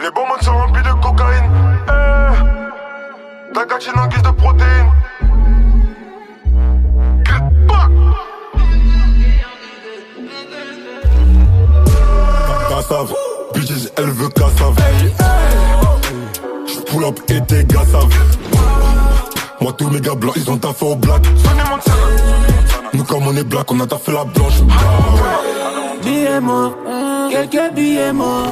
Les 0.00 0.10
bonbons 0.10 0.40
sont 0.40 0.56
remplis 0.56 0.82
de 0.82 0.92
cocaïne. 1.00 1.50
Ta 3.54 3.64
gatine 3.66 3.92
en 3.96 4.08
guise 4.08 4.22
de 4.22 4.30
protéines. 4.30 4.49
Mes 20.00 20.06
gars 20.06 20.14
blancs, 20.14 20.34
ils 20.36 20.50
ont 20.50 20.56
taffé 20.56 20.86
au 20.86 20.96
black. 20.96 21.22
Nous, 22.94 23.04
comme 23.04 23.26
on 23.26 23.36
est 23.36 23.44
black, 23.44 23.70
on 23.70 23.80
a 23.80 23.86
taffé 23.86 24.12
la 24.12 24.24
blanche. 24.24 24.62
Billets 26.02 26.40
morts, 26.40 26.74
quelques 27.30 27.74
billets 27.74 28.12
morts, 28.12 28.50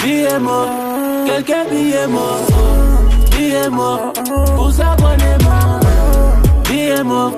billets 0.00 0.38
morts, 0.38 0.70
quelques 1.26 1.68
billets 1.68 2.06
morts, 2.06 2.46
billets 3.32 3.70
morts, 3.70 4.12
pour 4.54 4.70
mort, 5.42 5.80
billets 6.68 7.02
morts, 7.02 7.32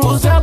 pour 0.00 0.18
ça 0.18 0.40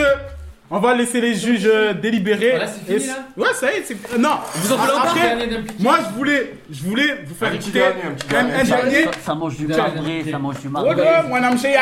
ce, 0.00 0.06
on 0.70 0.78
va 0.78 0.94
laisser 0.94 1.20
les 1.20 1.34
juges 1.34 1.66
euh, 1.66 1.92
délibérer. 1.94 2.50
Voilà, 2.50 2.66
c'est 2.66 2.80
fini, 2.84 3.04
Et- 3.04 3.06
là 3.06 3.14
Ouais, 3.36 3.54
ça 3.54 3.72
y 3.72 3.76
est, 3.76 3.84
c'est. 3.84 4.18
Non, 4.18 4.30
Vous 4.56 4.72
en 4.72 4.76
voulez 4.78 4.92
encore 4.92 5.16
moi 5.78 5.98
je 6.08 6.14
voulais, 6.16 6.54
je 6.70 6.82
voulais 6.82 7.20
vous 7.26 7.34
faire 7.34 7.48
Un 7.48 7.56
petit 7.56 7.68
écouter 7.70 7.78
dernier, 7.78 8.02
un 8.04 8.10
petit 8.14 8.26
dernier. 8.28 8.52
un 8.54 8.64
dernier. 8.64 9.02
Ça, 9.04 9.10
ça 9.26 9.34
mange 9.34 9.56
du 9.56 9.66
marbré, 9.68 10.24
ça 10.30 10.38
mange 10.38 10.60
du 10.60 10.68
marbré. 10.68 10.96
chérie. 11.58 11.76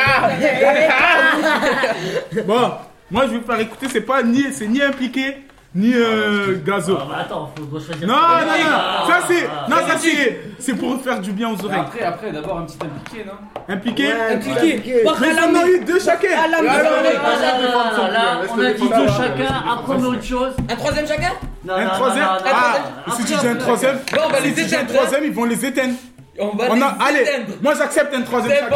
Bon, 2.47 2.73
moi 3.11 3.27
je 3.27 3.33
vais 3.33 3.39
vous 3.39 3.47
faire 3.47 3.61
écouter, 3.61 3.87
c'est 3.91 4.01
pas 4.01 4.23
ni, 4.23 4.45
c'est 4.53 4.67
ni 4.67 4.83
impliqué, 4.83 5.37
ni 5.75 5.93
euh, 5.95 6.57
Gazo. 6.65 6.97
Ah, 7.01 7.07
bah 7.09 7.17
attends, 7.23 7.51
faut 7.57 7.81
choisir. 7.81 8.07
Non, 8.07 8.15
non, 8.15 8.21
non, 8.21 8.71
Ah, 8.73 9.05
ça 9.09 9.19
c'est, 9.27 9.45
ah, 9.47 9.67
non, 9.69 9.77
ah, 9.81 9.89
ça 9.91 9.99
c'est, 9.99 10.41
c'est 10.59 10.75
pour 10.75 11.01
faire 11.03 11.21
du 11.21 11.33
bien 11.33 11.51
aux 11.51 11.65
oreilles. 11.65 11.81
Après, 11.81 12.03
après, 12.03 12.31
d'abord 12.33 12.59
un 12.59 12.65
petit 12.65 12.79
impliqué, 12.85 13.25
non? 13.25 13.33
Impliqué 13.69 14.07
Ouais, 14.07 14.35
Impliqué. 14.35 14.83
Mais 15.21 15.31
on 15.49 15.53
la 15.53 15.61
a 15.61 15.67
eu 15.67 15.81
deux 15.85 15.99
chacun. 15.99 16.29
Ah, 16.37 16.49
là, 16.49 16.63
là, 16.63 16.83
là, 16.83 16.83
là, 16.83 18.41
on 18.55 18.61
a 18.61 18.73
dit 18.73 18.89
deux 18.89 19.09
chacun, 19.09 19.55
après 19.73 19.95
on 19.97 20.05
a 20.05 20.07
autre 20.09 20.23
chose. 20.25 20.53
Un 20.71 20.77
troisième 20.77 21.07
chacun? 21.07 21.33
Non, 21.65 21.75
Un 21.75 21.85
non, 21.85 21.91
troisième 21.91 22.25
non, 22.25 22.33
non, 22.33 22.41
Ah, 22.53 22.75
non, 23.09 23.15
si 23.17 23.25
tu 23.25 23.35
dis 23.39 23.47
un 23.47 23.55
troisième, 23.57 23.99
Bon, 24.13 24.21
on 24.27 24.29
va 24.31 24.41
les 24.41 24.49
si 24.51 24.55
tu 24.55 24.65
dis 24.65 24.75
un 24.77 24.81
éteindre. 24.83 24.95
troisième, 25.01 25.25
ils 25.25 25.33
vont 25.33 25.45
les 25.45 25.65
éteindre. 25.67 25.95
On 26.39 26.49
va 26.57 26.65
On 26.71 26.75
les 26.75 26.83
allez, 27.01 27.21
éteindre. 27.23 27.47
moi 27.63 27.75
j'accepte 27.79 28.15
un 28.15 28.23
troisième 28.23 28.53
chacun. 28.59 28.69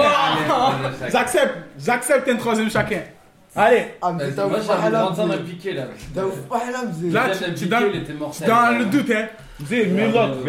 bon. 0.48 0.72
J'accepte, 1.12 1.54
j'accepte 1.78 2.28
un 2.28 2.36
troisième 2.36 2.70
chacun. 2.70 3.00
Allez, 3.60 3.82
Ah, 4.00 4.12
mais 4.12 4.24
Vas-y, 4.24 4.34
t'as 4.36 4.46
Moi 4.46 4.58
ouf, 4.58 4.64
j'ai 4.64 4.70
envie 4.72 4.80
de 4.82 4.86
Ahlam, 4.86 5.06
rentrer 5.08 5.22
en 5.22 5.26
là. 5.74 5.84
T'as 6.14 6.24
ouf, 6.24 6.34
là 7.12 7.22
tu, 7.34 7.54
tu 7.54 7.66
dans, 7.66 7.80
il 7.92 7.96
était 8.00 8.12
mortel. 8.12 8.48
dans 8.48 8.78
le 8.78 8.84
doute, 8.84 9.10
hein. 9.10 9.26
Mais 9.70 9.84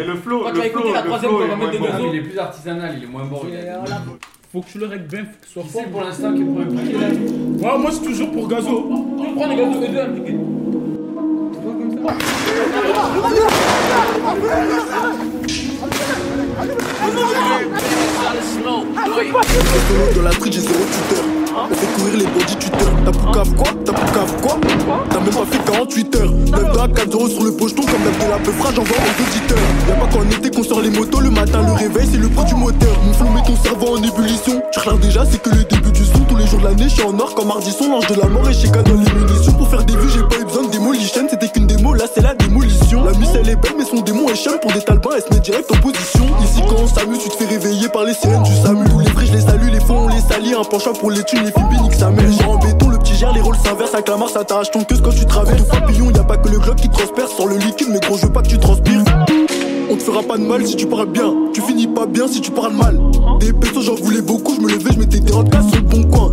le 0.06 0.14
flow, 0.14 0.42
Quand 0.42 0.48
le 0.48 0.54
tu 0.54 0.58
vas 0.60 0.66
écouter 0.66 0.84
flow, 0.84 0.94
la 0.94 1.00
le 1.00 1.06
troisième, 1.06 1.30
flow 1.30 1.40
on 1.40 1.44
est 1.44 1.48
va 1.48 1.56
moins 1.56 1.66
mettre 1.66 1.72
des 1.72 1.78
bon. 1.78 1.86
Ah, 1.92 1.98
mais 2.00 2.08
il 2.08 2.14
est 2.18 2.22
plus 2.22 2.38
artisanal, 2.38 2.94
il 2.96 3.02
est 3.02 3.06
moins 3.08 3.24
bon. 3.24 3.40
il 3.48 3.58
faut 4.52 4.60
que 4.60 4.66
tu 4.70 4.78
le 4.78 4.86
règles 4.86 5.04
bien, 5.08 5.24
faut 5.24 5.60
que 5.60 5.66
Qui 5.66 5.72
fort. 5.72 5.82
c'est 5.84 5.90
pour 5.90 6.00
l'instant 6.02 6.34
qui 6.34 6.42
est 6.42 6.44
pour 6.44 6.60
impliqué 6.60 6.92
là 6.92 7.08
Ouais, 7.72 7.78
moi 7.78 7.90
c'est 7.92 8.02
toujours 8.02 8.30
pour 8.30 8.46
Gazo. 8.48 8.88
On 9.18 9.34
prend 9.34 9.46
les 9.48 9.56
gazos, 9.56 9.80
les 9.80 9.88
deux 9.88 10.00
impliqués. 10.00 10.36
Dans 18.30 20.22
la 20.22 20.30
j'ai 20.50 20.60
zéro 20.60 20.84
tuteur. 20.84 21.24
On 21.52 21.74
fait 21.74 21.86
courir 21.96 22.16
les 22.16 22.26
bandits 22.26 22.56
tuteurs. 22.56 22.92
T'as 23.04 23.10
poucave 23.10 23.54
quoi? 23.54 23.66
T'as 23.84 23.92
poucave 23.92 24.40
quoi? 24.40 24.60
T'as 25.10 25.20
même 25.20 25.34
pas 25.34 25.46
fait 25.50 25.64
48 25.72 26.16
heures. 26.16 26.30
9 26.30 26.80
à 26.80 26.88
4 26.88 27.14
euros 27.14 27.28
sur 27.28 27.42
le 27.42 27.52
pocheton, 27.52 27.82
comme 27.82 28.02
d'hab 28.04 28.24
de 28.24 28.30
la 28.30 28.38
peu 28.38 28.52
frage, 28.52 28.74
j'envoie 28.76 28.96
aux 28.96 29.22
auditeurs. 29.22 29.58
Y'a 29.88 29.94
pas 29.94 30.06
qu'en 30.06 30.22
été 30.22 30.50
qu'on 30.50 30.62
sort 30.62 30.80
les 30.80 30.90
motos, 30.90 31.20
le 31.20 31.30
matin 31.30 31.62
le 31.66 31.72
réveil, 31.72 32.08
c'est 32.10 32.18
le 32.18 32.28
prix 32.28 32.44
du 32.44 32.54
moteur. 32.54 32.96
Mon 33.04 33.12
flow 33.14 33.28
met 33.30 33.42
ton 33.42 33.56
cerveau 33.56 33.96
en 33.96 34.02
ébullition. 34.02 34.62
Tu 34.72 34.78
regardes 34.78 35.00
déjà, 35.00 35.24
c'est 35.24 35.42
que 35.42 35.50
le 35.50 35.64
début 35.64 35.90
du 35.90 36.04
son. 36.04 36.20
Tous 36.28 36.36
les 36.36 36.46
jours 36.46 36.60
de 36.60 36.64
l'année, 36.66 36.84
je 36.84 36.94
suis 36.94 37.02
en 37.02 37.18
or 37.18 37.34
comme 37.34 37.50
Ardisson, 37.50 37.90
l'ange 37.90 38.06
de 38.06 38.14
la 38.14 38.28
mort 38.28 38.48
et 38.48 38.54
chez 38.54 38.68
dans 38.68 38.82
les 38.82 39.12
munitions. 39.12 39.52
Pour 39.54 39.68
faire 39.68 39.84
des 39.84 39.96
vues, 39.96 40.08
j'ai 40.08 40.22
pas 40.22 40.40
eu 40.40 40.44
besoin 40.44 40.64
de 40.64 40.70
démolition. 40.70 41.26
C'était 41.28 41.48
qu'une 41.48 41.66
démo, 41.66 41.94
là 41.94 42.04
c'est 42.12 42.22
la 42.22 42.34
démolition. 42.34 43.04
La 43.04 43.12
mise 43.12 43.30
elle 43.34 43.48
est 43.48 43.56
belle, 43.56 43.74
mais 43.76 43.84
son 43.84 44.00
démon 44.00 44.28
est 44.28 44.36
chum 44.36 44.54
pour 44.62 44.72
des 44.72 44.82
talbins, 44.82 45.10
elle 45.16 45.22
se 45.22 45.34
met 45.34 45.40
direct 45.40 45.70
en 45.72 45.80
position. 45.80 46.26
Ici, 46.44 46.62
quand 46.68 46.76
on 46.82 46.86
s'amuse, 46.86 47.18
tu 47.24 47.28
te 47.28 47.34
fais 47.34 47.46
réveiller 47.46 47.88
par 47.88 48.04
les 48.04 48.14
sirènes 48.20 48.42
du 48.42 48.54
SAMU. 48.54 48.84
Tous 48.88 48.98
les 49.00 49.10
vrais, 49.10 49.26
je 49.26 49.32
les 49.32 49.40
salue, 49.40 49.70
les 49.70 49.80
faux, 49.80 49.94
on 49.94 50.08
les 50.08 50.20
salit. 50.20 50.54
Un 50.54 50.64
penchant 50.64 50.92
pour 50.92 51.10
les 51.10 51.22
thunes, 51.24 51.44
les 51.44 51.52
filles, 51.52 51.82
nique 51.82 51.94
sa 51.94 52.10
mère. 52.10 52.30
Genre 52.30 52.50
en 52.50 52.58
béton, 52.58 52.88
le 52.88 52.98
petit 52.98 53.14
gère, 53.14 53.32
les 53.32 53.40
rôles 53.40 53.56
s'inversent. 53.56 53.94
Avec 53.94 54.08
la 54.08 54.16
marre, 54.16 54.30
ça 54.30 54.44
t'arrache 54.44 54.70
ton 54.70 54.84
queue 54.84 54.96
quand 55.02 55.10
tu 55.10 55.24
traverses. 55.24 55.66
Ton 55.66 55.80
papillon, 55.80 56.10
y 56.10 56.18
a 56.18 56.24
pas 56.24 56.36
que 56.36 56.48
le 56.48 56.58
glock 56.58 56.76
qui 56.76 56.88
transperce. 56.88 57.32
Sans 57.36 57.46
le 57.46 57.56
liquide, 57.56 57.88
mais 57.90 58.00
gros, 58.00 58.16
je 58.16 58.26
veux 58.26 58.32
pas 58.32 58.42
que 58.42 58.48
tu 58.48 58.58
transpires. 58.58 59.04
On 59.90 59.96
te 59.96 60.02
fera 60.02 60.22
pas 60.22 60.38
de 60.38 60.44
mal 60.44 60.66
si 60.66 60.76
tu 60.76 60.86
parles 60.86 61.10
bien. 61.10 61.34
Tu 61.52 61.60
finis 61.60 61.88
pas 61.88 62.06
bien 62.06 62.28
si 62.28 62.40
tu 62.40 62.50
parles 62.50 62.74
mal. 62.74 62.98
Des 63.40 63.52
pesos, 63.52 63.82
j'en 63.82 63.94
voulais 63.94 64.22
beaucoup. 64.22 64.54
Je 64.54 64.60
me 64.60 64.68
levais, 64.68 64.92
je 64.92 64.98
mettais 64.98 65.20
des 65.20 65.32
cas 65.32 65.62
sur 65.62 65.76
le 65.76 65.82
bon 65.82 66.04
coin. 66.04 66.32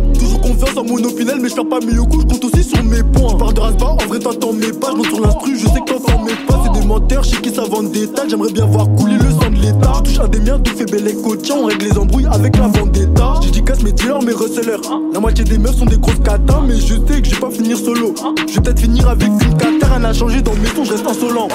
Confiance 0.58 0.76
en 0.76 0.84
mon 0.84 1.04
opinel, 1.04 1.38
mais 1.40 1.48
je 1.48 1.54
pas 1.54 1.78
mes 1.78 1.96
coups. 1.96 2.22
Je 2.22 2.34
compte 2.34 2.44
aussi 2.44 2.64
sur 2.64 2.82
mes 2.82 3.02
points. 3.02 3.36
Je 3.48 3.54
de 3.54 3.60
rasbas, 3.60 3.86
en 3.86 4.06
vrai, 4.08 4.18
t'entends 4.18 4.52
mes 4.52 4.72
pas. 4.72 4.88
Je 4.96 5.08
sur 5.08 5.20
l'instru, 5.20 5.56
je 5.56 5.68
sais 5.68 5.80
que 5.80 5.92
t'entends 5.92 6.24
mes 6.24 6.34
pas. 6.46 6.60
C'est 6.64 6.80
des 6.80 6.86
menteurs, 6.86 7.22
chez 7.22 7.36
qui 7.36 7.54
ça 7.54 7.62
vend 7.62 7.84
des. 7.84 8.08
J'aimerais 8.28 8.52
bien 8.52 8.66
voir 8.66 8.88
couler 8.96 9.18
le 9.18 9.30
sang 9.30 9.50
de 9.50 9.56
l'état. 9.56 9.92
Je 9.98 10.10
touche 10.10 10.18
un 10.18 10.28
des 10.28 10.40
miens, 10.40 10.58
tout 10.58 10.74
fait 10.76 10.90
bel 10.90 11.06
écho. 11.06 11.36
Tiens, 11.36 11.56
on 11.62 11.66
règle 11.66 11.86
les 11.86 11.96
embrouilles 11.96 12.26
avec 12.32 12.56
la 12.56 12.66
vendetta. 12.66 13.34
J'ai 13.52 13.62
casse 13.62 13.82
mes 13.82 13.92
dealers, 13.92 14.22
mes 14.22 14.32
resellers. 14.32 14.80
La 15.12 15.20
moitié 15.20 15.44
des 15.44 15.58
meufs 15.58 15.76
sont 15.76 15.86
des 15.86 15.98
grosses 15.98 16.20
catins, 16.24 16.62
mais 16.66 16.76
je 16.76 16.94
sais 16.94 17.22
que 17.22 17.28
je 17.28 17.34
vais 17.34 17.40
pas 17.40 17.50
finir 17.50 17.78
solo. 17.78 18.14
Je 18.48 18.54
vais 18.54 18.60
peut-être 18.60 18.80
finir 18.80 19.08
avec 19.08 19.28
une 19.28 19.56
cater. 19.56 19.86
Rien 19.86 20.00
n'a 20.00 20.12
changé 20.12 20.42
dans 20.42 20.54
mes 20.54 20.68
tons, 20.68 20.84
je 20.84 20.92
reste 20.92 21.06
insolent. 21.06 21.48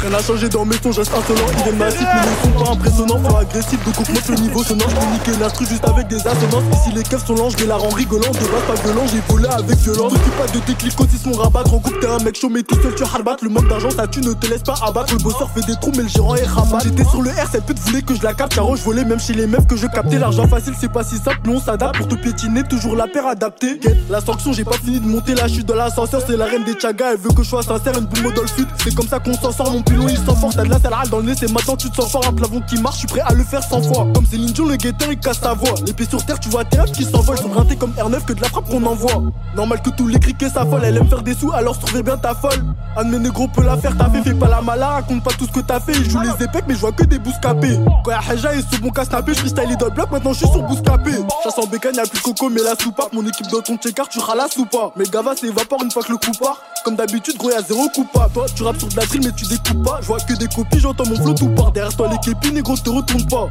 Rien 0.00 0.10
n'a 0.10 0.22
changé 0.22 0.48
dans 0.48 0.64
mes 0.64 0.76
sons, 0.76 0.92
je 0.92 1.00
reste 1.00 1.12
insolent. 1.12 1.46
Ils 1.58 1.62
viennent 1.64 1.76
massifs, 1.76 2.06
mais 2.14 2.20
ne 2.20 2.54
sont 2.54 2.64
pas 2.64 2.70
impressionnants. 2.70 3.18
Flow 3.18 3.36
agressif, 3.36 3.84
donc 3.84 4.00
augmente 4.00 4.28
le 4.28 4.34
niveau 4.36 4.62
sonore. 4.62 4.88
Je 4.88 5.12
niquer 5.12 5.40
l'instru 5.40 5.66
juste 5.66 5.86
avec 5.86 6.06
des 6.06 6.18
assonances. 6.18 6.64
Ici, 6.72 6.94
les 6.94 7.02
keufs 7.02 7.26
sont 7.26 7.34
lents, 7.34 7.50
je 7.50 7.64
la 7.64 7.76
rends 7.76 7.88
rigolant. 7.88 8.30
De 8.30 8.38
base, 8.38 8.62
pas 8.68 8.82
violent, 8.84 9.06
j'ai 9.12 9.20
volé 9.28 9.48
avec 9.48 9.76
violence. 9.78 10.12
T'occupe 10.12 10.36
pas 10.36 10.46
de 10.46 10.58
tes 10.60 10.74
clics 10.74 11.00
aussi, 11.00 11.18
mon 11.26 11.32
rabat. 11.34 11.64
En 11.66 11.78
groupe, 11.78 11.98
t'es 12.00 12.06
un 12.06 12.18
mec 12.18 12.38
chaud, 12.40 12.48
mais 12.48 12.62
tout 12.62 12.80
seul, 12.80 12.94
tu 12.94 13.02
harbat. 13.02 13.36
Le 13.42 13.48
manque 13.48 13.68
d'argent, 13.68 13.90
ça 13.90 14.06
tu 14.06 14.20
ne 14.20 14.32
te 14.34 14.46
laisse 14.46 14.62
pas 14.62 14.76
abattre. 14.82 15.14
Le 15.14 15.18
bosseur 15.18 15.50
fait 15.50 15.66
des 15.66 15.74
trous, 15.80 15.92
mais 15.96 16.04
le 16.04 16.08
gérant 16.08 16.36
est 16.36 16.46
rabat. 16.46 16.78
J'étais 16.84 17.04
sur 17.04 17.20
le 17.20 17.30
R, 17.30 17.48
cette 17.50 17.66
pute 17.66 17.78
voulait 17.80 18.02
que 18.02 18.14
je 18.14 18.22
la 18.22 18.34
capte. 18.34 18.54
Caro, 18.54 18.76
je 18.76 18.82
volais 18.82 19.04
même 19.04 19.20
chez 19.20 19.34
les 19.34 19.48
meufs 19.48 19.66
que 19.66 19.76
je 19.76 19.88
captais. 19.88 20.18
L'argent 20.18 20.46
facile, 20.46 20.74
c'est 20.80 20.92
pas 20.92 21.02
si 21.02 21.16
simple, 21.16 21.40
mais 21.44 21.54
on 21.56 21.60
s'adapte. 21.60 21.98
Pour 21.98 22.06
te 22.06 22.14
piétiner, 22.14 22.62
toujours 22.62 22.94
la 22.94 23.08
paire 23.08 23.26
adaptée. 23.26 23.80
La 24.08 24.20
sanction, 24.20 24.52
j'ai 24.52 24.64
pas 24.64 24.76
fini 24.76 25.00
de 25.00 25.06
monter 25.06 25.34
je 25.42 25.54
suis 25.54 25.64
dans 25.64 25.74
l'ascenseur. 25.74 26.22
C'est 26.24 26.36
la 26.36 26.44
reine 26.44 26.64
des 26.64 26.78
chagas, 26.78 27.12
elle 27.12 27.18
veut 27.18 27.30
que 27.30 27.42
je 27.42 27.48
sois 27.48 27.62
sincère. 27.62 27.98
Une 27.98 28.06
boum 28.06 28.32
dans 28.32 28.42
le 28.42 28.48
sud, 28.48 28.68
c'est 28.82 28.94
comme 28.94 29.08
ça 29.08 29.18
qu'on 29.18 29.34
s'en 29.34 29.50
sort. 29.50 29.72
Mon 29.72 29.82
pilon, 29.88 30.08
il 30.08 30.16
s'en 30.18 30.34
fort. 30.34 30.50
T'as 30.54 30.64
de 30.64 30.70
la 30.70 30.78
salade 30.78 31.08
dans 31.10 31.18
le 31.18 31.24
nez, 31.24 31.34
c'est 31.36 31.50
maintenant 31.50 31.76
tu 31.76 31.90
te 31.90 31.96
sens 31.96 32.10
fort. 32.10 32.24
Un 32.26 32.32
plafond 32.32 32.60
qui 32.68 32.80
marche, 32.80 32.96
je 32.96 32.98
suis 33.00 33.08
prêt 33.08 33.22
à 33.26 33.32
le 33.32 33.44
faire 33.44 33.62
100 33.62 33.82
fois. 33.82 34.06
Comme 34.14 34.26
Céline 34.26 34.52
Dion, 34.52 34.66
le 34.66 34.76
guetteur, 34.76 35.10
il 35.10 35.18
casse 35.18 35.40
sa 35.40 35.54
voix. 35.54 35.74
Les 35.86 35.92
pieds 35.92 36.06
sur 36.08 36.24
terre, 36.24 36.38
tu 36.40 36.48
vois 36.48 36.64
tes 36.64 36.78
qui 36.92 37.04
s'envolent. 37.04 37.38
Sont 37.38 37.48
grattés 37.48 37.76
comme 37.76 37.92
R9 37.92 38.24
que 38.24 38.32
de 38.32 38.40
la 38.40 38.48
frappe 38.48 38.68
qu'on 38.68 38.84
envoie. 38.84 39.22
Normal 39.54 39.80
que 39.82 39.90
tous 39.90 40.06
les 40.06 40.18
criquets 40.18 40.50
s'affolent. 40.50 40.84
Elle 40.84 40.96
aime 40.96 41.08
faire 41.08 41.22
des 41.22 41.34
sous, 41.34 41.52
alors 41.52 41.78
trouvez 41.78 42.02
bien 42.02 42.16
ta 42.16 42.34
folle. 42.34 42.64
Un 42.96 43.04
de 43.04 43.10
mes 43.10 43.18
négros 43.18 43.48
peut 43.48 43.62
la 43.62 43.76
faire, 43.76 43.96
t'as 43.96 44.10
fait, 44.10 44.22
fais 44.22 44.34
pas 44.34 44.48
la 44.48 44.60
mala, 44.60 44.88
raconte 44.88 45.22
pas 45.22 45.30
tout 45.32 45.46
ce 45.46 45.52
que 45.52 45.60
t'as 45.60 45.80
fait. 45.80 45.92
Il 45.92 46.10
joue 46.10 46.20
les 46.20 46.44
épées, 46.44 46.60
mais 46.66 46.74
je 46.74 46.80
vois 46.80 46.92
que 46.92 47.04
des 47.04 47.18
bouscapés. 47.18 47.78
Quand 48.04 48.10
y'a 48.10 48.20
Haja 48.28 48.54
et 48.54 48.62
sous 48.62 48.80
bon 48.80 48.90
casse-napé, 48.90 49.34
je 49.34 49.40
freestyle 49.40 49.76
dans 49.76 49.86
le 49.86 49.92
bloc, 49.92 50.10
maintenant 50.10 50.32
je 50.32 50.38
suis 50.38 50.48
sur 50.48 50.62
bouscapé. 50.62 51.12
Chasse 51.44 51.58
en 51.58 51.66
bécane, 51.66 51.94
y'a 51.94 52.04
plus 52.04 52.20
coco, 52.20 52.50
mais 52.50 52.62
la 52.62 52.74
soupape. 52.76 53.12
Mon 53.12 53.26
équipe 53.26 53.46
dans 53.48 53.60
ton 53.60 53.76
check 53.76 53.98
tu 54.10 54.18
ralasses 54.20 54.56
ou 54.56 54.64
pas. 54.64 54.92
Mais 54.96 55.04
Gava 55.04 55.34
s'évapore 55.36 55.82
une 55.82 55.90
fois 55.90 56.02
que 56.02 56.12
le 56.12 56.18
coup 56.18 56.32
part. 56.40 56.58
Comme 56.84 56.96
d'habitude, 56.96 57.36
gros, 57.36 57.50
y'a 57.50 57.62
zéro 57.62 57.88
coup 57.88 58.06
pas. 58.12 58.28
Toi, 58.32 58.46
tu 58.54 58.62
rappes 58.62 58.78
sur 58.78 58.88
de 58.88 58.96
la 58.96 59.06
drill, 59.06 59.22
mais 59.24 59.32
tu 59.32 59.44
découpes 59.46 59.77
pas. 59.82 59.98
Je 60.00 60.06
vois 60.06 60.18
que 60.18 60.34
des 60.34 60.46
copies, 60.48 60.80
j'entends 60.80 61.06
mon 61.08 61.16
flow 61.16 61.34
tout 61.34 61.48
part. 61.48 61.72
Derrière 61.72 61.96
toi, 61.96 62.08
les 62.10 62.18
képis, 62.18 62.52
négro, 62.52 62.76
te 62.76 62.90
retourne 62.90 63.26
pas. 63.26 63.48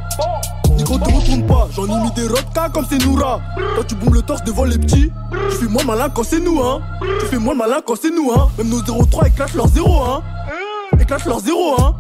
Négro, 0.78 0.98
te 0.98 1.12
retourne 1.12 1.46
pas. 1.46 1.68
J'en 1.76 1.86
ai 1.86 2.04
mis 2.04 2.12
des 2.12 2.28
rodkas 2.28 2.70
comme 2.70 2.86
c'est 2.90 3.04
Noura. 3.04 3.40
Toi, 3.56 3.84
tu 3.88 3.96
boumes 3.96 4.14
le 4.14 4.22
torse 4.22 4.44
devant 4.44 4.66
les 4.66 4.78
petits. 4.78 5.12
Tu 5.50 5.56
fais 5.58 5.68
moins 5.68 5.84
malin 5.84 6.10
quand 6.10 6.24
c'est 6.24 6.40
nous, 6.40 6.62
hein. 6.62 6.82
Tu 7.20 7.26
fais 7.28 7.40
moins 7.40 7.56
malin 7.56 7.82
quand 7.86 7.96
c'est 8.00 8.12
nous, 8.12 8.32
hein. 8.32 8.50
Même 8.58 8.70
nos 8.70 8.82
0-3 8.82 9.28
éclatent 9.28 9.54
leur 9.56 9.68
0, 9.68 10.04
hein. 10.04 10.22
Éclatent 11.00 11.26
leur 11.26 11.40
0, 11.40 11.76
hein. 11.80 11.96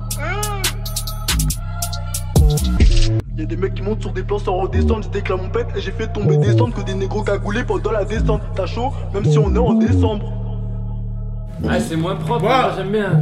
Y'a 3.38 3.46
des 3.46 3.56
mecs 3.56 3.76
qui 3.76 3.84
montent 3.84 4.02
sur 4.02 4.12
des 4.13 4.24
plans 4.24 4.40
sans 4.40 4.58
redescendre, 4.58 5.04
j'étais 5.04 5.22
que 5.22 5.32
la 5.32 5.38
mon 5.42 5.50
pète 5.50 5.68
et 5.76 5.82
j'ai 5.82 5.92
fait 5.92 6.08
tomber 6.08 6.38
des 6.38 6.58
cendres 6.58 6.74
que 6.74 6.82
des 6.82 6.96
négros 6.96 7.22
cagoulés 7.22 7.63
pendant 7.63 7.92
la 7.92 8.04
descente. 8.04 8.42
T'as 8.56 8.66
chaud, 8.66 8.92
même 9.13 9.26
si 9.26 9.38
on 9.38 9.54
est 9.54 9.60
en 9.60 9.74
décembre. 9.76 10.26
Ah, 11.70 11.80
c'est 11.80 11.96
moins 11.96 12.16
propre, 12.16 12.46
j'aime 12.76 12.92
bien. 12.92 13.20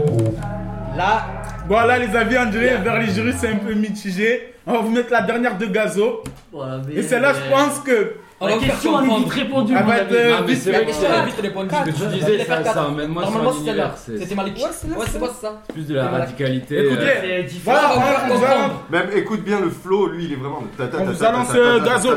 Là, 0.98 1.26
bon 1.68 1.76
là 1.82 1.98
les 2.00 2.16
avis 2.16 2.38
dirait 2.52 2.78
vers 2.78 3.00
les 3.00 3.08
jurys 3.12 3.34
c'est 3.38 3.50
un 3.50 3.58
peu 3.58 3.74
mitigé. 3.74 4.54
On 4.66 4.74
va 4.74 4.80
vous 4.80 4.90
mettre 4.92 5.12
la 5.12 5.22
dernière 5.22 5.58
de 5.58 5.66
Gazo. 5.66 6.24
Voilà, 6.52 6.82
mais- 6.88 6.96
Et 6.96 7.04
celle-là 7.04 7.34
je 7.34 7.50
pense 7.52 7.80
que. 7.80 8.14
On 8.46 8.48
la 8.48 8.68
question 8.68 9.00
elle 9.00 9.10
est 9.10 9.18
vite 9.18 9.34
répondue. 9.34 9.74
Ah, 9.76 9.84
bah, 9.84 9.94
euh, 10.12 10.42
vite, 10.46 10.60
c'est 10.62 10.72
vrai 10.72 10.82
que 10.82 10.88
question 10.88 11.08
est 11.10 11.26
vite 11.26 11.42
répondue. 11.42 11.70
Ce 11.74 11.92
que 11.92 11.96
tu 11.96 12.20
disais, 12.20 12.46
ça, 12.46 12.64
ça 12.64 12.88
emmène 12.88 13.10
moi 13.10 13.26
sur 13.26 13.36
un 13.36 13.54
univers. 13.54 13.94
C'était 13.98 14.36
Malik. 14.36 14.58
Ouais, 14.58 15.06
c'est 15.06 15.20
moi 15.20 15.30
ça. 15.42 15.62
Plus 15.74 15.88
de 15.88 15.96
la 15.96 16.08
radicalité. 16.08 16.86
Écoutez, 16.86 17.48
voilà, 17.64 17.94
on 18.32 18.36
va 18.38 18.84
Même 18.90 19.10
écoute 19.16 19.44
bien 19.44 19.60
le 19.60 19.70
flow, 19.70 20.08
lui 20.08 20.26
il 20.26 20.34
est 20.34 20.36
vraiment. 20.36 20.64
On 21.00 21.06
vous 21.06 21.24
annonce 21.24 21.54
Gazo. 21.86 22.10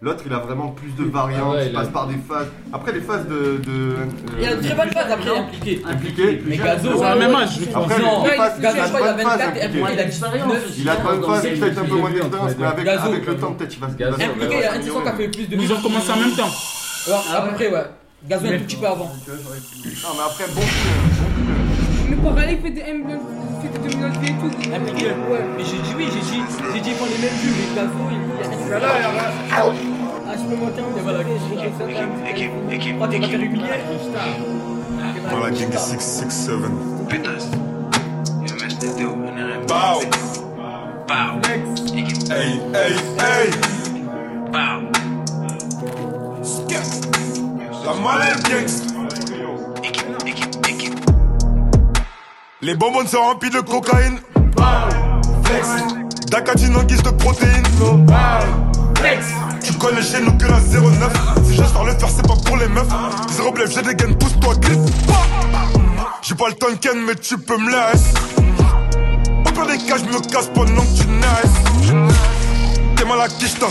L'autre 0.00 0.22
il 0.26 0.32
a 0.32 0.38
vraiment 0.38 0.68
plus 0.68 0.94
de 0.94 1.10
variantes, 1.10 1.56
il 1.64 1.72
passe 1.72 1.88
par 1.88 2.06
des 2.06 2.16
phases. 2.16 2.48
Après 2.72 2.92
les 2.92 3.00
phases 3.00 3.26
de. 3.26 3.60
Il 4.38 4.44
y 4.44 4.46
a 4.46 4.52
une 4.52 4.60
très 4.60 4.74
bonne 4.74 4.90
phase 4.90 5.10
après 5.10 5.38
impliquée. 5.38 5.82
Impliquée. 5.88 6.42
Mais 6.46 6.56
Gazo, 6.56 6.90
c'est 6.96 7.04
un 7.04 7.16
même 7.16 7.34
âge. 7.34 7.58
Après, 7.74 7.98
non, 8.00 8.24
il 9.92 10.00
a 10.00 10.04
disparu. 10.04 10.38
Il 10.78 10.88
a 10.88 10.96
de 10.96 11.02
bonne 11.02 11.22
phase, 11.22 11.42
peut-être 11.42 11.78
un 11.78 11.84
peu 11.84 11.96
moins 11.96 12.10
d'urgence, 12.10 12.52
mais 12.58 12.66
avec 12.66 13.26
le 13.26 13.36
temps 13.36 13.52
peut-être 13.52 13.74
il 13.74 13.80
va 13.80 13.88
se 13.88 13.94
tout 14.48 14.54
cas, 14.54 14.58
il 14.58 14.62
y 14.62 14.64
a 14.64 14.72
un 14.72 14.78
Tisson 14.78 15.00
qui 15.00 15.08
a 15.08 15.12
fait 15.14 15.26
le 15.26 15.30
plus 15.30 15.46
de. 15.48 15.56
Ils 15.56 15.72
ont 15.72 15.80
commencé 15.80 16.10
en 16.10 16.16
même 16.16 16.32
temps. 16.32 16.50
à 17.32 17.42
peu 17.42 17.54
près, 17.54 17.68
ouais. 17.68 17.84
Gazon 18.28 18.46
est 18.46 18.58
tout 18.58 18.64
petit 18.64 18.76
peu 18.76 18.86
avant. 18.86 19.04
Non, 19.04 20.10
mais 20.14 20.22
après, 20.26 20.44
bon 20.54 20.62
mais 22.08 22.16
Parallé 22.16 22.56
fait 22.56 22.70
des 22.70 22.80
M 22.80 23.04
fait 23.60 23.68
des 23.68 23.88
dominantes 23.88 24.16
et 24.22 24.26
tout. 24.28 24.50
Mais, 24.70 24.78
ouais. 24.78 25.44
mais 25.56 25.64
j'ai 25.64 25.78
dit 25.78 25.94
oui, 25.96 26.08
j'ai 26.12 26.20
dit, 26.20 26.42
j'ai 26.72 26.80
dit 26.80 26.92
qu'on 26.92 27.04
est 27.04 27.20
même 27.20 27.36
plus, 27.38 27.50
mais 27.50 27.74
Gazon, 27.76 28.08
il 28.10 28.70
y 28.70 28.72
a. 28.72 28.78
Là, 28.78 28.88
là. 28.88 29.74
Ah, 30.30 30.34
je 30.36 30.44
peux 30.44 30.56
monter, 30.56 30.82
on 30.82 30.98
est 30.98 31.04
pas 31.04 31.12
là. 31.12 31.20
Équipe, 32.30 32.52
équipe, 32.70 32.94
équipe, 33.12 33.34
équipe. 33.34 33.62
Voilà, 35.30 35.50
King 35.50 35.70
667. 35.70 36.54
Pétasse. 37.08 37.48
MSTTO, 38.42 39.16
NRM. 39.16 39.66
Pow! 39.66 40.00
Pow! 41.06 41.40
Hey, 42.30 42.60
hey, 42.74 42.92
hey! 43.18 43.77
La 44.52 44.80
malade. 48.02 48.36
Les 52.60 52.74
bonbons 52.74 53.06
sont 53.06 53.18
remplis 53.18 53.50
de 53.50 53.60
cocaïne. 53.60 54.18
Flex. 55.44 55.68
Dacatine 56.30 56.74
en 56.76 56.82
guise 56.84 57.02
de 57.02 57.10
protéines. 57.10 57.62
Tu 59.62 59.72
connais 59.74 60.02
chez 60.02 60.20
nous 60.22 60.36
que 60.36 60.46
la 60.46 60.58
09. 60.60 61.12
Si 61.44 61.54
je 61.54 61.62
sors 61.64 61.84
le 61.84 61.92
faire, 61.92 62.08
c'est 62.08 62.26
pas 62.26 62.34
pour 62.44 62.56
les 62.56 62.66
meufs. 62.68 62.88
Zéro 63.30 63.52
blef, 63.52 63.70
j'ai 63.74 63.82
des 63.82 63.94
gaines, 63.94 64.16
pousse-toi, 64.16 64.54
glisse. 64.56 64.90
J'ai 66.22 66.34
pas 66.34 66.48
le 66.48 66.54
Tonken, 66.54 66.98
mais 67.06 67.14
tu 67.14 67.38
peux 67.38 67.56
me 67.56 67.70
laisser. 67.70 68.12
Au 69.46 69.50
pire 69.50 69.66
des 69.66 69.78
cas, 69.78 69.96
je 69.98 70.04
me 70.04 70.18
casse 70.20 70.48
pendant 70.48 70.82
que 70.82 71.00
tu 71.00 71.06
naisses. 71.06 71.62
T'es 72.98 73.04
mal 73.04 73.20
à 73.20 73.28
Kishta, 73.28 73.66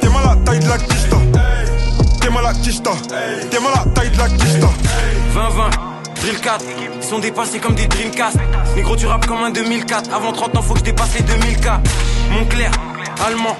t'es 0.00 0.08
mal 0.08 0.24
à 0.24 0.36
taille 0.46 0.58
de 0.58 0.66
la. 0.66 0.78
T'es 0.78 2.30
mal 2.30 2.46
à 2.46 2.52
t'es 2.54 3.60
mal 3.60 3.72
à 3.74 3.84
taille 3.94 4.10
de 4.10 4.16
la 4.16 4.28
Kishta. 4.30 4.66
20-20, 5.34 6.22
Drill 6.22 6.40
4, 6.40 6.64
ils 6.98 7.04
sont 7.06 7.18
dépassés 7.18 7.58
comme 7.58 7.74
des 7.74 7.86
Dreamcast. 7.86 8.38
Négro, 8.74 8.96
tu 8.96 9.06
rappes 9.06 9.26
comme 9.26 9.42
un 9.42 9.50
2004. 9.50 10.14
Avant 10.14 10.32
30 10.32 10.56
ans, 10.56 10.62
faut 10.62 10.72
que 10.72 10.78
je 10.80 10.84
dépasse 10.84 11.10
les 11.14 11.20
2000K. 11.20 11.80
Montclair, 12.30 12.70
allemand, 13.26 13.56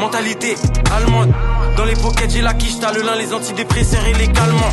mentalité 0.00 0.56
allemande. 0.96 1.32
Dans 1.76 1.84
les 1.84 1.94
pockets, 1.94 2.32
j'ai 2.32 2.42
la 2.42 2.54
quiche, 2.54 2.80
t'as 2.80 2.92
le 2.92 3.02
lin, 3.02 3.14
les 3.14 3.32
antidépresseurs 3.32 4.04
et 4.04 4.14
les 4.14 4.26
calmants. 4.26 4.72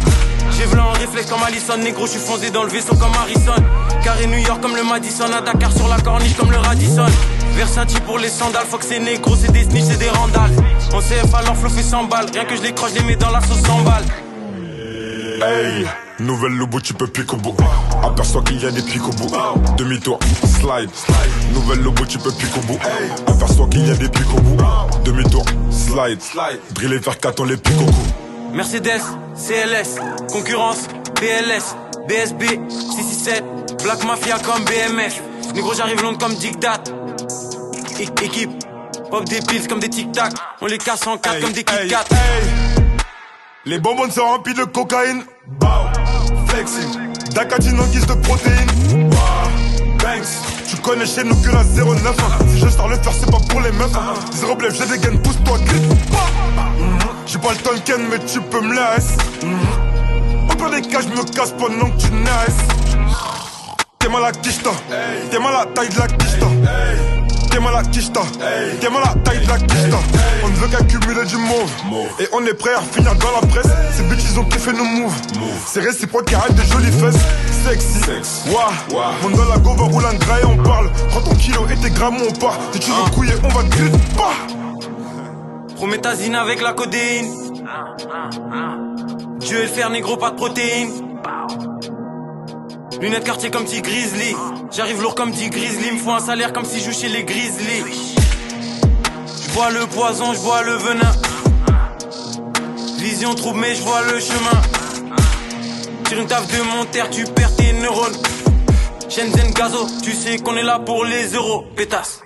J'ai 0.57 0.65
v'là 0.65 0.87
en 0.87 0.93
réflexe 0.93 1.29
comme 1.29 1.43
Allison, 1.43 1.77
négro, 1.77 2.07
je 2.07 2.13
suis 2.13 2.19
foncé 2.19 2.49
dans 2.49 2.63
le 2.63 2.69
vaisseau 2.69 2.95
comme 2.95 3.13
Harrison. 3.13 3.61
Carré 4.03 4.25
New 4.25 4.39
York 4.39 4.59
comme 4.59 4.75
le 4.75 4.83
Madison, 4.83 5.25
à 5.31 5.41
Dakar 5.41 5.71
sur 5.71 5.87
la 5.87 5.99
corniche 5.99 6.35
comme 6.35 6.49
le 6.51 6.57
Radisson. 6.57 7.05
Versace 7.55 7.99
pour 8.05 8.17
les 8.17 8.29
sandales, 8.29 8.65
faut 8.69 8.77
que 8.77 8.85
c'est 8.85 8.99
négro, 8.99 9.35
c'est 9.35 9.51
des 9.51 9.63
snitch, 9.63 9.85
c'est 9.85 9.99
des 9.99 10.09
randales. 10.09 10.51
En 10.93 10.99
CF 10.99 11.33
alors 11.33 11.55
flow 11.55 11.69
fait 11.69 11.83
100 11.83 12.05
balles, 12.05 12.25
rien 12.33 12.45
que 12.45 12.55
je 12.55 12.61
les 12.61 12.73
croche, 12.73 12.91
je 12.95 12.99
les 12.99 13.05
mets 13.05 13.15
dans 13.15 13.29
la 13.29 13.41
sauce 13.41 13.61
100 13.65 13.81
balles. 13.81 14.05
Hey, 15.41 15.85
nouvelle 16.19 16.53
lobo, 16.53 16.79
tu 16.79 16.93
peux 16.93 17.07
pique 17.07 17.33
au 17.33 17.37
bout. 17.37 17.55
Aperçois 18.03 18.41
qu'il 18.43 18.61
y 18.61 18.65
a 18.65 18.71
des 18.71 18.81
pics 18.81 19.03
au 19.05 19.11
bout. 19.11 19.29
Demi-tour, 19.77 20.19
slide. 20.45 20.89
Nouvelle 21.53 21.81
lobo, 21.81 22.05
tu 22.05 22.17
peux 22.17 22.31
pique 22.31 22.55
au 22.57 22.61
bout. 22.61 22.79
Aperçois 23.27 23.67
qu'il 23.67 23.87
y 23.87 23.91
a 23.91 23.95
des 23.95 24.09
pics 24.09 24.33
au 24.35 24.41
bout. 24.41 24.57
Demi-tour, 25.03 25.43
slide. 25.69 26.19
Driller 26.73 26.99
vers 26.99 27.19
4, 27.19 27.39
on 27.41 27.45
les 27.45 27.57
pique 27.57 27.79
au 27.81 27.85
cou. 27.85 28.53
Mercedes, 28.53 29.01
CLS, 29.35 29.99
concurrence, 30.31 30.87
BLS, 31.15 31.75
BSB, 32.07 32.43
667, 32.69 33.43
Black 33.83 34.03
Mafia 34.05 34.37
comme 34.39 34.63
BMF. 34.63 35.21
Négro, 35.53 35.73
j'arrive 35.73 36.01
long 36.03 36.15
comme 36.15 36.35
Dictat. 36.35 36.83
Équipe, 37.99 38.49
pop 39.09 39.23
des 39.25 39.39
pills 39.41 39.67
comme 39.67 39.79
des 39.79 39.89
tic-tac. 39.89 40.33
On 40.61 40.65
les 40.65 40.77
casse 40.77 41.05
en 41.07 41.17
quatre 41.17 41.39
comme 41.41 41.51
des 41.53 41.63
Kit 41.63 41.87
Kat. 41.89 42.03
Les 43.65 43.79
bonbons 43.79 44.09
sont 44.11 44.23
remplis 44.25 44.53
de 44.53 44.63
cocaïne. 44.65 45.23
Bow, 45.59 45.67
flexing. 46.47 46.89
Dacatine 47.33 47.79
en 47.79 47.85
guise 47.85 48.05
de 48.05 48.13
protéines. 48.13 48.67
Wow, 48.91 49.97
banks. 49.99 50.67
Tu 50.67 50.75
connais 50.77 51.05
chez 51.05 51.23
nous 51.23 51.35
que 51.35 51.49
la 51.49 51.63
09. 51.63 52.15
hein. 52.19 52.45
Si 52.51 52.59
je 52.59 52.69
sors 52.69 52.87
le 52.87 52.95
faire, 52.97 53.13
c'est 53.13 53.31
pas 53.31 53.39
pour 53.49 53.61
les 53.61 53.71
meufs. 53.71 53.95
hein. 53.95 54.13
Zéro 54.33 54.55
blef, 54.55 54.75
j'ai 54.77 54.85
des 54.85 54.99
gaines, 54.99 55.21
pousse-toi. 55.21 55.57
Mhm. 55.59 56.99
J'ai 57.25 57.37
pas 57.39 57.51
le 57.51 57.57
Tonken, 57.57 58.01
mais 58.09 58.19
tu 58.19 58.41
peux 58.41 58.61
me 58.61 58.73
laisser. 58.73 59.15
Mhm. 59.43 60.49
Au 60.51 60.55
pire 60.55 60.69
des 60.71 60.81
cas, 60.81 60.99
je 61.01 61.07
me 61.09 61.23
casse 61.31 61.51
pendant 61.57 61.89
que 61.89 62.01
tu 62.01 62.11
naisses. 62.11 62.67
T'es 63.99 64.09
mal 64.09 64.25
à 64.25 64.31
Kishta. 64.31 64.71
T'es 65.31 65.39
mal 65.39 65.55
à 65.55 65.65
taille 65.67 65.89
de 65.89 65.99
la 65.99 66.07
Kishta. 66.07 66.45
T'es 67.53 67.59
mal 67.59 67.75
à 67.75 67.83
Kishta. 67.83 68.21
T'es 68.81 68.89
mal 68.89 69.03
à 69.03 69.13
taille 69.23 69.39
de 69.39 69.47
la 69.47 69.59
Kishta. 69.59 69.97
On 70.43 70.47
ne 70.47 70.55
veut 70.55 70.67
qu'accumuler 70.69 71.23
du 71.27 71.37
mauve. 71.37 71.71
Et 72.19 72.27
on 72.33 72.43
est 72.47 72.53
prêt 72.55 72.73
à 72.73 72.81
finir 72.81 73.13
dans 73.13 73.31
la 73.39 73.45
presse. 73.45 73.71
Ces 73.91 74.01
bitches, 74.03 74.31
ils 74.31 74.39
ont 74.39 74.45
kiffé 74.45 74.71
nos 74.71 74.83
moves. 74.83 75.13
C'est 75.67 75.81
réciproque, 75.81 76.33
arrête 76.33 76.55
des 76.55 76.65
jolies 76.65 76.91
fesses. 76.91 77.21
Sexy. 77.63 77.99
Wouah. 78.49 78.71
Mon 79.21 79.29
dans 79.37 79.45
la 79.45 79.57
go 79.59 79.75
va 79.75 79.83
rouler 79.83 80.07
un 80.07 80.15
gras 80.15 80.39
et 80.41 80.45
on 80.45 80.57
parle. 80.63 80.89
Prends 81.09 81.21
ton 81.21 81.35
kilo 81.35 81.67
et 81.71 81.75
tes 81.75 81.91
grammes, 81.91 82.17
on 82.27 82.33
part. 82.39 82.57
Tu 82.71 82.89
veux 82.89 83.11
couiller, 83.13 83.33
on 83.43 83.49
va 83.49 83.61
te. 83.61 83.83
Bah. 84.17 84.33
Prométhazine 85.75 86.33
avec 86.33 86.59
la 86.59 86.73
codéine. 86.73 87.35
Dieu 89.41 89.59
et 89.59 89.61
le 89.61 89.67
fer 89.67 89.91
négro, 89.91 90.17
pas 90.17 90.31
de 90.31 90.37
protéines. 90.37 90.89
Lunettes 93.03 93.25
quartier 93.25 93.51
comme 93.51 93.65
petit 93.65 93.81
Grizzly. 93.81 94.33
J'arrive 94.71 95.01
lourd 95.01 95.13
comme 95.13 95.31
dit 95.31 95.49
Grizzly. 95.49 95.91
Me 95.91 95.97
faut 95.97 96.11
un 96.11 96.21
salaire 96.21 96.53
comme 96.53 96.63
si 96.63 96.79
je 96.79 96.89
chez 96.89 97.09
les 97.09 97.25
Grizzly. 97.25 97.83
Je 99.43 99.53
bois 99.53 99.71
le 99.71 99.85
poison, 99.87 100.33
je 100.33 100.39
bois 100.39 100.63
le 100.63 100.75
venin. 100.75 101.11
Vision 102.99 103.35
trouble, 103.35 103.59
mais 103.59 103.75
je 103.75 103.81
vois 103.81 104.03
le 104.03 104.21
chemin. 104.21 104.61
Tire 106.05 106.19
une 106.21 106.27
taf 106.27 106.47
de 106.47 106.61
mon 106.61 106.85
terre, 106.85 107.09
tu 107.09 107.25
perds 107.25 107.53
tes 107.57 107.73
neurones. 107.73 108.15
Shenzhen 109.09 109.51
Gazo, 109.51 109.85
tu 110.01 110.13
sais 110.13 110.37
qu'on 110.37 110.55
est 110.55 110.63
là 110.63 110.79
pour 110.79 111.03
les 111.03 111.33
euros, 111.33 111.65
pétasse. 111.75 112.21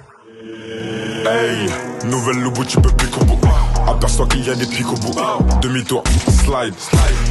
Hey, 1.30 1.68
nouvelle 2.06 2.40
lobo, 2.40 2.64
tu 2.64 2.80
peux 2.80 2.90
pique 2.92 3.18
au 3.18 3.26
bout. 3.26 3.38
Aperçois 3.86 4.28
qu'il 4.28 4.46
y 4.46 4.50
a 4.50 4.56
des 4.56 4.66
pics 4.66 4.88
au 4.88 4.96
bout. 4.96 5.14
Demi-tour, 5.62 6.02
slide. 6.30 6.74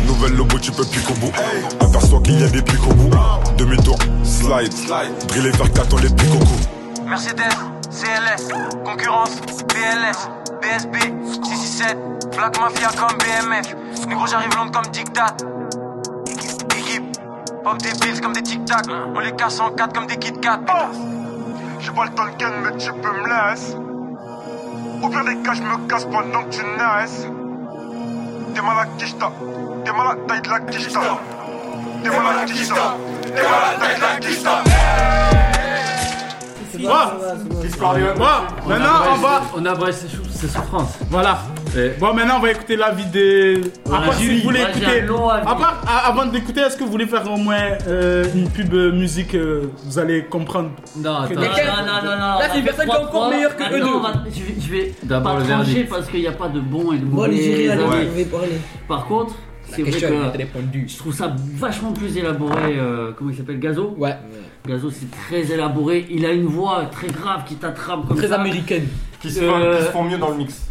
Nouvelle 0.06 0.34
lobo, 0.34 0.58
tu 0.58 0.70
peux 0.70 0.84
pique 0.84 1.08
au 1.08 1.14
bout. 1.14 1.32
Aperçois 1.80 2.20
qu'il 2.20 2.38
y 2.38 2.44
a 2.44 2.48
des 2.48 2.60
pics 2.60 2.86
au 2.86 2.92
bout. 2.92 3.10
Demi-tour, 3.56 3.96
slide. 4.22 4.74
Driller 5.28 5.50
vers 5.52 5.72
4, 5.72 5.94
on 5.94 5.96
les 5.96 6.10
pique 6.10 6.34
au 6.34 6.44
cou. 6.44 7.06
Mercedes, 7.08 7.40
CLS, 7.90 8.48
concurrence, 8.84 9.40
BLS, 9.68 10.28
BSB, 10.60 10.96
667, 11.44 11.96
Black 12.36 12.60
Mafia 12.60 12.88
comme 12.98 13.16
BMF. 13.16 13.74
Négro, 14.08 14.26
j'arrive 14.26 14.54
long 14.56 14.70
comme 14.70 14.92
Dictat. 14.92 15.36
Équipe, 16.76 17.16
pop 17.64 17.78
des 17.78 17.92
pills 17.92 18.20
comme 18.20 18.34
des 18.34 18.42
tic-tac. 18.42 18.84
On 19.14 19.20
les 19.20 19.32
casse 19.32 19.58
en 19.58 19.70
quatre 19.70 19.94
comme 19.94 20.06
des 20.06 20.18
Kit 20.18 20.34
Kat. 20.34 20.60
J'ai 21.80 21.92
pas 21.92 22.04
le 22.04 22.10
Tonken, 22.10 22.52
mais 22.62 22.76
tu 22.76 22.92
peux 22.92 23.22
me 23.22 23.28
laisser. 23.28 23.85
Au 25.02 25.08
pire 25.08 25.24
des 25.24 25.36
cas, 25.38 25.54
je 25.54 25.62
me 25.62 25.88
casse 25.88 26.04
pendant 26.04 26.42
que 26.44 26.50
tu 26.50 26.62
naisses. 26.62 27.26
T'es 28.54 28.62
mal 28.62 28.78
à 28.78 28.86
Kishta. 28.98 29.30
T'es 29.84 29.92
mal 29.92 30.06
à 30.08 30.14
taille 30.26 30.40
de 30.42 30.48
la 30.48 30.60
Kishta. 30.60 31.00
T'es 32.02 32.10
mal 32.10 32.38
à 32.38 32.44
Kishta. 32.44 32.96
T'es 33.22 33.42
mal 33.42 33.64
à 33.64 33.78
taille 33.78 33.96
de 33.96 34.00
la 34.00 34.16
Kishta. 34.20 34.62
Bon, 36.78 36.88
Bon, 38.16 38.68
maintenant 38.68 38.90
on 39.12 39.16
va. 39.16 39.42
On 39.56 39.64
abrège 39.64 39.94
ses 39.94 40.48
souffrances. 40.48 40.94
Voilà. 41.10 41.38
Bon, 42.00 42.14
maintenant 42.14 42.36
on 42.38 42.40
va 42.40 42.52
écouter 42.52 42.76
l'avis 42.76 43.04
des. 43.06 43.60
À 43.86 44.00
part 44.00 44.14
si 44.14 44.38
vous 44.38 44.44
voulez 44.44 44.60
Moi, 44.60 44.68
j'ai 44.74 44.80
écouter. 44.82 45.00
un 45.00 45.06
long 45.06 45.28
avis. 45.28 45.46
À 45.46 45.54
part, 45.54 45.82
à- 45.86 46.08
avant 46.08 46.26
d'écouter, 46.26 46.60
est-ce 46.60 46.76
que 46.76 46.84
vous 46.84 46.90
voulez 46.90 47.06
faire 47.06 47.30
au 47.30 47.36
moins 47.36 47.60
euh, 47.86 48.24
une 48.34 48.48
pub 48.48 48.72
euh, 48.72 48.92
musique 48.92 49.34
euh, 49.34 49.70
Vous 49.84 49.98
allez 49.98 50.24
comprendre. 50.24 50.70
Non, 50.96 51.26
que- 51.28 51.34
Non, 51.34 51.40
non, 51.40 51.46
non, 51.46 52.02
non, 52.04 52.10
non. 52.10 52.38
Là, 52.38 52.48
c'est 52.50 52.58
une 52.60 52.64
personne 52.64 52.88
qui 52.88 52.94
est 52.94 52.98
encore 52.98 53.28
meilleure 53.30 53.56
que 53.56 53.62
eux 53.64 53.80
deux. 53.80 54.30
Je 54.32 54.42
vais, 54.42 54.54
je 54.60 54.70
vais 54.72 54.94
D'abord 55.02 55.34
pas 55.34 55.38
le 55.40 55.44
trancher 55.46 55.64
verdict. 55.72 55.88
parce 55.90 56.06
qu'il 56.08 56.20
n'y 56.20 56.26
a 56.26 56.32
pas 56.32 56.48
de 56.48 56.60
bon 56.60 56.92
et 56.92 56.98
de 56.98 57.04
Bon, 57.04 57.16
mauvais 57.16 57.28
les 57.28 57.42
jurys, 57.42 57.68
allez, 57.70 57.82
avis. 57.82 58.04
vous 58.04 58.10
pouvez 58.10 58.24
parler. 58.24 58.60
Par 58.88 59.04
contre, 59.06 59.34
c'est 59.68 59.82
vrai 59.82 59.90
question, 59.90 60.08
que 60.32 60.88
je 60.88 60.96
trouve 60.98 61.14
ça 61.14 61.34
vachement 61.56 61.92
plus 61.92 62.16
élaboré. 62.16 62.76
euh, 62.78 63.10
comment 63.18 63.30
il 63.30 63.36
s'appelle 63.36 63.58
Gazo 63.58 63.94
Ouais. 63.98 64.16
Gazo, 64.66 64.90
c'est 64.90 65.10
très 65.10 65.52
élaboré. 65.52 66.06
Il 66.10 66.24
a 66.24 66.30
une 66.32 66.46
voix 66.46 66.84
très 66.90 67.08
grave 67.08 67.42
qui 67.46 67.56
t'attrape 67.56 68.06
comme 68.08 68.16
Très 68.16 68.28
ça. 68.28 68.36
américaine. 68.40 68.86
Qui 69.20 69.30
se, 69.30 69.40
font, 69.40 69.60
qui 69.78 69.84
se 69.84 69.90
font 69.90 70.04
mieux 70.04 70.18
dans 70.18 70.30
le 70.30 70.36
mix. 70.36 70.62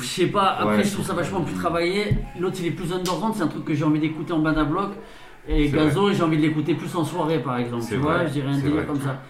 Je 0.00 0.06
sais 0.06 0.26
pas, 0.26 0.56
après 0.60 0.78
Ouais, 0.78 0.84
je 0.84 0.92
trouve 0.92 1.04
ça 1.06 1.12
vachement 1.14 1.40
plus 1.42 1.54
travaillé. 1.54 2.16
L'autre 2.38 2.56
il 2.60 2.66
est 2.66 2.70
plus 2.70 2.92
underground, 2.92 3.34
c'est 3.36 3.42
un 3.42 3.48
truc 3.48 3.64
que 3.64 3.74
j'ai 3.74 3.84
envie 3.84 4.00
d'écouter 4.00 4.32
en 4.32 4.38
banda 4.38 4.64
bloc. 4.64 4.90
Et 5.48 5.68
Gazo, 5.68 6.12
j'ai 6.12 6.22
envie 6.22 6.36
de 6.36 6.42
l'écouter 6.42 6.74
plus 6.74 6.94
en 6.94 7.04
soirée 7.04 7.38
par 7.38 7.58
exemple. 7.58 7.84
Tu 7.88 7.96
vois, 7.96 8.26
je 8.26 8.32
dirais 8.32 8.48
un 8.50 8.58
délire 8.58 8.86
comme 8.86 9.00
ça. 9.00 9.20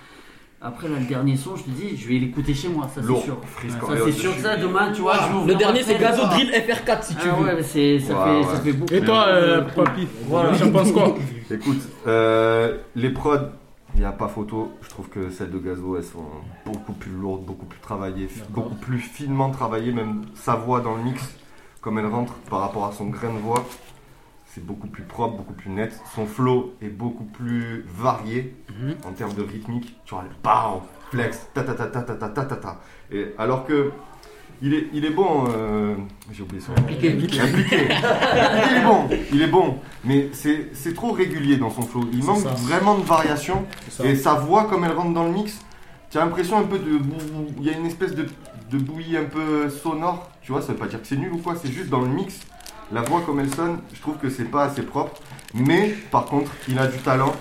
Après 0.60 0.88
là, 0.88 0.96
le 0.98 1.06
dernier 1.06 1.36
son, 1.36 1.54
je 1.54 1.62
te 1.62 1.70
dis, 1.70 1.96
je 1.96 2.08
vais 2.08 2.14
l'écouter 2.18 2.52
chez 2.52 2.68
moi, 2.68 2.88
ça 2.92 3.00
c'est 3.00 3.22
sûr. 3.22 3.36
Ça 3.80 3.94
c'est 4.04 4.10
sûr 4.12 4.34
que 4.34 4.42
ça, 4.42 4.56
demain 4.56 4.90
tu 4.92 5.02
vois, 5.02 5.14
je 5.16 5.46
vais 5.46 5.52
Le 5.52 5.54
dernier, 5.54 5.82
c'est. 5.84 5.96
Gazo 5.98 6.24
Drill 6.26 6.50
FR4 6.50 7.02
si 7.02 7.14
tu 7.14 7.20
Ah 7.30 7.36
veux. 7.36 7.44
ouais, 7.46 7.54
mais 7.54 7.62
c'est, 7.62 8.00
ça, 8.00 8.14
Ouais, 8.18 8.24
fait, 8.24 8.38
ouais. 8.48 8.54
ça 8.54 8.60
fait 8.62 8.72
beaucoup. 8.72 8.92
Et 8.94 9.00
toi, 9.00 9.26
euh, 9.28 9.60
Papi 9.62 10.08
Voilà. 10.26 10.54
J'en 10.54 10.72
pense 10.72 10.90
quoi 10.90 11.14
Écoute, 11.52 11.80
euh, 12.08 12.76
les 12.96 13.10
prods, 13.10 13.36
il 13.94 14.00
n'y 14.00 14.06
a 14.06 14.12
pas 14.12 14.28
photo. 14.28 14.72
Je 14.82 14.88
trouve 14.88 15.08
que 15.08 15.30
celles 15.30 15.50
de 15.50 15.58
Gazo, 15.58 15.96
elles 15.96 16.04
sont 16.04 16.24
beaucoup 16.64 16.92
plus 16.92 17.10
lourdes, 17.12 17.44
beaucoup 17.44 17.66
plus 17.66 17.80
travaillées, 17.80 18.28
beaucoup 18.50 18.74
plus 18.74 18.98
finement 18.98 19.50
travaillées. 19.50 19.92
Même 19.92 20.26
sa 20.34 20.54
voix 20.54 20.80
dans 20.80 20.96
le 20.96 21.02
mix, 21.02 21.36
comme 21.80 21.98
elle 21.98 22.06
rentre 22.06 22.34
par 22.50 22.60
rapport 22.60 22.86
à 22.86 22.92
son 22.92 23.06
grain 23.06 23.32
de 23.32 23.38
voix, 23.38 23.64
c'est 24.46 24.64
beaucoup 24.64 24.86
plus 24.88 25.02
propre, 25.02 25.36
beaucoup 25.36 25.52
plus 25.52 25.70
net. 25.70 26.00
Son 26.14 26.26
flow 26.26 26.74
est 26.80 26.88
beaucoup 26.88 27.24
plus 27.24 27.84
varié 27.88 28.56
en 29.06 29.12
termes 29.12 29.34
de 29.34 29.42
rythmique. 29.42 29.98
Tu 30.04 30.14
vois, 30.14 30.24
bam, 30.42 30.80
flex, 31.10 31.48
ta 31.54 31.62
ta 31.62 31.74
ta 31.74 31.86
ta 31.86 32.02
ta 32.02 32.14
ta 32.14 32.28
ta 32.28 32.44
ta 32.44 32.56
ta. 32.56 32.80
Et 33.10 33.34
alors 33.38 33.64
que 33.64 33.90
il 34.62 34.74
est, 34.74 34.86
il 34.92 35.04
est 35.04 35.10
bon. 35.10 35.44
euh, 35.48 35.94
J'ai 36.32 36.42
oublié 36.42 36.60
son 36.60 36.72
nom. 36.72 36.78
Impliqué. 36.78 37.10
Impliqué. 37.12 37.88
il 38.70 38.76
est 38.76 38.84
bon. 38.84 39.08
Il 39.32 39.42
est 39.42 39.46
bon. 39.46 39.78
Mais 40.04 40.28
c'est 40.32 40.68
c'est 40.72 40.94
trop 40.94 41.12
régulier 41.12 41.56
dans 41.56 41.70
son 41.70 41.82
flow. 41.82 42.04
Il 42.12 42.24
manque 42.24 42.40
ça. 42.42 42.50
vraiment 42.50 42.96
de 42.98 43.04
variation. 43.04 43.64
Et 44.04 44.16
sa 44.16 44.34
voix, 44.34 44.64
comme 44.64 44.84
elle 44.84 44.92
rentre 44.92 45.12
dans 45.14 45.24
le 45.24 45.32
mix, 45.32 45.58
tu 46.10 46.18
as 46.18 46.24
l'impression 46.24 46.58
un 46.58 46.64
peu 46.64 46.78
de. 46.78 46.98
Il 47.58 47.64
y 47.64 47.70
a 47.70 47.76
une 47.76 47.86
espèce 47.86 48.14
de, 48.14 48.26
de 48.70 48.78
bouillie 48.78 49.16
un 49.16 49.24
peu 49.24 49.68
sonore. 49.70 50.30
Tu 50.42 50.52
vois, 50.52 50.62
ça 50.62 50.72
veut 50.72 50.78
pas 50.78 50.86
dire 50.86 51.00
que 51.00 51.06
c'est 51.06 51.16
nul 51.16 51.32
ou 51.32 51.38
quoi. 51.38 51.54
C'est 51.62 51.70
juste 51.72 51.88
dans 51.90 52.00
le 52.00 52.08
mix. 52.08 52.40
La 52.90 53.02
voix, 53.02 53.20
comme 53.20 53.38
elle 53.38 53.52
sonne, 53.52 53.80
je 53.92 54.00
trouve 54.00 54.16
que 54.16 54.30
c'est 54.30 54.46
pas 54.46 54.64
assez 54.64 54.80
propre. 54.80 55.20
Mais 55.52 55.94
par 56.10 56.24
contre, 56.24 56.50
il 56.68 56.78
a 56.78 56.86
du 56.86 56.96
talent. 56.98 57.34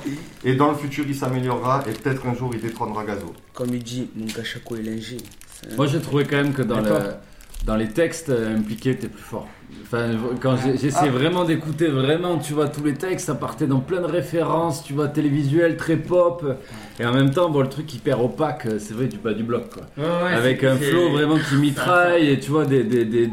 Et 0.44 0.56
dans 0.56 0.70
le 0.72 0.76
futur, 0.76 1.06
il 1.08 1.16
s'améliorera. 1.16 1.84
Et 1.88 1.94
peut-être 1.94 2.26
un 2.28 2.34
jour, 2.34 2.50
il 2.54 2.60
détrônera 2.60 3.06
Gazo. 3.06 3.32
Comme 3.54 3.74
il 3.74 3.82
dit, 3.82 4.10
mon 4.16 4.26
gars 4.26 4.44
Chaco 4.44 4.76
est 4.76 4.82
lingé. 4.82 5.16
Moi 5.76 5.88
j'ai 5.88 6.00
trouvé 6.00 6.26
quand 6.26 6.38
même 6.38 6.54
que 6.54 6.62
dans 6.62 6.80
le, 6.80 7.16
dans 7.66 7.76
les 7.76 7.90
textes 7.90 8.30
euh, 8.30 8.58
impliqués, 8.58 8.98
t'es 8.98 9.08
plus 9.08 9.22
fort. 9.22 9.48
Enfin, 9.84 10.06
quand 10.42 10.56
j'essaie 10.58 10.98
Ah. 11.02 11.10
vraiment 11.10 11.44
d'écouter 11.46 11.88
vraiment, 11.88 12.38
tu 12.40 12.54
vois, 12.54 12.68
tous 12.68 12.84
les 12.84 12.94
textes, 12.94 13.28
ça 13.28 13.36
partait 13.36 13.68
dans 13.68 13.80
plein 13.80 14.02
de 14.02 14.06
références, 14.06 14.84
tu 14.84 14.94
vois, 14.94 15.08
télévisuel, 15.08 15.78
très 15.78 15.96
pop. 15.98 16.44
Et 17.00 17.06
en 17.06 17.14
même 17.14 17.32
temps, 17.32 17.50
bon, 17.50 17.62
le 17.62 17.70
truc 17.70 17.94
hyper 17.94 18.24
opaque, 18.24 18.68
c'est 18.80 18.94
vrai, 18.94 19.06
du 19.08 19.18
bas 19.18 19.34
du 19.34 19.44
bloc, 19.44 19.70
quoi. 19.74 19.84
Ouais, 19.98 20.04
ouais, 20.26 20.34
Avec 20.34 20.64
un 20.64 20.76
flow 20.76 21.12
vraiment 21.12 21.38
qui 21.38 21.56
mitraille, 21.56 22.30
et 22.30 22.40
tu 22.40 22.50
vois, 22.52 22.66
des, 22.66 22.84
des, 22.84 23.06
des, 23.06 23.30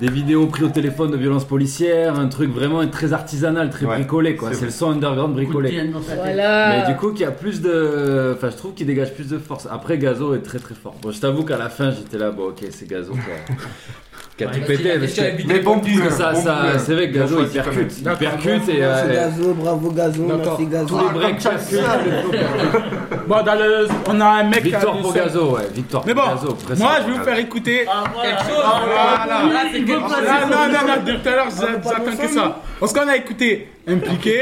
des 0.00 0.08
vidéos 0.10 0.46
prises 0.46 0.64
au 0.64 0.68
téléphone 0.68 1.10
de 1.12 1.16
violence 1.16 1.44
policière, 1.44 2.18
un 2.18 2.28
truc 2.28 2.50
vraiment 2.50 2.84
très 2.88 3.12
artisanal, 3.12 3.70
très 3.70 3.86
Ouais, 3.86 3.96
bricolé, 3.96 4.34
quoi. 4.36 4.52
c'est 4.54 4.64
le 4.64 4.70
son 4.72 4.90
underground 4.92 5.34
bricolé. 5.34 5.80
Voilà. 6.16 6.78
Mais 6.86 6.92
du 6.92 6.98
coup, 6.98 7.12
qui 7.12 7.24
a 7.24 7.30
plus 7.30 7.60
de. 7.60 8.32
Enfin, 8.36 8.50
je 8.50 8.56
trouve 8.56 8.74
qu'il 8.74 8.86
dégage 8.86 9.12
plus 9.14 9.28
de 9.28 9.38
force. 9.38 9.68
Après, 9.70 9.98
Gazo 9.98 10.34
est 10.34 10.42
très 10.42 10.58
très 10.58 10.74
fort. 10.74 10.94
Bon, 11.02 11.10
je 11.12 11.20
t'avoue 11.20 11.44
qu'à 11.44 11.58
la 11.58 11.68
fin, 11.68 11.90
j'étais 11.90 12.18
là, 12.18 12.30
bon, 12.30 12.48
ok, 12.48 12.64
c'est 12.70 12.88
Gazo 12.88 13.12
qui 13.12 13.18
a, 13.18 13.54
qui 14.38 14.44
a 14.44 14.46
Ouais, 14.46 14.52
tout 14.54 14.60
mais 14.60 14.76
pété. 14.76 14.98
parce 14.98 15.12
que- 15.12 15.46
Mais 15.48 15.58
bon 15.60 15.80
plan, 15.80 16.10
ça, 16.10 16.32
bon 16.32 16.40
ça, 16.42 16.78
c'est 16.78 16.94
vrai 16.94 17.10
que 17.10 17.18
Gazo 17.18 17.42
il 17.42 17.48
percute. 17.48 17.92
Il 17.98 18.04
percute 18.04 18.68
et. 18.68 18.78
Merci 18.78 19.04
euh, 19.08 19.14
Gazo, 19.14 19.54
bravo 19.54 19.90
Gazo, 19.90 20.22
merci 20.22 20.66
Gazo. 20.66 20.86
tous 20.86 20.98
les 21.08 21.12
breaks 21.18 21.42
percutent. 21.42 21.78
Bon, 23.28 23.42
dans 23.44 23.54
le... 23.56 23.86
on 24.08 24.20
a 24.22 24.24
un 24.26 24.42
mec 24.44 24.62
Victoire 24.62 24.96
le 24.96 25.02
pour. 25.02 25.12
Gazo, 25.12 25.50
ouais. 25.56 25.62
Victoire 25.74 26.02
Mais 26.06 26.14
pour 26.14 26.22
bon, 26.24 26.30
Gazo. 26.30 26.56
moi 26.78 26.90
je 27.06 27.12
vais 27.12 27.18
vous 27.18 27.24
faire 27.24 27.38
écouter. 27.38 27.84
Quelque 28.22 28.38
chose 28.38 28.64
Voilà. 28.64 29.52
Là, 29.52 29.60
c'est 29.70 29.78
quelque 29.80 29.92
chose. 30.00 30.12
Ah, 30.26 30.46
non, 30.46 30.56
non, 30.72 30.86
non, 30.88 30.94
depuis 31.04 31.20
tout 31.22 31.28
à 31.28 31.32
l'heure, 31.32 31.46
j'attends 31.50 32.04
que 32.22 32.28
ça. 32.28 32.60
Parce 32.80 32.92
qu'on 32.94 33.08
a 33.08 33.16
écouté 33.16 33.68
Impliqué, 33.86 34.40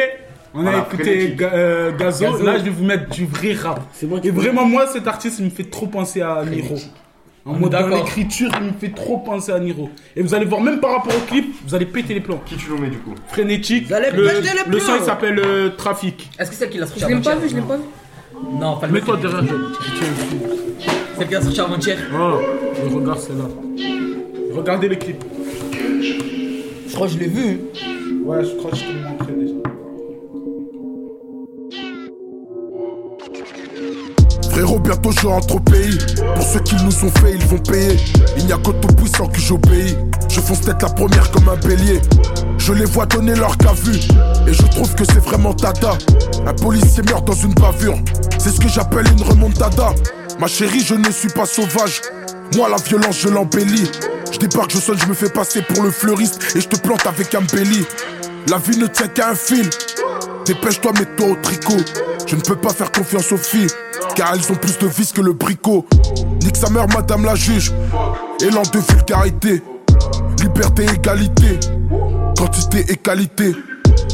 on 0.54 0.60
a 0.60 0.62
Voilà, 0.70 0.78
écouté 0.78 1.36
euh, 1.40 1.90
Gazo. 1.98 2.24
Gazo. 2.26 2.44
Là, 2.44 2.58
je 2.58 2.64
vais 2.64 2.70
vous 2.70 2.84
mettre 2.84 3.08
du 3.10 3.26
vrai 3.26 3.54
rap. 3.54 3.80
C'est 3.92 4.06
moi 4.06 4.20
qui 4.20 4.28
Et 4.28 4.30
vraiment, 4.30 4.64
moi, 4.64 4.86
cet 4.86 5.06
artiste, 5.08 5.38
il 5.40 5.46
me 5.46 5.50
fait 5.50 5.68
trop 5.70 5.86
penser 5.86 6.20
à 6.22 6.42
Niro. 6.44 6.76
En 7.46 7.54
est 7.54 7.58
mode 7.60 7.72
dans 7.72 7.80
d'accord. 7.80 7.96
l'écriture, 7.98 8.50
il 8.60 8.66
me 8.66 8.72
fait 8.72 8.88
trop 8.94 9.18
penser 9.18 9.52
à 9.52 9.60
Niro. 9.60 9.88
Et 10.16 10.22
vous 10.22 10.34
allez 10.34 10.44
voir, 10.46 10.60
même 10.60 10.80
par 10.80 10.90
rapport 10.96 11.14
au 11.16 11.20
clip, 11.30 11.54
vous 11.66 11.74
allez 11.74 11.86
péter 11.86 12.12
les 12.14 12.20
plombs. 12.20 12.40
Qui 12.44 12.56
tu 12.56 12.68
nous 12.70 12.78
mets 12.78 12.88
du 12.90 12.98
coup 12.98 13.14
Frénétique. 13.28 13.86
Vous 13.86 13.94
allez 13.94 14.10
le, 14.10 14.24
péter 14.24 14.48
les 14.64 14.70
le 14.72 14.80
son, 14.80 14.92
il 14.98 15.04
s'appelle 15.04 15.38
euh, 15.38 15.70
Trafic. 15.76 16.28
Est-ce 16.38 16.50
que 16.50 16.54
c'est 16.56 16.60
celle 16.64 16.70
qui 16.70 16.78
l'a 16.78 16.86
sorti 16.86 17.02
Je 17.02 17.06
l'ai 17.06 17.20
pas 17.20 17.36
vu, 17.36 17.48
je 17.48 17.54
l'ai 17.56 17.62
pas 17.62 17.76
vu. 17.76 17.82
Non, 18.60 18.76
pas 18.78 18.86
le 18.88 18.92
Mets-toi 18.94 19.16
derrière. 19.18 19.42
je- 19.44 20.86
Celle 21.18 21.26
qui 21.28 21.34
l'a 21.34 21.42
sorti 21.42 21.60
avant-hier. 21.60 21.98
Oh, 22.12 22.40
celle-là. 23.16 23.44
Regardez 24.54 24.88
le 24.88 24.96
clip. 24.96 25.24
Je 25.72 26.94
crois 26.94 27.06
que 27.06 27.12
je 27.12 27.18
l'ai 27.18 27.28
vu. 27.28 27.60
Ouais, 28.24 28.44
je 28.44 28.56
crois 28.56 28.70
que 28.72 28.76
je 28.76 28.82
te 28.84 28.92
le 28.92 29.08
montrais 29.08 29.32
déjà. 29.32 29.54
Bientôt 34.86 35.10
je 35.20 35.26
rentre 35.26 35.56
au 35.56 35.60
pays. 35.60 35.98
Pour 36.34 36.44
ceux 36.44 36.60
qui 36.60 36.76
nous 36.76 37.04
ont 37.04 37.10
fait, 37.20 37.32
ils 37.34 37.46
vont 37.46 37.58
payer. 37.58 37.96
Il 38.38 38.46
n'y 38.46 38.52
a 38.52 38.56
qu'au 38.56 38.72
tout 38.72 38.94
puissant 38.94 39.26
que 39.26 39.40
j'obéis. 39.40 39.96
Je 40.28 40.40
fonce 40.40 40.60
tête 40.60 40.80
la 40.80 40.88
première 40.88 41.30
comme 41.32 41.48
un 41.48 41.56
bélier. 41.56 42.00
Je 42.58 42.72
les 42.72 42.84
vois 42.84 43.06
donner 43.06 43.34
leur 43.34 43.56
cas. 43.58 43.74
Et 44.46 44.52
je 44.52 44.62
trouve 44.62 44.94
que 44.94 45.04
c'est 45.04 45.24
vraiment 45.24 45.54
tada. 45.54 45.98
Un 46.46 46.54
policier 46.54 47.02
meurt 47.02 47.26
dans 47.26 47.34
une 47.34 47.54
bavure. 47.54 47.98
C'est 48.38 48.50
ce 48.50 48.60
que 48.60 48.68
j'appelle 48.68 49.06
une 49.10 49.22
remontada. 49.22 49.92
Ma 50.38 50.46
chérie, 50.46 50.80
je 50.80 50.94
ne 50.94 51.10
suis 51.10 51.30
pas 51.30 51.46
sauvage. 51.46 52.00
Moi, 52.54 52.68
la 52.68 52.76
violence, 52.76 53.18
je 53.20 53.28
l'embellis. 53.28 53.90
Je 54.30 54.38
débarque, 54.38 54.70
je 54.70 54.78
sonne, 54.78 54.98
je 54.98 55.06
me 55.06 55.14
fais 55.14 55.30
passer 55.30 55.62
pour 55.62 55.82
le 55.82 55.90
fleuriste. 55.90 56.54
Et 56.54 56.60
je 56.60 56.68
te 56.68 56.76
plante 56.76 57.06
avec 57.06 57.34
un 57.34 57.42
belly. 57.42 57.84
La 58.48 58.58
vie 58.58 58.78
ne 58.78 58.86
tient 58.86 59.08
qu'à 59.08 59.30
un 59.30 59.34
fil. 59.34 59.68
Dépêche-toi, 60.44 60.92
mets-toi 60.92 61.26
au 61.26 61.36
tricot. 61.42 61.82
Je 62.26 62.36
ne 62.36 62.40
peux 62.40 62.56
pas 62.56 62.70
faire 62.70 62.90
confiance 62.90 63.30
aux 63.32 63.36
filles, 63.36 63.68
car 64.16 64.34
elles 64.34 64.50
ont 64.50 64.56
plus 64.56 64.78
de 64.78 64.86
vis 64.86 65.12
que 65.12 65.20
le 65.20 65.32
bricot. 65.34 65.86
Nique 66.42 66.56
sa 66.56 66.70
mère, 66.70 66.86
madame 66.88 67.24
la 67.24 67.34
juge. 67.34 67.72
Élan 68.40 68.62
de 68.72 68.78
vulgarité. 68.78 69.62
Liberté, 70.42 70.86
égalité. 70.92 71.60
Quantité 72.36 72.84
et 72.88 72.96
qualité. 72.96 73.54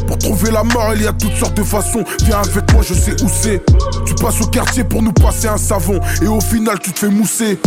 Pour 0.07 0.19
trouver 0.19 0.51
la 0.51 0.65
mort, 0.65 0.93
il 0.95 1.03
y 1.03 1.07
a 1.07 1.13
toutes 1.13 1.37
sortes 1.37 1.57
de 1.57 1.63
façons. 1.63 2.05
Viens 2.25 2.41
avec 2.41 2.71
moi, 2.73 2.83
je 2.83 2.95
sais 2.95 3.23
où 3.23 3.29
c'est. 3.29 3.63
Tu 4.05 4.15
passes 4.17 4.41
au 4.41 4.47
quartier 4.47 4.85
pour 4.85 5.03
nous 5.03 5.13
passer 5.13 5.49
un 5.49 5.57
savon. 5.57 6.01
Et 6.21 6.27
au 6.27 6.41
final, 6.41 6.79
tu 6.81 6.93
te 6.93 6.99
fais 6.99 7.09
mousser. 7.09 7.59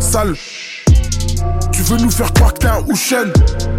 Sale. 0.00 0.34
Tu 1.72 1.82
veux 1.82 1.98
nous 1.98 2.10
faire 2.10 2.32
croire 2.32 2.54
que 2.54 2.60
t'es 2.60 2.68
un 2.68 2.80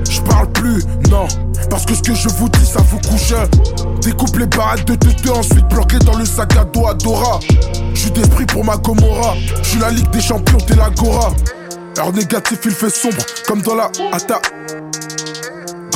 Je 0.10 0.22
parle 0.22 0.52
plus, 0.52 0.84
non 1.10 1.28
Parce 1.70 1.86
que 1.86 1.96
ce 1.96 2.02
que 2.02 2.14
je 2.16 2.30
vous 2.30 2.50
dis 2.50 2.66
ça 2.66 2.80
vous 2.82 3.00
couche. 3.00 3.34
Découpe 4.02 4.38
les 4.38 4.48
baraques 4.48 4.86
de 4.86 4.96
teuteux 4.96 5.32
Ensuite 5.32 5.68
bloqué 5.68 6.00
dans 6.00 6.18
le 6.18 6.26
sac 6.26 6.56
à 6.56 6.66
dos 6.66 6.88
Adora. 6.88 7.40
Je 7.94 8.00
suis 8.00 8.12
d'esprit 8.12 8.46
pour 8.46 8.64
ma 8.64 8.78
Gomorra 8.78 9.36
Je 9.62 9.68
suis 9.68 9.80
la 9.80 9.90
Ligue 9.92 10.10
des 10.12 10.22
Champions, 10.22 10.58
t'es 10.58 10.76
la 10.76 10.90
Gora. 10.90 11.34
Négatif 12.14 12.60
il 12.66 12.72
fait 12.72 12.90
sombre 12.90 13.18
Comme 13.48 13.62
dans 13.64 13.76
la 13.76 13.92
Ata 14.14 14.40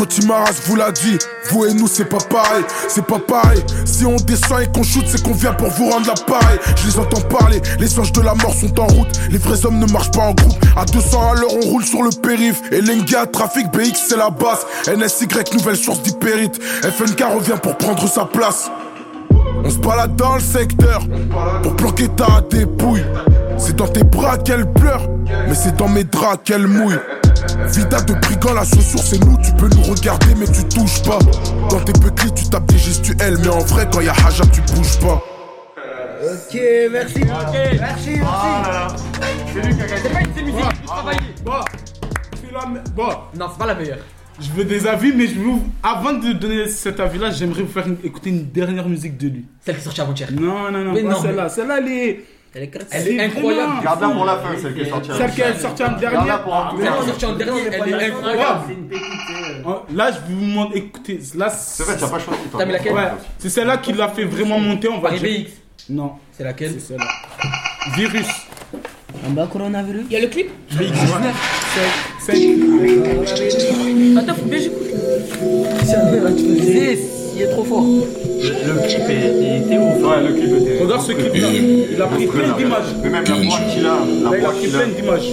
Gotimaras 0.01 0.53
vous 0.65 0.75
l'a 0.75 0.91
dit, 0.91 1.19
vous 1.51 1.63
et 1.67 1.75
nous 1.75 1.87
c'est 1.87 2.05
pas 2.05 2.17
pareil, 2.17 2.63
c'est 2.87 3.05
pas 3.05 3.19
pareil. 3.19 3.63
Si 3.85 4.03
on 4.03 4.15
descend 4.15 4.61
et 4.61 4.65
qu'on 4.65 4.81
shoot, 4.81 5.03
c'est 5.05 5.21
qu'on 5.21 5.33
vient 5.33 5.53
pour 5.53 5.69
vous 5.69 5.91
rendre 5.91 6.07
l'appareil. 6.07 6.57
Je 6.77 6.87
les 6.87 6.97
entends 6.97 7.21
parler, 7.21 7.61
les 7.79 7.99
anges 7.99 8.11
de 8.11 8.21
la 8.21 8.33
mort 8.33 8.55
sont 8.55 8.79
en 8.79 8.87
route. 8.87 9.19
Les 9.29 9.37
vrais 9.37 9.63
hommes 9.63 9.77
ne 9.77 9.85
marchent 9.91 10.09
pas 10.09 10.23
en 10.23 10.33
groupe. 10.33 10.57
À 10.75 10.85
200 10.85 11.31
à 11.33 11.35
l'heure, 11.35 11.53
on 11.53 11.67
roule 11.67 11.85
sur 11.85 12.01
le 12.01 12.09
périph. 12.09 12.63
Et 12.71 12.81
Lenga, 12.81 13.27
trafic 13.27 13.71
BX, 13.71 13.93
c'est 14.09 14.17
la 14.17 14.31
base. 14.31 14.65
NSY, 14.87 15.27
nouvelle 15.53 15.77
source 15.77 16.01
d'hypérite. 16.01 16.59
FNK 16.81 17.21
revient 17.35 17.59
pour 17.61 17.77
prendre 17.77 18.09
sa 18.09 18.25
place. 18.25 18.71
On 19.63 19.69
se 19.69 19.77
balade 19.77 20.15
dans 20.15 20.35
le 20.35 20.41
secteur 20.41 21.01
pour 21.63 21.75
planquer 21.75 22.07
ta 22.09 22.41
dépouille. 22.49 23.03
C'est 23.57 23.75
dans 23.75 23.87
tes 23.87 24.03
bras 24.03 24.37
qu'elle 24.37 24.65
pleure, 24.71 25.07
mais 25.47 25.53
c'est 25.55 25.75
dans 25.75 25.87
mes 25.87 26.03
draps 26.03 26.39
qu'elle 26.43 26.67
mouille. 26.67 26.97
Vida 27.67 28.01
de 28.01 28.13
brigand, 28.13 28.53
la 28.53 28.63
chaussure 28.63 28.99
c'est 29.03 29.23
nous, 29.23 29.37
tu 29.37 29.51
peux 29.53 29.67
nous 29.69 29.83
regarder 29.83 30.33
mais 30.35 30.47
tu 30.47 30.63
touches 30.65 31.01
pas. 31.03 31.19
Dans 31.69 31.79
tes 31.79 31.93
petits 31.93 32.31
tu 32.33 32.49
tapes 32.49 32.65
des 32.65 32.77
gestuels, 32.77 33.37
mais 33.39 33.49
en 33.49 33.59
vrai 33.59 33.87
quand 33.91 34.01
y 34.01 34.09
a 34.09 34.13
Haja 34.13 34.43
tu 34.51 34.61
bouges 34.73 34.99
pas. 34.99 35.21
Ok, 36.23 36.59
merci. 36.91 37.23
Merci, 37.23 38.19
merci. 38.19 38.19
C'est 39.53 39.61
lui 39.61 39.75
qui 39.75 39.81
a 39.81 39.87
gagné. 39.87 40.01
C'est 40.03 40.09
pas 40.13 40.19
une 40.39 40.45
musique, 40.45 40.65
je 40.81 40.87
travaille. 40.87 41.17
Bon, 41.43 41.51
c'est 42.35 42.53
la 42.53 42.65
me- 42.67 42.79
bon. 42.95 43.09
Non, 43.37 43.47
c'est 43.51 43.57
pas 43.59 43.65
la 43.65 43.75
meilleure. 43.75 43.97
Je 44.41 44.49
veux 44.53 44.65
des 44.65 44.87
avis, 44.87 45.13
mais 45.13 45.27
je 45.27 45.35
veux 45.35 45.43
vous- 45.51 45.67
avant 45.83 46.13
de 46.13 46.33
donner 46.33 46.67
cet 46.67 46.99
avis-là, 46.99 47.29
j'aimerais 47.29 47.61
vous 47.61 47.71
faire 47.71 47.87
une- 47.87 47.97
écouter 48.03 48.29
une 48.31 48.45
dernière 48.49 48.87
musique 48.89 49.17
de 49.17 49.27
lui. 49.27 49.45
Celle 49.63 49.75
qui 49.75 49.81
est 49.81 49.83
sortie 49.83 50.01
avant-hier. 50.01 50.29
Non, 50.31 50.71
non, 50.71 50.83
non, 50.83 50.93
Mais 50.93 51.03
pas 51.03 51.09
non, 51.11 51.21
celle-là. 51.21 51.43
mais- 51.43 51.49
Celle-là, 51.49 51.77
elle 51.79 51.87
est. 51.89 52.19
Elle 52.53 52.63
est, 52.63 52.71
Elle 52.75 52.81
elle 52.91 53.07
est 53.07 53.15
est 53.15 53.21
incroyable. 53.23 53.73
Garde-la 53.81 54.09
pour 54.09 54.25
la 54.25 54.37
fin, 54.39 54.49
celle 54.61 54.73
qui 54.73 54.81
est 54.81 54.89
sortie. 54.89 55.09
Celle 55.17 55.31
qui 55.31 55.41
est 55.41 55.53
sortie 55.59 55.83
en 55.83 55.97
dernier. 55.97 56.31
pour 56.43 56.53
un 56.55 56.69
tout 56.71 56.77
Celle 56.81 56.91
qui 56.91 56.97
est 57.03 57.07
sortie 57.07 57.25
en 57.25 57.33
dernier, 57.35 57.61
elle 57.71 57.73
est 57.89 58.05
incroyable. 58.11 58.59
C'est 58.67 58.73
une 58.73 58.87
pépite. 58.87 59.03
euh. 59.67 59.73
Là, 59.95 60.11
je 60.11 60.33
vous 60.33 60.41
montrer. 60.41 60.77
Écoutez, 60.79 61.19
là. 61.35 61.49
C'est 61.49 61.83
vrai, 61.83 61.97
tu 61.97 62.03
as 62.03 62.07
pas 62.07 62.19
choisi. 62.19 62.39
T'as 62.57 62.65
mis 62.65 62.71
laquelle? 62.73 62.93
Ouais, 62.93 63.07
c'est 63.37 63.49
celle-là 63.49 63.77
qui 63.77 63.93
l'a 63.93 64.09
fait 64.09 64.25
vraiment 64.25 64.59
monter, 64.59 64.89
on 64.89 64.99
va 64.99 65.11
dire. 65.11 65.45
Non, 65.89 66.13
C'est 66.31 66.43
laquelle? 66.43 66.71
C'est 66.73 66.79
celle-là. 66.87 67.07
Virus. 67.95 68.27
Coronavirus. 69.51 70.01
Il 70.09 70.13
y 70.13 70.15
a 70.17 70.21
le 70.21 70.27
clip 70.27 70.49
C'est. 72.19 72.33
Attends, 74.17 74.33
faut 74.35 74.45
bien 74.45 74.59
j'écoute. 74.59 74.87
Il 77.35 77.41
est 77.43 77.47
trop 77.51 77.63
fort. 77.63 77.83
Le 77.83 78.87
clip 78.87 79.09
est- 79.09 79.33
il 79.41 79.65
était 79.65 79.77
ouf. 79.77 80.03
Ouais, 80.03 80.21
le 80.27 80.33
clip 80.33 80.61
était. 80.61 80.83
Regarde 80.83 81.01
ce 81.01 81.11
clip-là. 81.13 81.47
Il 81.51 82.01
a 82.01 82.05
pris 82.07 82.27
plein 82.27 82.57
d'images. 82.57 82.95
Mais 83.03 83.09
même 83.09 83.23
la 83.23 83.35
qu'il 83.35 83.85
a, 83.85 83.97
la 84.23 84.29
Là, 84.31 84.37
il 84.37 84.45
a 84.45 84.49
pris 84.49 84.59
qu'il 84.59 84.75
a. 84.75 84.79
plein 84.79 84.87
d'images. 84.89 85.29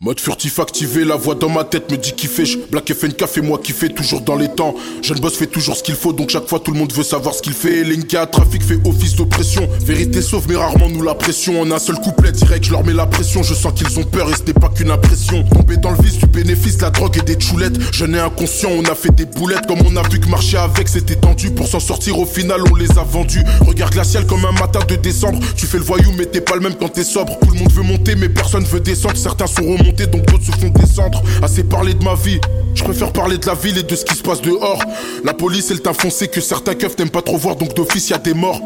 Mode 0.00 0.20
furtif 0.20 0.60
activé, 0.60 1.04
la 1.04 1.16
voix 1.16 1.34
dans 1.34 1.48
ma 1.48 1.64
tête 1.64 1.90
me 1.90 1.96
dit 1.96 2.12
kiffer. 2.12 2.44
Black 2.70 2.94
FNK 2.94 3.26
fait 3.26 3.40
moi 3.40 3.58
kiffer, 3.58 3.88
toujours 3.88 4.20
dans 4.20 4.36
les 4.36 4.46
temps. 4.46 4.76
Jeune 5.02 5.18
boss 5.18 5.34
fait 5.34 5.48
toujours 5.48 5.74
ce 5.74 5.82
qu'il 5.82 5.96
faut, 5.96 6.12
donc 6.12 6.30
chaque 6.30 6.46
fois 6.46 6.60
tout 6.60 6.70
le 6.70 6.78
monde 6.78 6.92
veut 6.92 7.02
savoir 7.02 7.34
ce 7.34 7.42
qu'il 7.42 7.52
fait. 7.52 7.82
Linka, 7.82 8.24
trafic 8.26 8.62
fait 8.62 8.78
office 8.86 9.16
d'oppression. 9.16 9.68
Vérité 9.84 10.22
sauve, 10.22 10.46
mais 10.48 10.54
rarement 10.54 10.88
nous 10.88 11.02
la 11.02 11.16
pression. 11.16 11.60
En 11.60 11.72
un 11.72 11.80
seul 11.80 11.96
couplet 11.96 12.30
direct, 12.30 12.66
je 12.66 12.70
leur 12.70 12.84
mets 12.84 12.92
la 12.92 13.06
pression. 13.06 13.42
Je 13.42 13.54
sens 13.54 13.72
qu'ils 13.72 13.98
ont 13.98 14.04
peur 14.04 14.30
et 14.30 14.34
ce 14.34 14.44
n'est 14.44 14.52
pas 14.52 14.68
qu'une 14.68 14.92
impression. 14.92 15.42
Tombé 15.42 15.78
dans 15.78 15.90
le 15.90 16.00
vice 16.00 16.18
du 16.18 16.26
bénéfice, 16.26 16.80
la 16.80 16.90
drogue 16.90 17.18
et 17.18 17.22
des 17.22 17.40
choulettes. 17.40 17.92
Jeune 17.92 18.14
et 18.14 18.20
inconscient, 18.20 18.70
on 18.70 18.84
a 18.84 18.94
fait 18.94 19.12
des 19.12 19.26
boulettes. 19.26 19.66
Comme 19.66 19.80
on 19.84 19.96
a 19.96 20.08
vu 20.08 20.20
que 20.20 20.28
marcher 20.28 20.58
avec 20.58 20.86
c'était 20.86 21.16
tendu. 21.16 21.50
Pour 21.50 21.66
s'en 21.66 21.80
sortir, 21.80 22.20
au 22.20 22.24
final, 22.24 22.60
on 22.70 22.76
les 22.76 22.96
a 22.98 23.02
vendus. 23.02 23.42
Regard 23.66 23.90
glacial 23.90 24.26
comme 24.26 24.44
un 24.44 24.52
matin 24.52 24.78
de 24.88 24.94
décembre. 24.94 25.40
Tu 25.56 25.66
fais 25.66 25.78
le 25.78 25.84
voyou, 25.84 26.12
mais 26.16 26.26
t'es 26.26 26.40
pas 26.40 26.54
le 26.54 26.60
même 26.60 26.76
quand 26.76 26.90
t'es 26.90 27.02
sobre. 27.02 27.36
Tout 27.40 27.50
le 27.50 27.58
monde 27.58 27.72
veut 27.72 27.82
monter, 27.82 28.14
mais 28.14 28.28
personne 28.28 28.62
veut 28.62 28.78
descendre. 28.78 29.16
Certains 29.16 29.48
sont 29.48 29.64
remontés, 29.64 29.87
donc 29.92 30.26
d'autres 30.26 30.44
se 30.44 30.52
font 30.52 30.70
descendre. 30.70 31.22
Assez 31.42 31.64
parler 31.64 31.94
de 31.94 32.04
ma 32.04 32.14
vie. 32.14 32.40
Je 32.74 32.84
préfère 32.84 33.12
parler 33.12 33.38
de 33.38 33.46
la 33.46 33.54
ville 33.54 33.78
et 33.78 33.82
de 33.82 33.96
ce 33.96 34.04
qui 34.04 34.14
se 34.14 34.22
passe 34.22 34.40
dehors. 34.42 34.82
La 35.24 35.34
police, 35.34 35.70
elle 35.70 35.80
t'a 35.80 35.92
foncé 35.92 36.28
que 36.28 36.40
certains 36.40 36.74
keufs 36.74 36.98
n'aiment 36.98 37.10
pas 37.10 37.22
trop 37.22 37.36
voir, 37.36 37.56
donc 37.56 37.74
d'office 37.74 38.10
y 38.10 38.14
a 38.14 38.18
des 38.18 38.34
morts. 38.34 38.60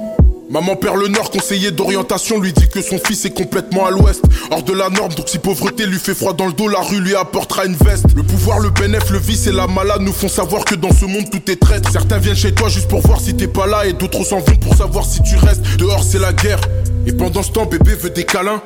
Maman 0.50 0.76
perd 0.76 0.98
le 0.98 1.08
nord, 1.08 1.30
conseiller 1.30 1.70
d'orientation, 1.70 2.38
lui 2.38 2.52
dit 2.52 2.68
que 2.68 2.82
son 2.82 2.98
fils 2.98 3.24
est 3.24 3.34
complètement 3.34 3.86
à 3.86 3.90
l'ouest. 3.90 4.22
Hors 4.50 4.62
de 4.62 4.74
la 4.74 4.90
norme, 4.90 5.14
donc 5.14 5.30
si 5.30 5.38
pauvreté 5.38 5.86
lui 5.86 5.98
fait 5.98 6.14
froid 6.14 6.34
dans 6.34 6.44
le 6.44 6.52
dos, 6.52 6.68
la 6.68 6.80
rue 6.80 7.00
lui 7.00 7.14
apportera 7.14 7.64
une 7.64 7.76
veste. 7.76 8.04
Le 8.14 8.22
pouvoir, 8.22 8.58
le 8.58 8.68
bénéf, 8.68 9.08
le 9.08 9.18
vice 9.18 9.46
et 9.46 9.52
la 9.52 9.66
malade 9.66 10.02
nous 10.02 10.12
font 10.12 10.28
savoir 10.28 10.66
que 10.66 10.74
dans 10.74 10.92
ce 10.92 11.06
monde 11.06 11.30
tout 11.30 11.50
est 11.50 11.56
traître. 11.56 11.90
Certains 11.90 12.18
viennent 12.18 12.36
chez 12.36 12.52
toi 12.52 12.68
juste 12.68 12.88
pour 12.88 13.00
voir 13.00 13.18
si 13.18 13.34
t'es 13.34 13.46
pas 13.46 13.66
là 13.66 13.86
et 13.86 13.94
d'autres 13.94 14.24
s'en 14.24 14.40
vont 14.40 14.56
pour 14.56 14.74
savoir 14.74 15.06
si 15.06 15.22
tu 15.22 15.36
restes. 15.36 15.62
Dehors 15.78 16.04
c'est 16.04 16.18
la 16.18 16.34
guerre. 16.34 16.60
Et 17.06 17.12
pendant 17.12 17.42
ce 17.42 17.50
temps, 17.50 17.64
bébé 17.64 17.94
veut 17.94 18.10
des 18.10 18.24
câlins. 18.24 18.60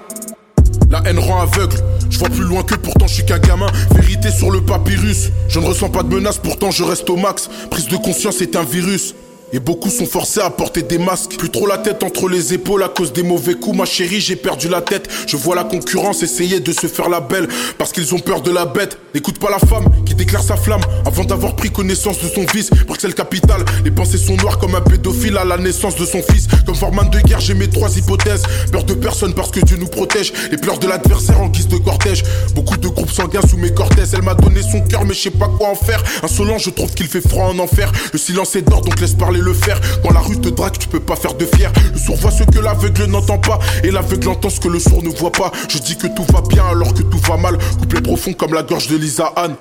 La 0.91 1.03
haine 1.07 1.21
rend 1.21 1.41
aveugle. 1.41 1.77
Je 2.11 2.19
vois 2.19 2.29
plus 2.29 2.45
loin 2.45 2.63
que 2.63 2.75
pourtant 2.75 3.07
je 3.07 3.15
suis 3.15 3.25
qu'un 3.25 3.39
gamin. 3.39 3.67
Vérité 3.95 4.31
sur 4.31 4.51
le 4.51 4.61
papyrus. 4.61 5.31
Je 5.49 5.61
ne 5.61 5.67
ressens 5.67 5.91
pas 5.91 6.03
de 6.03 6.15
menace, 6.15 6.39
pourtant 6.39 6.71
je 6.71 6.85
reste 6.85 7.09
au 7.11 7.17
max. 7.17 7.49
Prise 7.71 7.89
de 7.89 7.97
conscience 7.97 8.41
est 8.41 8.57
un 8.57 8.65
virus. 8.65 9.15
Et 9.53 9.61
beaucoup 9.61 9.91
sont 9.91 10.07
forcés 10.07 10.41
à 10.41 10.51
porter 10.51 10.83
des 10.83 10.99
masques. 10.99 11.37
Plus 11.39 11.51
trop 11.51 11.67
la 11.67 11.79
tête 11.79 12.03
entre 12.03 12.29
les 12.29 12.53
épaules 12.53 12.83
à 12.83 12.89
cause 12.89 13.13
des 13.13 13.23
mauvais 13.23 13.55
coups. 13.55 13.77
Ma 13.77 13.85
chérie, 13.85 14.21
j'ai 14.21 14.35
perdu 14.35 14.69
la 14.69 14.81
tête. 14.81 15.09
Je 15.27 15.37
vois 15.37 15.55
la 15.55 15.63
concurrence 15.63 16.23
essayer 16.23 16.59
de 16.59 16.73
se 16.73 16.89
faire 16.89 17.09
la 17.09 17.21
belle. 17.21 17.49
Parce 17.79 17.93
qu'ils 17.93 18.13
ont 18.15 18.19
peur 18.19 18.43
de 18.43 18.51
la 18.51 18.67
bête. 18.67 18.99
N'écoute 19.17 19.39
pas 19.39 19.49
la 19.49 19.59
femme 19.59 19.87
qui 20.05 20.15
déclare 20.15 20.43
sa 20.43 20.59
flamme 20.59 20.83
avant 21.07 21.25
d'avoir 21.25 21.57
pris 21.57 21.71
connaissance 21.71 22.19
de 22.21 22.29
son 22.29 22.45
vice. 22.53 22.69
Bruxelles 22.87 23.15
capitale, 23.15 23.65
les 23.83 23.91
pensées 23.91 24.19
sont 24.19 24.37
noires 24.37 24.59
comme 24.59 24.75
un 24.75 24.83
pédophile 24.83 25.39
à 25.39 25.45
la 25.47 25.57
naissance 25.57 25.97
de 25.97 26.05
son 26.05 26.21
fils. 26.21 26.47
Comme 26.67 26.75
Forman 26.75 27.09
de 27.09 27.21
guerre, 27.21 27.41
j'ai 27.41 27.55
mes 27.55 27.71
trois 27.71 27.97
hypothèses. 27.97 28.43
Peur 28.71 28.85
de 28.85 28.93
personne 28.93 29.33
parce 29.33 29.51
que 29.51 29.61
Dieu 29.61 29.79
nous 29.79 29.87
protège. 29.87 30.35
Les 30.51 30.59
pleurs 30.59 30.79
de 30.79 30.87
l'adversaire 30.87 31.41
en 31.41 31.49
guise 31.49 31.67
de 31.67 31.79
cortège. 31.79 32.25
Beaucoup 32.55 32.77
de 32.77 32.89
groupes 32.89 33.11
sanguins 33.11 33.41
sous 33.49 33.57
mes 33.57 33.73
cortèses. 33.73 34.13
Elle 34.13 34.21
m'a 34.21 34.35
donné 34.35 34.61
son 34.61 34.83
cœur, 34.83 35.07
mais 35.07 35.15
je 35.15 35.23
sais 35.23 35.31
pas 35.31 35.49
quoi 35.49 35.71
en 35.71 35.75
faire. 35.75 36.03
Insolent, 36.23 36.59
je 36.59 36.69
trouve 36.69 36.93
qu'il 36.93 37.07
fait 37.07 37.27
froid 37.27 37.47
en 37.47 37.59
enfer. 37.59 37.91
Le 38.13 38.19
silence 38.19 38.55
est 38.55 38.69
d'or, 38.69 38.83
donc 38.83 39.01
laisse 39.01 39.15
parler 39.15 39.41
le 39.41 39.55
fer. 39.55 39.81
Quand 40.03 40.13
la 40.13 40.21
rue 40.21 40.39
te 40.39 40.51
drague, 40.51 40.77
tu 40.77 40.89
peux 40.89 41.01
pas 41.01 41.17
faire 41.17 41.33
de 41.33 41.47
fier. 41.57 41.73
Le 41.91 41.99
sourd 41.99 42.19
voit 42.19 42.33
ce 42.33 42.43
que 42.43 42.59
l'aveugle 42.59 43.07
n'entend 43.07 43.39
pas. 43.39 43.61
Et 43.83 43.91
l'aveugle 43.91 44.29
entend 44.29 44.51
ce 44.51 44.61
que 44.61 44.69
le 44.69 44.79
sourd 44.79 45.03
ne 45.03 45.09
voit 45.09 45.33
pas. 45.33 45.53
Je 45.71 45.79
dis 45.79 45.97
que 45.97 46.07
tout 46.07 46.27
va 46.35 46.43
bien 46.43 46.67
alors 46.67 46.93
que 46.93 47.03
tout 47.03 47.21
va 47.27 47.39
mal. 47.39 47.57
Couplet 47.81 48.03
profond 48.03 48.35
comme 48.35 48.53
la 48.53 48.63
gorge 48.63 48.89
de 48.89 49.06
Lisa 49.07 49.33
Anne. 49.37 49.55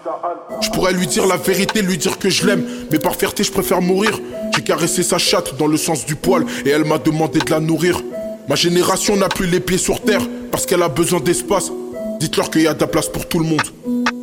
Je 0.60 0.70
pourrais 0.72 0.92
lui 0.92 1.06
dire 1.06 1.28
la 1.28 1.38
vérité, 1.38 1.84
lui 1.84 2.00
dire 2.00 2.18
que 2.18 2.30
je 2.30 2.48
l'aime. 2.48 2.66
Mais 2.92 2.98
par 2.98 3.16
fierté, 3.16 3.44
je 3.44 3.52
préfère 3.52 3.80
mourir. 3.80 4.20
J'ai 4.56 4.64
caressé 4.64 5.04
sa 5.04 5.20
chatte 5.20 5.56
dans 5.58 5.68
le 5.68 5.78
sens 5.78 6.04
du 6.04 6.16
poil. 6.16 6.44
Et 6.66 6.72
elle 6.72 6.84
m'a 6.84 6.98
demandé 6.98 7.38
de 7.38 7.52
la 7.52 7.60
nourrir. 7.60 8.02
Ma 8.50 8.56
génération 8.56 9.16
n'a 9.16 9.30
plus 9.30 9.46
les 9.46 9.60
pieds 9.60 9.78
sur 9.78 10.02
terre 10.02 10.22
parce 10.52 10.66
qu'elle 10.66 10.82
a 10.82 10.90
besoin 10.90 11.20
d'espace. 11.20 11.72
Dites-leur 12.20 12.50
qu'il 12.50 12.64
y 12.64 12.68
a 12.68 12.74
de 12.74 12.82
la 12.82 12.88
place 12.88 13.08
pour 13.08 13.28
tout 13.28 13.38
le 13.38 13.46
monde. 13.46 13.62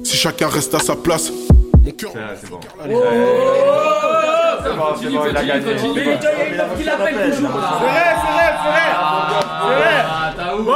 Si 0.02 0.16
chacun 0.16 0.48
reste 0.48 0.74
à 0.74 0.80
sa 0.80 0.96
place. 0.96 1.30
Mon 1.84 1.92
cœur. 1.92 2.10
C'est 2.40 2.50
bon. 2.50 2.58
C'est 4.64 4.76
bon, 4.76 4.84
c'est 5.00 5.08
bon, 5.08 5.22
il 5.30 5.36
a 5.36 5.44
gagné. 5.44 5.62
C'est 5.64 5.76
vrai, 5.76 6.18
c'est 6.18 6.84
vrai, 6.84 7.28
c'est 8.58 8.70
vrai. 8.70 9.41
C'est 9.62 9.74
vrai. 9.74 10.56
Bon, 10.64 10.72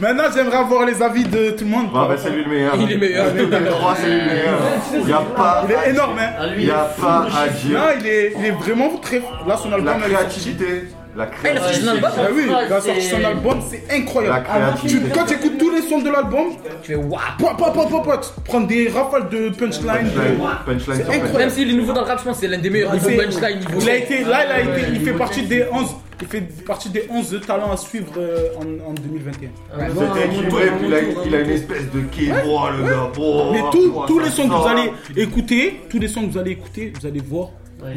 maintenant 0.00 0.24
j'aimerais 0.34 0.56
avoir 0.56 0.86
les 0.86 1.02
avis 1.02 1.24
de 1.24 1.50
tout 1.50 1.64
le 1.64 1.70
monde. 1.70 1.90
Bon, 1.92 2.06
bah, 2.06 2.14
c'est 2.16 2.30
lui 2.30 2.44
le 2.44 2.50
meilleur. 2.50 2.74
Il 2.76 2.92
est 2.92 2.96
meilleur. 2.96 3.26
Le 3.34 3.42
numéro 3.44 3.74
3, 3.76 3.94
c'est 3.96 4.06
lui 4.06 4.18
le 4.20 4.26
meilleur. 4.26 4.58
Il 5.04 5.08
y 5.08 5.12
a 5.12 5.18
pas. 5.36 5.64
Il 5.68 5.72
est 5.74 5.90
énorme, 5.90 6.18
hein. 6.18 6.46
Il 6.56 6.64
y 6.64 6.70
a 6.70 6.88
pas 7.00 7.26
à 7.36 7.48
dire. 7.48 7.78
Non, 7.78 7.84
il 8.00 8.06
est, 8.06 8.32
il 8.38 8.46
est 8.46 8.50
vraiment 8.52 8.88
très. 9.00 9.18
Là, 9.46 9.56
son 9.56 9.72
album. 9.72 9.86
La 10.00 10.06
créativité. 10.08 10.84
La 11.16 11.24
Ah, 11.24 11.48
il 11.50 11.58
a 11.58 11.60
sorti 11.60 11.80
son 11.82 11.88
album 11.88 12.10
Ah 12.16 12.20
oui, 12.32 12.42
il 12.46 12.72
a 12.72 12.80
sorti 12.80 13.02
son 13.02 13.24
album, 13.24 13.58
c'est 13.68 13.82
incroyable. 13.96 14.34
La 14.36 14.40
créativité. 14.42 15.08
Tu- 15.08 15.10
quand 15.18 15.24
tu 15.26 15.34
écoutes 15.34 15.58
tous 15.58 15.70
les 15.70 15.82
sons 15.82 15.98
de 15.98 16.08
l'album, 16.08 16.46
tu 16.82 16.92
fais 16.92 16.94
waouh. 16.94 17.18
Pop, 17.36 17.56
pop, 17.58 17.74
pop, 17.74 17.90
pop, 17.90 18.04
pop. 18.04 18.20
Tu 18.22 18.40
prends 18.44 18.60
des 18.60 18.88
rafales 18.88 19.28
de 19.28 19.48
punchline. 19.48 20.04
de- 20.14 20.70
Punchline 20.72 20.96
C'est 20.98 21.02
incroyable. 21.12 21.36
Même 21.38 21.50
s'il 21.50 21.68
est 21.68 21.72
nouveau 21.74 21.92
dans 21.92 22.02
le 22.02 22.06
rap, 22.06 22.20
je 22.20 22.24
pense 22.24 22.36
que 22.36 22.42
c'est 22.42 22.48
l'un 22.48 22.58
des 22.58 22.70
meilleurs 22.70 22.92
niveau 22.92 23.08
punchline, 23.08 23.58
niveau 23.58 23.80
Il 23.80 23.90
a 23.90 23.92
son. 23.92 23.98
été, 23.98 24.24
là, 24.24 24.38
il 24.46 24.52
a 24.52 24.60
été, 24.60 24.86
il 24.92 25.00
fait 25.04 25.12
partie 25.14 25.42
des 25.42 25.64
11, 25.72 25.88
il 26.20 26.26
fait 26.28 26.40
partie 26.64 26.90
des 26.90 27.06
11 27.10 27.40
talents 27.46 27.72
à 27.72 27.76
suivre 27.76 28.12
euh, 28.18 28.48
en, 28.58 28.90
en 28.90 28.92
2021. 28.94 29.48
C'était 29.88 30.26
équilibré, 30.26 30.66
puis 30.78 30.86
il 30.88 30.94
a, 30.94 30.98
il 31.26 31.34
a 31.34 31.40
une 31.40 31.50
espèce 31.50 31.90
de 31.92 32.00
québrois, 32.02 32.70
le 32.78 32.84
gars. 32.84 33.10
Oh, 33.18 33.50
Mais 33.52 33.60
tous- 33.72 33.92
oh, 33.96 34.04
tous 34.06 34.18
ça 34.18 34.24
les 34.24 34.30
sons 34.30 34.48
que 34.48 34.54
vous 34.54 34.66
allez 34.68 34.92
écouter, 35.16 35.80
tous 35.88 35.98
les 35.98 36.08
sons 36.08 36.22
que 36.26 36.32
vous 36.32 36.38
allez 36.38 36.52
écouter, 36.52 36.92
vous 37.00 37.06
allez 37.06 37.20
voir. 37.20 37.48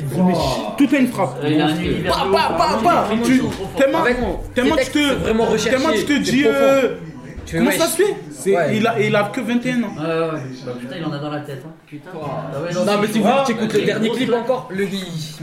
vous 0.07 0.23
mettez- 0.23 0.39
Tout 0.77 0.95
est 0.95 0.99
une 0.99 1.07
frappe. 1.07 1.37
Il 1.45 1.59
a 1.59 1.65
un 1.67 1.75
univers 1.77 2.17
hein. 2.17 2.31
Tellement, 4.55 4.75
tu 4.77 4.91
te, 4.91 5.13
vraiment 5.15 5.43
recherchés, 5.45 5.69
tellement 5.77 5.89
tu 5.93 6.05
te 6.05 6.13
c'est 6.13 6.19
dis, 6.19 6.43
euh, 6.45 6.95
Tu 7.45 7.57
comment 7.57 7.71
ça 7.71 7.85
se 7.87 8.01
fait 8.01 8.15
C'est- 8.31 8.55
Ouais. 8.55 8.77
il, 8.77 8.87
a, 8.87 8.99
il 8.99 9.15
a 9.15 9.23
que 9.33 9.41
21 9.41 9.83
ans. 9.83 9.93
Ouais, 9.97 10.05
ouais, 10.05 10.19
ouais. 10.33 10.39
Bah, 10.65 10.71
putain, 10.79 10.95
il 10.97 11.05
en 11.05 11.11
a 11.11 11.17
dans 11.17 11.29
la 11.29 11.39
tête. 11.41 11.61
Hein. 11.65 11.71
Putain. 11.87 12.09
Ah 12.13 12.61
ouais, 12.61 12.73
Non, 12.73 13.01
mais 13.01 13.07
si 13.07 13.19
vous 13.19 13.25
Ah, 13.27 13.45
écoutez 13.49 13.79
le 13.79 13.85
dernier 13.85 14.09
clip 14.09 14.33
encore, 14.33 14.69
le 14.71 14.83
il 14.85 14.89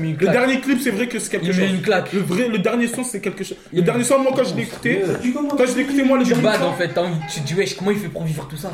met 0.02 0.10
une 0.10 0.16
Le 0.16 0.28
dernier 0.28 0.60
clip, 0.60 0.78
c'est 0.80 0.90
vrai 0.90 1.06
que 1.08 1.18
c'est 1.18 1.30
quelque 1.30 1.46
Il 1.46 1.52
chose. 1.52 1.60
met 1.62 1.70
une 1.70 1.82
claque. 1.82 2.12
Le, 2.12 2.20
vrai, 2.20 2.48
le 2.48 2.58
dernier 2.58 2.86
son, 2.88 3.04
c'est 3.04 3.20
quelque 3.20 3.44
chose. 3.44 3.56
Le 3.72 3.82
dernier 3.82 4.04
son, 4.04 4.18
moi, 4.18 4.32
quand 4.36 4.44
je 4.44 4.54
l'ai 4.54 4.62
écouté, 4.62 5.02
quand 5.56 5.66
je 5.66 5.74
l'ai 5.76 5.82
écouté, 5.82 6.02
moi, 6.02 6.18
le 6.18 6.24
Tu 6.24 6.30
dernier 6.30 6.42
bades 6.44 6.60
son. 6.60 6.66
en 6.66 6.72
fait, 6.74 6.88
t'as 6.88 7.02
envie- 7.02 7.20
tu 7.32 7.40
te 7.40 7.46
dis 7.46 7.54
wesh, 7.54 7.74
comment 7.76 7.90
il 7.90 7.98
fait 7.98 8.08
pour 8.08 8.24
vivre 8.24 8.46
tout 8.48 8.56
ça 8.56 8.70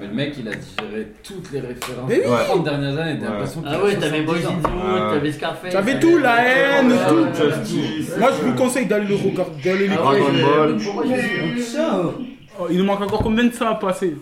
Mais 0.00 0.06
le 0.06 0.14
mec, 0.14 0.34
il 0.38 0.48
a 0.48 0.52
digéré 0.52 1.08
toutes 1.22 1.52
les 1.52 1.60
références 1.60 2.08
Mais 2.08 2.22
oui. 2.24 2.30
des 2.38 2.44
30 2.46 2.64
dernières 2.64 2.98
années. 2.98 3.18
T'as 3.20 3.30
l'impression 3.30 3.62
Ah 3.66 3.82
ouais, 3.84 3.96
t'avais 3.96 4.22
Boys 4.22 4.36
70 4.40 4.66
ans. 4.66 4.70
in 4.70 5.10
the 5.10 5.14
t'avais 5.14 5.32
Scarface. 5.32 5.72
T'avais- 5.72 6.00
tout, 6.00 6.18
la 6.18 6.36
haine, 6.46 6.92
Ah 7.06 7.08
tout. 7.10 8.18
Moi, 8.18 8.30
je 8.38 8.46
vous 8.46 8.54
conseille 8.54 8.86
d'aller 8.86 9.06
le 9.06 9.14
regarder, 9.16 9.62
d'aller 9.62 9.90
Ah 9.92 10.10
ouais, 10.10 10.18
l'écouter. 10.72 11.14
Oh, 12.60 12.66
il 12.70 12.78
nous 12.78 12.84
manque 12.84 13.00
encore 13.00 13.22
combien 13.22 13.44
de 13.44 13.52
ça 13.54 13.70
à 13.70 13.74
passer 13.76 14.16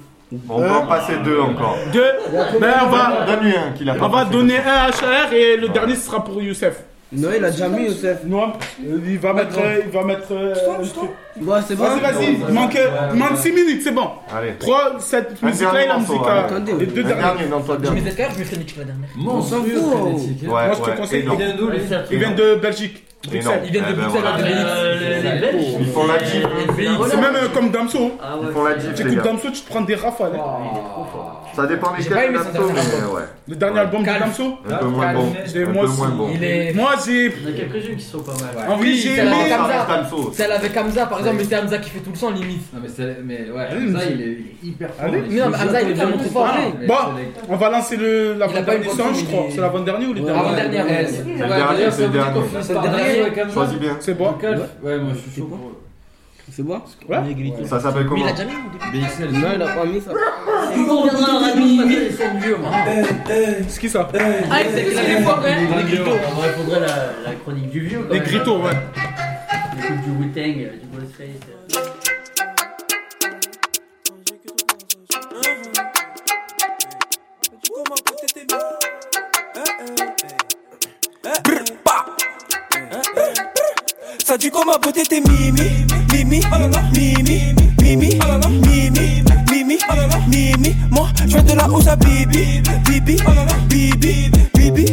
On 0.49 0.61
va 0.61 0.81
en 0.81 0.87
passer 0.87 1.15
deux 1.25 1.41
encore. 1.41 1.77
Deux. 1.93 2.05
Ben, 2.61 2.75
on 2.85 2.87
va, 2.89 3.25
Donne-lui 3.27 3.57
un 3.57 3.73
qu'il 3.73 3.89
a 3.91 3.95
pas 3.95 4.07
on 4.07 4.09
va 4.09 4.25
passé. 4.25 4.33
donner 4.33 4.59
un 4.59 4.71
à 4.71 4.91
HR 4.91 5.33
et 5.33 5.57
le 5.57 5.69
dernier, 5.69 5.95
ce 5.95 6.07
sera 6.07 6.23
pour 6.23 6.41
Youssef. 6.41 6.85
Non, 7.11 7.29
il 7.35 7.43
a 7.45 7.51
déjà 7.51 7.69
mis 7.69 7.85
Youssef. 7.87 8.19
Non, 8.27 8.53
euh, 8.87 8.99
il 9.07 9.19
va 9.19 9.33
mettre, 9.33 9.59
euh, 9.59 9.81
il 9.87 9.91
va 9.91 10.05
mettre 10.05 10.27
euh. 10.33 10.53
Bon, 11.41 11.55
c'est 11.67 11.75
bon. 11.75 11.85
Vas-y, 11.85 12.01
vas-y, 12.01 12.33
il 12.35 12.55
manque, 12.55 12.77
euh, 12.77 12.89
il 13.15 13.19
manque 13.19 13.37
6 13.39 13.51
minutes, 13.53 13.81
c'est 13.83 13.93
bon. 13.93 14.09
Allez. 14.37 14.55
3, 14.59 14.97
cette 14.99 15.43
musique-là 15.43 15.85
et 15.85 15.89
la 15.89 15.97
musique 15.99 16.21
à. 16.29 16.45
Attendez, 16.45 16.73
Les 16.79 16.87
deux 16.87 17.03
derniers. 17.05 17.23
dernier, 17.23 17.47
non, 17.47 17.61
toi, 17.63 17.77
dernier. 17.79 18.03
mets 18.03 18.09
Escar, 18.11 18.31
je 18.35 18.39
mets 18.41 18.45
Frédéric 18.45 18.77
la 18.77 18.85
dernière. 18.85 19.09
On 19.27 19.41
s'en 19.41 19.63
fout. 19.63 19.73
Frénétique, 20.03 20.41
hein. 20.45 20.49
Ouais, 20.49 20.67
Moi, 20.67 20.75
je 20.75 20.83
te 20.83 20.91
ouais, 20.91 20.97
conseille. 20.97 21.25
Il. 22.11 22.19
Il 22.19 22.35
de 22.35 22.55
Belgique. 22.57 23.05
Bruxelles. 23.27 23.63
Il 23.65 23.73
vient 23.73 23.83
de 23.83 23.87
Eh 23.91 23.95
ben, 23.95 24.03
Bruxelles, 24.03 24.23
de 24.23 24.43
Belgique. 24.43 24.67
Euh, 24.69 24.99
les- 25.01 25.23
les 25.23 25.41
Belges. 25.41 25.67
Ils 25.81 25.87
font 25.87 26.07
la 26.07 26.19
gif. 26.23 26.47
C'est 27.11 27.17
même 27.17 27.35
euh, 27.35 27.49
comme 27.53 27.71
Damso. 27.71 27.99
Ils 27.99 28.47
ouais. 28.47 28.53
font 28.53 28.65
la 28.65 28.79
gif, 28.79 28.95
Tu 28.95 29.03
écoutes. 29.03 29.25
Damso, 29.25 29.49
tu 29.51 29.61
te 29.63 29.69
prends 29.69 29.81
des 29.81 29.95
rafales. 29.97 30.33
hein. 30.35 30.39
Ça 30.39 30.75
dépend 30.75 31.07
J'ai 31.07 31.38
pas 31.67 31.93
lesquels, 31.99 32.25
aimé 32.29 32.39
de 32.39 32.43
son 32.45 32.51
Damso, 32.53 32.59
dernier 32.69 32.73
mais 32.89 32.95
album. 32.97 33.15
ouais. 33.17 33.23
Le 33.49 33.57
dernier 33.57 33.79
album 33.81 34.03
de. 34.03 34.07
Damso 34.07 34.45
Un 34.71 34.77
peu 34.77 34.87
moins 34.87 35.13
bon. 35.15 35.23
Moi 35.25 35.35
peu 35.73 35.79
aussi. 35.81 35.97
moins 35.99 36.09
bon. 36.11 36.31
Il 36.35 36.45
est. 36.45 36.73
Moi, 36.75 36.91
j'ai. 37.05 37.27
Il 37.27 37.43
y 37.43 37.47
en 37.47 37.49
a 37.49 37.53
quelques-uns 37.53 37.95
qui 37.97 38.05
sont 38.05 38.19
pas 38.21 38.33
mal. 38.33 38.69
En 38.69 38.77
vrai, 38.77 38.87
Oui, 38.87 38.97
j'ai 38.97 39.17
celle 39.17 39.27
aimé. 39.29 39.37
Ça 39.49 39.63
Hamza. 39.63 40.09
Celle 40.33 40.53
avec 40.53 40.77
Hamza, 40.77 41.07
par 41.07 41.19
exemple, 41.21 41.37
mais 41.39 41.45
c'est 41.45 41.57
Hamza 41.57 41.79
qui 41.79 41.91
fait 41.91 41.99
tout 42.01 42.11
le 42.11 42.17
son 42.17 42.31
limite. 42.31 42.73
Non, 42.73 42.81
mais, 42.83 42.89
c'est- 42.89 43.17
mais 43.25 43.51
ouais, 43.51 43.69
ça, 43.69 43.75
mais- 43.77 44.15
il 44.15 44.21
est 44.21 44.39
hyper 44.69 44.91
fort. 44.95 45.05
Allez. 45.07 45.23
Il 45.29 45.35
Mais 45.35 45.41
non, 45.41 45.49
mais 45.51 45.57
fait- 45.59 45.65
Hamza, 45.69 45.83
il 45.83 45.91
est 45.91 45.95
vraiment 45.95 46.17
trop 46.19 46.29
fort. 46.31 46.49
Ah, 46.51 46.59
Mais 46.81 46.87
Bon, 46.87 46.95
on 47.49 47.57
va 47.57 47.71
lancer 47.71 47.97
le 47.97 48.35
Il 48.37 48.43
a 48.43 48.47
pas 48.47 48.53
l'avant-dernier 48.55 48.85
une 48.85 48.91
son, 48.91 49.15
je 49.15 49.25
crois. 49.25 49.45
C'est 49.51 49.61
l'avant-dernier 49.61 50.07
ou 50.07 50.13
le 50.15 50.21
dernier 50.21 50.41
Avant-dernière. 50.41 50.85
C'est- 51.09 51.25
le 51.25 51.39
dernier, 51.39 51.91
c'est 51.91 52.07
le 52.07 52.13
ça 52.63 52.75
dernier. 52.75 53.23
Hamza. 53.33 53.53
Choisis 53.55 53.79
bien. 53.79 53.97
C'est 54.01 54.15
bon. 54.15 54.35
Ouais, 54.83 54.99
moi 54.99 55.13
je 55.15 55.19
suis 55.21 55.41
chaud 55.41 55.47
pour. 55.47 55.59
C'est 56.51 56.63
bon 56.63 56.81
Ouais. 57.09 57.19
Ça 57.67 57.79
s'appelle 57.81 58.03
Mais 58.05 58.09
comment 58.09 58.25
il 58.25 58.29
a 58.29 58.33
déjà 58.33 58.45
mis 58.45 58.53
au 58.53 58.93
début. 58.93 59.07
BXL. 59.07 59.33
Non, 59.39 59.49
il 59.55 59.63
a 59.63 59.67
pas 59.75 59.85
mis 59.87 60.01
ça. 60.01 60.11
Viendra 60.75 61.27
dans 61.27 61.41
la 61.41 61.55
parce 61.55 62.17
sons 62.17 62.39
vieux, 62.41 62.57
moi. 62.57 62.71
C'est 63.69 63.81
qui 63.81 63.89
ça 63.89 64.09
Ah, 64.51 64.59
c'est. 64.73 64.83
Les 64.83 65.85
gritos. 65.85 66.11
En 66.11 66.35
vrai, 66.35 66.49
faudrait 66.57 66.81
la, 66.81 66.87
la 66.87 67.35
chronique 67.45 67.71
du 67.71 67.81
vieux. 67.81 68.07
Les 68.11 68.19
même. 68.19 68.29
gritos, 68.29 68.59
ouais. 68.63 68.71
Du 70.05 70.11
Wu-Tang, 70.11 70.55
du 70.55 70.87
Ghostface. 70.93 71.98
Ça 84.39 84.45
dit 84.45 84.51
comme 84.51 84.67
ma 84.67 84.79
beauté 84.79 85.03
t'es 85.03 85.21
mimi, 85.21 85.51
mimi, 86.13 86.41
mimi, 86.93 87.55
mimi, 87.83 88.19
mimi, 88.47 89.19
mimi, 89.51 89.79
mimi. 90.29 90.77
Moi, 90.93 91.09
je 91.23 91.27
viens 91.27 91.43
de 91.43 91.55
la 91.55 91.69
hausse 91.69 91.89
à 91.89 91.97
bibi, 91.97 92.63
bibi, 92.85 93.17
bibi, 93.69 94.31
bibi, 94.55 94.85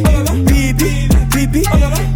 bibi, 0.42 1.08
bibi, 1.32 1.62
bibi. 1.62 2.15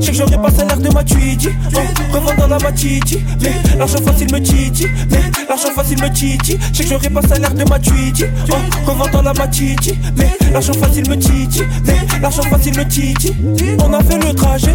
Je 0.00 0.06
que 0.06 0.12
j'aurais 0.12 0.38
pas 0.38 0.50
salaire 0.50 0.78
de 0.78 0.88
ma 0.92 1.04
tweety, 1.04 1.48
oh, 1.74 1.78
revendant 2.14 2.46
la 2.48 2.58
matiti. 2.58 3.22
Mais 3.40 3.52
l'argent 3.78 3.98
facile 4.04 4.32
me 4.32 4.38
titi, 4.40 4.86
mais 5.10 5.20
l'argent 5.48 5.70
facile 5.74 6.00
me 6.00 6.08
titi. 6.12 6.58
Je 6.72 6.82
que 6.82 6.88
j'aurais 6.88 7.10
pas 7.10 7.22
salaire 7.22 7.54
de 7.54 7.64
ma 7.68 7.78
tweety, 7.78 8.24
oh, 8.50 8.90
revendant 8.90 9.22
la 9.22 9.32
matiti. 9.34 9.98
Mais 10.16 10.30
l'argent 10.52 10.72
facile 10.74 11.08
me 11.08 11.16
titi, 11.16 11.62
mais 11.84 11.96
l'argent 12.20 12.42
facile 12.42 12.76
me 12.76 12.88
titi. 12.88 13.34
On 13.80 13.92
a 13.92 14.02
fait 14.02 14.18
le 14.18 14.34
trajet, 14.34 14.74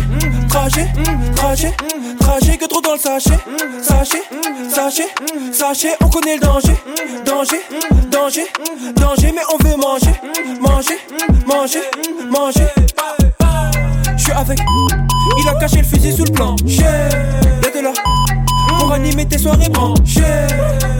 trajet, 0.49 0.87
trajet, 1.35 1.73
trajet 2.19 2.57
que 2.57 2.65
trop 2.65 2.81
dans 2.81 2.93
le 2.93 2.99
sachet, 2.99 3.39
sachet, 3.81 4.23
sachet, 4.69 5.07
sachet. 5.51 5.95
On 6.01 6.09
connaît 6.09 6.35
le 6.35 6.41
danger, 6.41 6.75
danger, 7.25 7.61
danger, 8.11 8.45
danger. 8.95 9.31
Mais 9.33 9.41
on 9.53 9.67
veut 9.67 9.77
manger, 9.77 10.13
manger, 10.61 10.97
manger, 11.47 11.81
manger. 12.29 12.67
Je 14.17 14.23
suis 14.23 14.31
avec, 14.31 14.59
il 15.39 15.49
a 15.49 15.53
caché 15.59 15.77
le 15.77 15.83
fusil 15.83 16.11
sous 16.11 16.25
le 16.25 16.31
plancher. 16.31 16.81
Y'a 16.81 17.69
de 17.69 17.83
là 17.83 17.93
pour 18.79 18.91
animer 18.91 19.25
tes 19.25 19.37
soirées 19.37 19.69
branchées. 19.69 20.21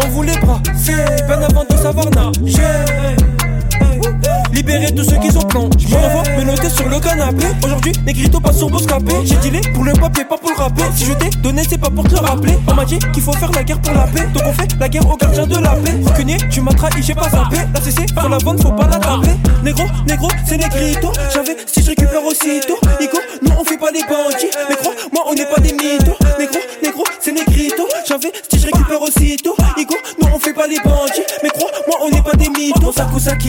On 0.06 0.10
voulait 0.10 0.38
brasser, 0.38 0.94
bien 1.28 1.42
avant 1.42 1.66
de 1.70 1.76
savoir 1.76 2.06
nager. 2.12 2.62
Libérer 4.52 4.94
tous 4.94 5.04
ceux 5.04 5.18
qui 5.18 5.32
sont 5.32 5.42
plongés. 5.42 5.70
Je 5.80 5.88
me 5.88 5.96
revois 5.96 6.24
me 6.38 6.44
noté 6.44 6.70
sur 6.70 6.88
le 6.88 7.00
canapé. 7.00 7.46
Aujourd'hui, 7.64 7.92
Negrito 8.06 8.40
passe 8.40 8.58
sur 8.58 8.70
Boscapé. 8.70 9.14
J'ai 9.24 9.36
dealé 9.38 9.62
pour 9.74 9.84
le 9.84 9.94
papier, 9.94 10.26
pas 10.26 10.38
pour 10.38 10.50
le 10.50 10.56
rapper. 10.56 10.84
Si 10.96 11.06
je 11.06 11.14
t'ai 11.14 11.30
donné, 11.42 11.64
c'est 11.70 11.78
pas 11.78 11.90
pour 11.90 12.04
te 12.06 12.16
le 12.16 12.20
rappeler. 12.20 12.58
On 12.68 12.74
m'a 12.74 12.86
dit 12.86 13.00
qu'il 13.14 13.22
faut 13.22 13.34
faire 13.34 13.52
la 13.52 13.64
guerre 13.64 13.80
pour 13.82 13.94
la 13.94 14.08
paix. 14.08 14.28
Donc 14.34 14.44
on 14.46 14.54
fait 14.54 14.68
la 14.80 14.90
guerre 14.90 15.10
au 15.10 15.16
gardien 15.16 15.46
de 15.46 15.58
la 15.58 15.72
paix. 15.72 15.96
Rancunier, 16.06 16.38
tu 16.50 16.62
m'as 16.62 16.74
trahi, 16.74 17.02
j'ai 17.02 17.16
pas 17.16 17.30
zappé. 17.30 17.58
La 17.74 17.82
CC, 17.82 18.06
pour 18.14 18.30
la 18.30 18.38
vente, 18.38 18.62
faut 18.62 18.72
pas 18.72 18.88
la 18.88 18.98
taper. 18.98 19.36
Négro, 19.64 19.84
négro, 20.08 20.30
c'est 20.46 20.58
Negrito. 20.58 21.12
J'avais 21.34 21.58
si 21.66 21.82
je 21.82 21.90
récupère 21.90 22.24
aussitôt. 22.24 22.78
Igo, 23.00 23.18
non, 23.44 23.56
on 23.60 23.64
fait 23.64 23.78
pas 23.78 23.92
les 23.92 24.02
bandits. 24.04 24.52
Mais 24.70 24.76
crois, 24.76 24.94
moi, 25.14 25.24
on 25.28 25.34
n'est 25.34 25.46
pas 25.46 25.60
des 25.60 25.74
mythos. 25.74 26.18
Négro, 26.40 26.60
négro, 26.84 27.04
c'est 27.20 27.32
Negrito. 27.32 27.88
J'avais 28.08 28.32
si 28.50 28.60
je 28.60 28.66
récupère 28.66 29.02
aussitôt. 29.02 29.56
Igo, 29.78 29.96
non, 30.22 30.30
on 30.36 30.40
fait 30.40 30.54
pas 30.54 30.68
les 30.68 30.80
bandits. 30.80 31.26
Mais 31.44 31.50
crois, 31.50 31.70
moi, 31.88 31.98
on 32.04 32.10
n'est 32.10 32.22
pas 32.22 32.36
des 32.36 32.50
mythos. 32.50 32.94
Mon 33.18 33.20
sac 33.20 33.40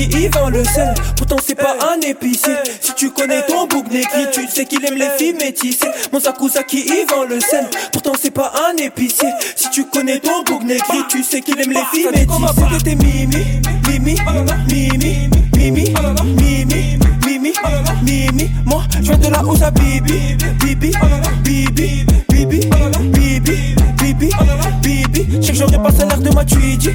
le 0.46 0.64
sel. 0.64 0.94
Pourtant, 1.16 1.36
c'est 1.44 1.54
pas 1.54 1.76
un 1.92 2.00
épicier. 2.00 2.54
Si 2.80 2.94
tu 2.94 3.10
connais 3.10 3.42
ton 3.46 3.66
bouc 3.66 3.86
tu 4.32 4.46
sais 4.48 4.64
qu'il 4.64 4.84
aime 4.84 4.94
les 4.94 5.10
filles 5.18 5.34
métissées. 5.34 5.90
Mon 6.12 6.20
sakusa 6.20 6.62
qui 6.62 6.80
y 6.80 7.04
vend 7.08 7.24
le 7.28 7.40
sel. 7.40 7.66
Pourtant, 7.92 8.12
c'est 8.20 8.30
pas 8.30 8.52
un 8.70 8.76
épicier. 8.76 9.28
Si 9.56 9.70
tu 9.70 9.84
connais 9.86 10.20
ton 10.20 10.42
bouc 10.44 10.62
tu 11.08 11.22
sais 11.22 11.40
qu'il 11.40 11.60
aime 11.60 11.72
les 11.72 11.84
filles 11.92 12.06
métissées. 12.06 12.26
Comment 12.26 12.48
que 12.48 12.82
t'es 12.82 12.94
mimi, 12.94 13.26
mimi, 13.88 14.16
mimi, 14.68 15.28
mimi, 15.56 15.94
mimi, 16.06 16.94
mimi, 17.26 17.52
mimi. 18.02 18.50
Moi, 18.64 18.82
je 18.96 19.02
viens 19.02 19.18
de 19.18 19.28
la 19.28 19.44
Ouza 19.44 19.70
Bibi, 19.70 20.36
Bibi, 20.60 20.92
Bibi, 21.42 22.06
Bibi, 22.28 22.60
Bibi, 22.70 23.17
Bibi, 24.18 24.32
Bibi. 24.82 25.36
Je 25.40 25.46
sais 25.46 25.52
que 25.52 25.58
j'aurais 25.58 25.82
pas 25.82 25.90
salaire 25.92 26.18
de 26.18 26.30
ma 26.34 26.44
tweety. 26.44 26.90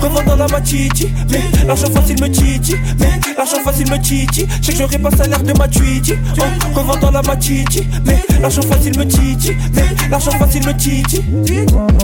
Revendant 0.00 0.36
la 0.36 0.46
matiti. 0.48 1.08
Mais 1.30 1.42
l'argent 1.66 1.90
facile 1.92 2.20
me 2.20 2.28
titi. 2.28 2.74
Mais 2.98 3.10
l'argent 3.36 3.60
facile 3.64 3.90
me 3.90 3.98
titi. 4.00 4.46
Je 4.60 4.66
sais 4.66 4.72
que 4.72 4.78
j'aurais 4.78 4.98
pas 4.98 5.10
salaire 5.10 5.42
de 5.42 5.52
ma 5.56 5.68
tweety. 5.68 6.14
Revendant 6.74 7.10
la 7.10 7.22
matiti. 7.22 7.86
Mais 8.04 8.22
l'argent 8.40 8.62
facile 8.62 8.98
me 8.98 9.04
titi. 9.04 9.52
Mais 9.74 9.86
l'argent 10.10 10.32
facile 10.32 10.66
me 10.66 10.72
titi. 10.76 11.22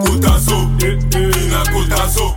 Kotazo, 0.04 0.70
Ina 0.80 1.62
Kotazo. 1.72 2.34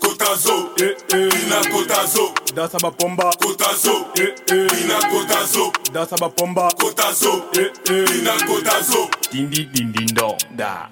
Kotazo, 0.00 0.70
Ina 1.12 1.70
Kotazo. 1.70 2.34
Dansa 2.54 2.78
Bapomba, 2.82 3.30
Kotazo, 3.40 4.06
Ina 4.50 4.98
Kotazo. 5.10 5.72
Dansa 5.92 6.16
Bapomba, 6.20 6.68
Kotazo, 6.78 7.44
Ina 7.88 8.32
Kotazo. 8.46 9.08
Dindi 9.32 9.68
Dindindon, 9.72 10.36
da. 10.56 10.88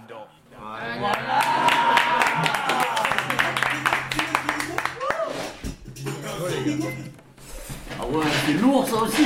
Ah 7.98 8.04
ouais, 8.12 8.24
c'est 8.46 8.52
lourd 8.60 8.86
ça 8.88 9.02
aussi. 9.02 9.22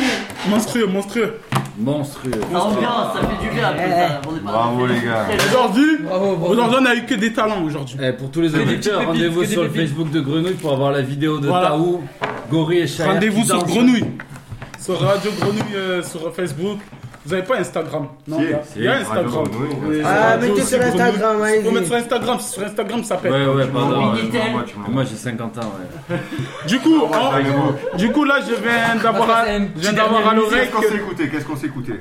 Monstrueux, 0.48 0.86
monstrueux. 0.86 1.40
Monstrueux. 1.78 2.32
Ça 2.52 2.62
ambiance, 2.62 3.14
ça 3.14 3.20
fait 3.28 3.44
du 3.48 3.54
bien. 3.54 3.68
après 3.68 3.90
ça. 3.90 4.20
On 4.28 4.36
est 4.36 4.40
pas- 4.40 4.50
Bravo 4.52 4.86
les 4.86 5.00
gars. 5.00 5.26
Aujourd'hui, 5.48 5.98
aujourd'hui, 6.46 6.76
on 6.78 6.82
n'a 6.82 6.94
eu 6.94 7.04
que 7.04 7.14
des 7.14 7.32
talents 7.32 7.62
aujourd'hui. 7.62 7.96
Eh, 8.02 8.12
pour 8.12 8.30
tous 8.30 8.40
les 8.40 8.54
auditeurs, 8.54 9.06
rendez-vous 9.06 9.44
sur 9.44 9.62
le. 9.64 9.70
Facebook 9.70 10.10
de 10.10 10.20
Grenouille 10.20 10.54
pour 10.54 10.72
avoir 10.72 10.92
la 10.92 11.02
vidéo 11.02 11.38
de 11.38 11.46
Voilà. 11.48 11.68
Taou, 11.68 12.02
Gori 12.50 12.78
et 12.78 12.86
Chaya. 12.86 13.12
Rendez-vous 13.12 13.44
sur. 13.44 13.64
Grenouille. 13.64 14.04
Sur 14.80 15.00
Radio 15.00 15.30
Grenouille 15.40 15.74
euh, 15.74 16.02
sur 16.02 16.32
Facebook. 16.34 16.78
Vous 17.26 17.32
avez 17.32 17.42
pas 17.42 17.56
Instagram? 17.58 18.08
Non, 18.28 18.38
Si, 18.38 18.44
il 18.44 18.50
y 18.50 18.52
a- 18.54 18.62
si, 18.64 18.78
il 18.78 18.84
y 18.84 18.88
a 18.88 18.92
Radio 18.92 19.06
Instagram. 19.08 19.44
Grenouille. 19.48 20.02
Ah, 20.04 20.08
Radio 20.36 20.48
mettez 20.54 20.62
sur. 20.66 20.80
Instagram, 20.82 21.42
allez-y. 21.42 21.72
mettre 21.72 21.86
sur 21.86 21.94
Instagram, 21.96 22.38
sur 22.40 22.62
Instagram 22.64 23.02
ça 23.02 23.08
s'appelle. 23.14 23.32
Ouais, 23.32 23.46
ouais, 23.46 23.66
pardon. 23.66 24.12
Ouais, 24.12 24.18
tu. 24.66 24.74
Moi 24.90 25.04
j'ai 25.04 25.16
50 25.16 25.58
ans, 25.58 25.72
ouais. 26.10 26.16
Du 26.66 26.78
coup, 26.80 27.02
Ah, 27.12 27.38
du 27.96 28.10
coup 28.12 28.24
là, 28.24 28.40
je 28.40 28.54
viens 28.54 28.96
d'avoir, 29.02 29.28
On 29.28 29.32
à- 29.32 29.58
je 29.58 29.80
viens 29.80 29.92
d'avoir 29.94 30.34
l'oreille 30.34 30.60
Qu'est-ce 30.60 30.70
qu'on 30.72 30.82
s'est 30.82 30.88
que 30.88 30.94
écouté? 30.96 31.28
Qu'est-ce 31.30 31.44
qu'on 31.46 31.56
s'est 31.56 31.66
écouté? 31.66 31.92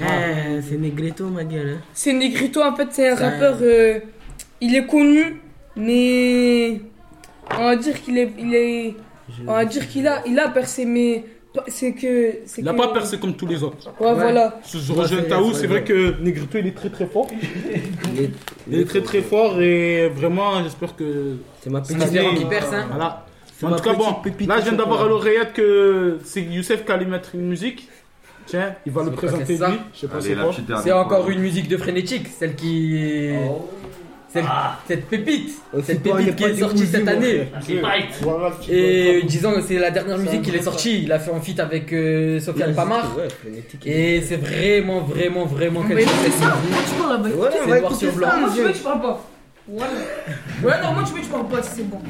Eh, 0.00 0.62
c'est 0.62 0.76
Negrito, 0.78 1.26
ma 1.28 1.42
gueule. 1.44 1.76
hein. 1.78 1.80
C'est 1.92 2.12
Negrito, 2.12 2.62
en 2.62 2.74
fait, 2.76 2.88
c'est 2.92 3.08
un 3.08 3.16
Ça- 3.16 3.30
rappeur. 3.30 3.56
euh, 3.62 3.98
il 4.60 4.76
est 4.76 4.86
connu, 4.86 5.40
mais. 5.76 6.80
On 7.58 7.64
va 7.64 7.76
dire 7.76 8.00
qu'il 8.00 8.16
est. 8.18 8.30
Il 8.38 8.54
est 8.54 8.94
on 9.46 9.52
va 9.52 9.64
dire 9.64 9.86
qu'il 9.88 10.06
a, 10.06 10.22
il 10.26 10.38
a 10.38 10.48
percé, 10.48 10.84
mais. 10.84 11.24
C'est 11.66 11.92
que. 11.92 12.36
c'est 12.46 12.60
il 12.60 12.64
n'a 12.64 12.72
que- 12.72 12.76
pas 12.78 12.88
percé 12.88 13.18
comme 13.18 13.34
tous 13.34 13.46
les 13.46 13.62
autres. 13.62 13.88
Ouais, 14.00 14.14
voilà. 14.14 14.60
Je 14.70 14.78
je 14.78 14.92
rejoins 14.92 15.18
c'est- 15.22 15.28
Taou, 15.28 15.52
c'est 15.52 15.60
c'est 15.60 15.66
vrai 15.66 15.84
que 15.84 16.20
Negrito 16.22 16.58
il 16.58 16.66
est 16.68 16.74
très 16.76 16.90
très 16.90 17.06
fort. 17.06 17.26
Il 18.14 18.20
est- 18.24 18.30
Il 18.70 18.78
est 18.80 18.84
très 18.84 19.02
très 19.02 19.20
fort 19.22 19.60
et 19.60 20.08
vraiment 20.08 20.62
j'espère 20.62 20.94
que 20.96 21.36
C'est 21.60 21.70
ma 21.70 21.80
petite 21.80 22.00
espérant 22.02 22.34
qu'il 22.34 22.46
perce, 22.48 22.72
hein. 22.72 22.86
Voilà. 22.90 23.24
C'est 23.58 23.66
En 23.66 23.72
tout 23.74 23.82
cas, 23.82 23.94
bon, 23.94 24.04
là 24.46 24.58
je 24.60 24.64
viens 24.64 24.72
d'avoir 24.74 25.02
à 25.02 25.08
l'oreillette 25.08 25.52
que 25.52 26.18
c'est 26.24 26.42
Youssef 26.42 26.84
qui 26.84 26.92
allait 26.92 27.04
mettre 27.06 27.30
une 27.34 27.48
musique. 27.48 27.88
Tiens, 28.46 28.74
il 28.86 28.92
va 28.92 29.02
le 29.02 29.10
présenter 29.10 29.54
lui. 29.58 29.64
Je 29.92 29.98
sais 30.00 30.06
pas 30.08 30.20
c'est 30.20 30.34
quoi. 30.34 30.50
C'est 30.82 30.92
encore 30.92 31.28
une 31.28 31.40
musique 31.40 31.68
de 31.68 31.76
frénétique, 31.76 32.28
celle 32.38 32.54
qui. 32.54 33.28
Celle- 33.30 33.50
Cette 34.86 35.06
pépite, 35.06 35.50
Oh, 35.74 35.78
cette 35.82 36.02
pépite 36.02 36.36
qui 36.36 36.44
est 36.44 36.56
sortie 36.56 36.86
cette 36.86 37.08
année. 37.08 37.48
Ah, 37.54 37.96
Et 38.70 39.22
disons 39.26 39.54
que 39.54 39.62
c'est 39.62 39.78
la 39.78 39.90
dernière 39.90 40.18
musique 40.18 40.42
qu'il 40.42 40.54
est 40.54 40.62
sortie. 40.62 41.02
Il 41.04 41.12
a 41.12 41.18
fait 41.18 41.30
en 41.30 41.40
feat 41.40 41.58
avec 41.60 41.92
euh, 41.92 42.38
Sofiane 42.38 42.74
Pamar. 42.74 43.16
Ouais, 43.16 43.28
frénétique. 43.30 43.86
Et 43.86 44.20
c'est 44.20 44.36
vraiment, 44.36 45.00
vraiment, 45.00 45.46
vraiment 45.46 45.82
quelque 45.82 45.94
Mais 45.96 46.02
chose. 46.02 46.12
c'est 46.24 46.30
ça, 46.44 46.56
moi 46.70 46.78
tu 46.86 46.94
parles 47.00 47.22
là-bas. 47.22 47.28
Ouais, 47.36 47.48
C'est 47.64 47.80
noir 47.80 47.94
sur 47.94 48.12
blanc. 48.12 48.28
Moi 48.40 48.50
tu 48.54 48.62
veux, 48.62 48.72
tu 48.72 48.80
parles 48.80 49.00
pas. 49.00 49.24
Voilà. 49.66 49.92
Ouais, 50.64 50.82
non, 50.82 50.92
moi 50.94 51.04
tu 51.06 51.14
veux, 51.14 51.20
tu 51.22 51.28
parles 51.28 51.48
pas, 51.48 51.62
c'est 51.62 51.88
bon. 51.88 52.00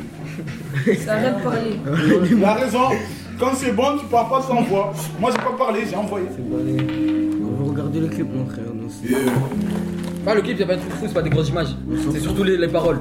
Ça 1.05 1.13
arrête 1.15 1.39
de 1.39 1.43
parler. 1.43 2.31
Il 2.31 2.45
a 2.45 2.55
raison. 2.55 2.89
Quand 3.39 3.55
c'est 3.55 3.73
bon, 3.73 3.97
tu 3.99 4.07
parles 4.07 4.29
pas, 4.29 4.43
tu 4.45 4.53
envoies. 4.53 4.93
Moi 5.21 5.31
j'ai 5.31 5.39
pas 5.39 5.55
parlé, 5.57 5.81
j'ai 5.89 5.97
envoyé. 5.97 6.27
On 6.41 7.63
va 7.65 7.71
regarder 7.71 8.01
le 8.01 8.09
clip, 8.09 8.27
mon 8.35 8.47
frère. 8.47 8.65
non, 8.75 8.89
c'est- 8.89 9.15
Ah, 10.27 10.35
le 10.35 10.41
clip, 10.43 10.55
il 10.57 10.61
y 10.61 10.63
a 10.65 10.67
pas 10.67 10.77
de 10.77 10.81
fou, 10.81 11.05
c'est 11.07 11.15
pas 11.15 11.23
des 11.23 11.31
grosses 11.31 11.49
images. 11.49 11.75
C'est 12.13 12.21
surtout 12.21 12.43
les, 12.45 12.57
les 12.57 12.69
paroles. 12.69 13.01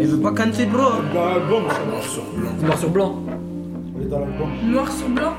Elle 0.00 0.06
veut 0.06 0.18
pas 0.20 0.32
cancer, 0.32 0.68
bro. 0.68 0.82
Dans 1.14 1.24
l'album, 1.26 1.62
c'est 1.70 1.90
noir 1.90 2.02
sur 2.02 2.22
blanc. 2.36 2.50
Noir 2.62 2.78
sur 2.78 2.90
blanc. 2.90 3.14
Est 4.00 4.04
dans 4.08 4.20
l'album. 4.20 4.48
Noir 4.70 4.92
sur 4.92 5.08
blanc. 5.08 5.32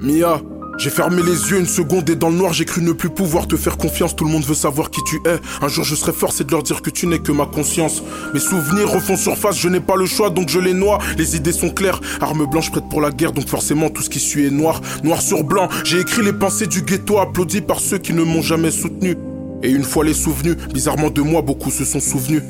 Mia, 0.00 0.40
j'ai 0.76 0.90
fermé 0.90 1.22
les 1.22 1.50
yeux 1.50 1.58
une 1.58 1.66
seconde 1.66 2.08
et 2.10 2.16
dans 2.16 2.30
le 2.30 2.36
noir 2.36 2.52
j'ai 2.52 2.64
cru 2.64 2.82
ne 2.82 2.92
plus 2.92 3.10
pouvoir 3.10 3.46
te 3.46 3.56
faire 3.56 3.76
confiance. 3.76 4.16
Tout 4.16 4.24
le 4.24 4.30
monde 4.30 4.44
veut 4.44 4.54
savoir 4.54 4.90
qui 4.90 5.00
tu 5.04 5.16
es. 5.26 5.38
Un 5.62 5.68
jour 5.68 5.84
je 5.84 5.94
serai 5.94 6.12
forcé 6.12 6.44
de 6.44 6.50
leur 6.50 6.62
dire 6.62 6.82
que 6.82 6.90
tu 6.90 7.06
n'es 7.06 7.20
que 7.20 7.32
ma 7.32 7.46
conscience. 7.46 8.02
Mes 8.32 8.40
souvenirs 8.40 8.90
refont 8.90 9.16
surface, 9.16 9.58
je 9.58 9.68
n'ai 9.68 9.80
pas 9.80 9.96
le 9.96 10.06
choix 10.06 10.30
donc 10.30 10.48
je 10.48 10.58
les 10.58 10.74
noie. 10.74 10.98
Les 11.16 11.36
idées 11.36 11.52
sont 11.52 11.70
claires, 11.70 12.00
arme 12.20 12.46
blanche 12.46 12.70
prête 12.70 12.88
pour 12.90 13.00
la 13.00 13.10
guerre 13.10 13.32
donc 13.32 13.48
forcément 13.48 13.88
tout 13.88 14.02
ce 14.02 14.10
qui 14.10 14.20
suit 14.20 14.46
est 14.46 14.50
noir. 14.50 14.80
Noir 15.04 15.22
sur 15.22 15.44
blanc, 15.44 15.68
j'ai 15.84 16.00
écrit 16.00 16.22
les 16.24 16.32
pensées 16.32 16.66
du 16.66 16.82
ghetto 16.82 17.18
applaudi 17.18 17.60
par 17.60 17.80
ceux 17.80 17.98
qui 17.98 18.12
ne 18.12 18.22
m'ont 18.22 18.42
jamais 18.42 18.70
soutenu. 18.70 19.16
Et 19.62 19.70
une 19.70 19.84
fois 19.84 20.04
les 20.04 20.14
souvenus, 20.14 20.56
bizarrement 20.72 21.10
de 21.10 21.22
moi 21.22 21.40
beaucoup 21.40 21.70
se 21.70 21.84
sont 21.84 22.00
souvenus. 22.00 22.42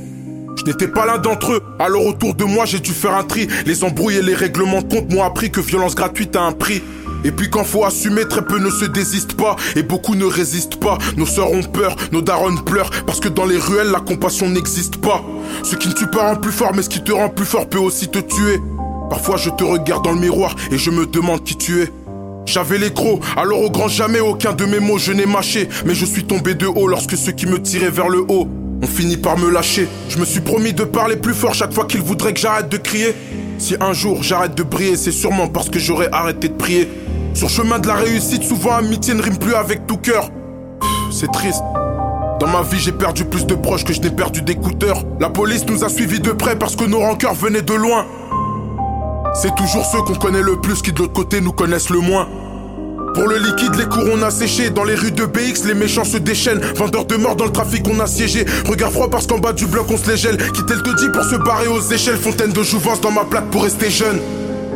Je 0.57 0.63
n'étais 0.65 0.89
pas 0.89 1.05
l'un 1.05 1.19
d'entre 1.19 1.53
eux, 1.53 1.63
alors 1.79 2.07
autour 2.07 2.35
de 2.35 2.45
moi 2.45 2.65
j'ai 2.65 2.79
dû 2.79 2.93
faire 2.93 3.15
un 3.15 3.25
tri. 3.25 3.49
Les 3.67 3.85
embrouilles 3.85 4.17
et 4.17 4.23
les 4.23 4.35
règlements 4.35 4.83
de 4.83 4.93
compte 4.93 5.13
m'ont 5.13 5.23
appris 5.23 5.51
que 5.51 5.61
violence 5.61 5.95
gratuite 5.95 6.37
a 6.37 6.43
un 6.43 6.53
prix. 6.53 6.83
Et 7.25 7.33
puis 7.33 7.49
quand 7.49 7.65
faut 7.65 7.85
assumer, 7.85 8.27
très 8.29 8.45
peu 8.45 8.59
ne 8.59 8.71
se 8.71 8.85
désistent 8.85 9.35
pas, 9.35 9.57
et 9.77 9.83
beaucoup 9.83 10.15
ne 10.15 10.25
résistent 10.25 10.77
pas. 10.77 10.99
Nos 11.17 11.27
sœurs 11.27 11.51
ont 11.51 11.63
peur, 11.63 11.97
nos 12.13 12.21
darons 12.21 12.57
pleurent, 12.57 12.91
parce 13.07 13.19
que 13.19 13.29
dans 13.29 13.47
les 13.47 13.57
ruelles 13.57 13.91
la 13.91 14.01
compassion 14.01 14.49
n'existe 14.49 14.99
pas. 14.99 15.23
Ce 15.63 15.75
qui 15.75 15.89
ne 15.89 15.95
tue 15.95 16.07
pas 16.07 16.31
rend 16.31 16.37
plus 16.37 16.53
fort, 16.53 16.73
mais 16.75 16.83
ce 16.83 16.91
qui 16.91 17.03
te 17.03 17.13
rend 17.13 17.31
plus 17.31 17.47
fort 17.47 17.67
peut 17.69 17.79
aussi 17.79 18.09
te 18.09 18.19
tuer. 18.19 18.61
Parfois 19.09 19.37
je 19.37 19.51
te 19.51 19.65
regarde 19.65 20.05
dans 20.05 20.13
le 20.13 20.21
miroir 20.21 20.55
et 20.71 20.79
je 20.79 20.91
me 20.91 21.07
demande 21.07 21.43
qui 21.45 21.57
tu 21.57 21.83
es. 21.83 21.91
J'avais 22.47 22.79
les 22.79 22.93
crocs, 22.93 23.21
alors 23.37 23.63
au 23.63 23.71
grand 23.71 23.89
jamais 23.89 24.21
aucun 24.21 24.53
de 24.53 24.67
mes 24.67 24.81
mots 24.81 24.99
je 24.99 25.13
n'ai 25.13 25.27
mâché. 25.27 25.69
Mais 25.87 25.95
je 25.95 26.05
suis 26.05 26.25
tombé 26.25 26.55
de 26.55 26.67
haut 26.67 26.89
lorsque 26.89 27.17
ceux 27.17 27.33
qui 27.33 27.47
me 27.47 27.61
tiraient 27.61 27.91
vers 27.91 28.11
le 28.11 28.21
haut 28.21 28.49
ont 28.83 28.87
fini 28.87 29.17
par 29.17 29.39
me 29.39 29.51
lâcher. 29.51 29.89
Je 30.11 30.19
me 30.19 30.27
suis 30.27 30.41
promis 30.41 30.75
de 30.75 30.85
parler 30.85 31.17
plus 31.17 31.33
fort 31.33 31.55
chaque 31.55 31.73
fois 31.73 31.87
qu'ils 31.87 32.03
voudraient 32.03 32.35
que 32.35 32.41
j'arrête 32.41 32.69
de 32.69 32.77
crier. 32.77 33.15
Si 33.59 33.77
un 33.81 33.95
jour 33.95 34.23
j'arrête 34.23 34.55
de 34.55 34.63
briller, 34.63 34.97
c'est 34.97 35.13
sûrement 35.13 35.49
parce 35.49 35.71
que 35.71 35.79
j'aurais 35.79 36.09
arrêté 36.13 36.49
de 36.49 36.55
prier. 36.55 36.89
Sur 37.35 37.51
chemin 37.51 37.81
de 37.81 37.89
la 37.89 37.95
réussite, 37.95 38.45
souvent 38.45 38.77
amitié 38.77 39.13
ne 39.13 39.21
rime 39.21 39.39
plus 39.39 39.55
avec 39.55 39.89
tout 39.89 39.97
cœur. 39.97 40.31
C'est 41.11 41.31
triste. 41.33 41.63
Dans 42.39 42.47
ma 42.47 42.63
vie, 42.63 42.79
j'ai 42.79 42.93
perdu 42.93 43.25
plus 43.25 43.45
de 43.45 43.55
proches 43.57 43.85
que 43.85 43.93
je 43.93 44.01
n'ai 44.01 44.11
perdu 44.11 44.41
d'écouteurs. 44.41 45.03
La 45.19 45.31
police 45.31 45.67
nous 45.67 45.83
a 45.83 45.89
suivis 45.89 46.21
de 46.21 46.31
près 46.31 46.57
parce 46.57 46.77
que 46.77 46.85
nos 46.85 47.01
rancœurs 47.01 47.35
venaient 47.35 47.63
de 47.63 47.75
loin. 47.75 48.07
C'est 49.35 49.55
toujours 49.57 49.85
ceux 49.85 50.01
qu'on 50.03 50.15
connaît 50.15 50.43
le 50.43 50.61
plus 50.61 50.81
qui 50.81 50.93
de 50.93 50.99
l'autre 51.01 51.13
côté 51.13 51.41
nous 51.41 51.53
connaissent 51.53 51.91
le 51.91 51.99
moins. 51.99 52.29
Pour 53.15 53.27
le 53.27 53.39
liquide, 53.39 53.75
les 53.75 53.87
cours 53.87 54.05
on 54.13 54.23
a 54.23 54.31
séché. 54.31 54.71
Dans 54.71 54.85
les 54.85 54.95
rues 54.95 55.13
de 55.13 55.25
BX, 55.25 55.67
les 55.67 55.75
méchants 55.75 56.05
se 56.05 56.19
déchaînent. 56.19 56.61
Vendeurs 56.77 57.05
de 57.05 57.17
mort 57.17 57.35
dans 57.35 57.47
le 57.47 57.53
trafic, 57.53 57.85
on 57.89 57.99
a 57.99 58.07
siégé. 58.07 58.45
Regard 58.69 58.93
froid 58.93 59.11
parce 59.11 59.27
qu'en 59.27 59.39
bas 59.39 59.53
du 59.53 59.67
bloc, 59.67 59.87
on 59.91 59.97
se 59.97 60.09
les 60.09 60.17
gèle. 60.17 60.37
Quitter 60.53 60.75
le 60.75 60.83
taudis 60.83 61.09
pour 61.13 61.25
se 61.25 61.37
barrer 61.37 61.67
aux 61.67 61.81
échelles? 61.81 62.17
Fontaine 62.17 62.53
de 62.53 62.63
jouvence 62.63 63.01
dans 63.01 63.11
ma 63.11 63.25
plaque 63.25 63.51
pour 63.51 63.65
rester 63.65 63.91
jeune. 63.91 64.21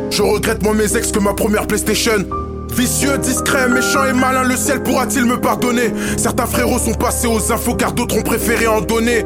Je 0.09 0.21
regrette 0.21 0.61
moins 0.61 0.73
mes 0.73 0.97
ex 0.97 1.11
que 1.11 1.19
ma 1.19 1.33
première 1.33 1.67
PlayStation. 1.67 2.25
Vicieux, 2.71 3.17
discret, 3.17 3.67
méchant 3.67 4.05
et 4.05 4.13
malin, 4.13 4.43
le 4.43 4.55
ciel 4.55 4.81
pourra-t-il 4.81 5.25
me 5.25 5.37
pardonner? 5.37 5.93
Certains 6.17 6.45
frérots 6.45 6.79
sont 6.79 6.93
passés 6.93 7.27
aux 7.27 7.51
infos 7.51 7.75
car 7.75 7.91
d'autres 7.91 8.17
ont 8.17 8.23
préféré 8.23 8.67
en 8.67 8.81
donner. 8.81 9.25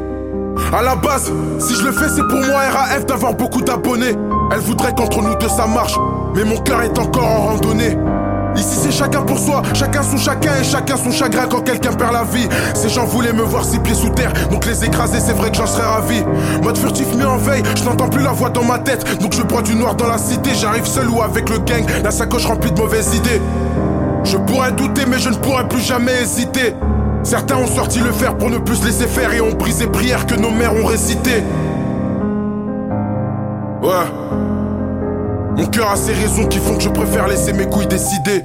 À 0.72 0.82
la 0.82 0.96
base, 0.96 1.32
si 1.58 1.74
je 1.74 1.84
le 1.84 1.92
fais, 1.92 2.08
c'est 2.08 2.26
pour 2.28 2.38
moi 2.38 2.60
RAF 2.70 3.06
d'avoir 3.06 3.34
beaucoup 3.34 3.62
d'abonnés. 3.62 4.14
Elle 4.52 4.60
voudrait 4.60 4.94
qu'entre 4.94 5.22
nous 5.22 5.34
deux 5.36 5.48
ça 5.48 5.66
marche, 5.66 5.96
mais 6.34 6.44
mon 6.44 6.58
cœur 6.58 6.82
est 6.82 6.98
encore 6.98 7.26
en 7.26 7.46
randonnée. 7.46 7.96
Ici 8.56 8.78
c'est 8.80 8.92
chacun 8.92 9.22
pour 9.22 9.38
soi, 9.38 9.62
chacun 9.74 10.02
son 10.02 10.16
chacun 10.16 10.52
et 10.60 10.64
chacun 10.64 10.96
son 10.96 11.10
chagrin 11.10 11.46
quand 11.50 11.62
quelqu'un 11.62 11.92
perd 11.92 12.12
la 12.12 12.24
vie. 12.24 12.48
Ces 12.74 12.88
gens 12.88 13.04
voulaient 13.04 13.32
me 13.32 13.42
voir 13.42 13.64
six 13.64 13.78
pieds 13.78 13.94
sous 13.94 14.10
terre, 14.10 14.32
donc 14.50 14.66
les 14.66 14.84
écraser 14.84 15.20
c'est 15.20 15.32
vrai 15.32 15.50
que 15.50 15.56
j'en 15.56 15.66
serais 15.66 15.86
ravi. 15.86 16.22
Mode 16.62 16.78
furtif 16.78 17.14
mis 17.14 17.24
en 17.24 17.36
veille, 17.36 17.62
je 17.76 17.84
n'entends 17.84 18.08
plus 18.08 18.22
la 18.22 18.32
voix 18.32 18.50
dans 18.50 18.64
ma 18.64 18.78
tête, 18.78 19.20
donc 19.20 19.34
je 19.34 19.42
bois 19.42 19.62
du 19.62 19.74
noir 19.74 19.94
dans 19.94 20.08
la 20.08 20.18
cité. 20.18 20.50
J'arrive 20.54 20.86
seul 20.86 21.08
ou 21.08 21.22
avec 21.22 21.48
le 21.50 21.58
gang, 21.58 21.84
la 22.02 22.10
sacoche 22.10 22.46
remplie 22.46 22.72
de 22.72 22.80
mauvaises 22.80 23.14
idées. 23.14 23.40
Je 24.24 24.36
pourrais 24.36 24.72
douter 24.72 25.02
mais 25.06 25.18
je 25.18 25.30
ne 25.30 25.36
pourrais 25.36 25.68
plus 25.68 25.82
jamais 25.82 26.22
hésiter. 26.22 26.74
Certains 27.22 27.56
ont 27.56 27.66
sorti 27.66 28.00
le 28.00 28.12
fer 28.12 28.36
pour 28.36 28.50
ne 28.50 28.58
plus 28.58 28.76
se 28.76 28.86
laisser 28.86 29.06
faire 29.06 29.32
et 29.32 29.40
ont 29.40 29.52
brisé 29.52 29.86
prières 29.86 30.26
que 30.26 30.34
nos 30.34 30.50
mères 30.50 30.74
ont 30.74 30.86
récitées. 30.86 31.42
Mon 35.56 35.66
cœur 35.66 35.90
a 35.90 35.96
ses 35.96 36.12
raisons 36.12 36.46
qui 36.48 36.58
font 36.58 36.76
que 36.76 36.82
je 36.82 36.88
préfère 36.88 37.28
laisser 37.28 37.52
mes 37.52 37.66
couilles 37.66 37.86
décider. 37.86 38.42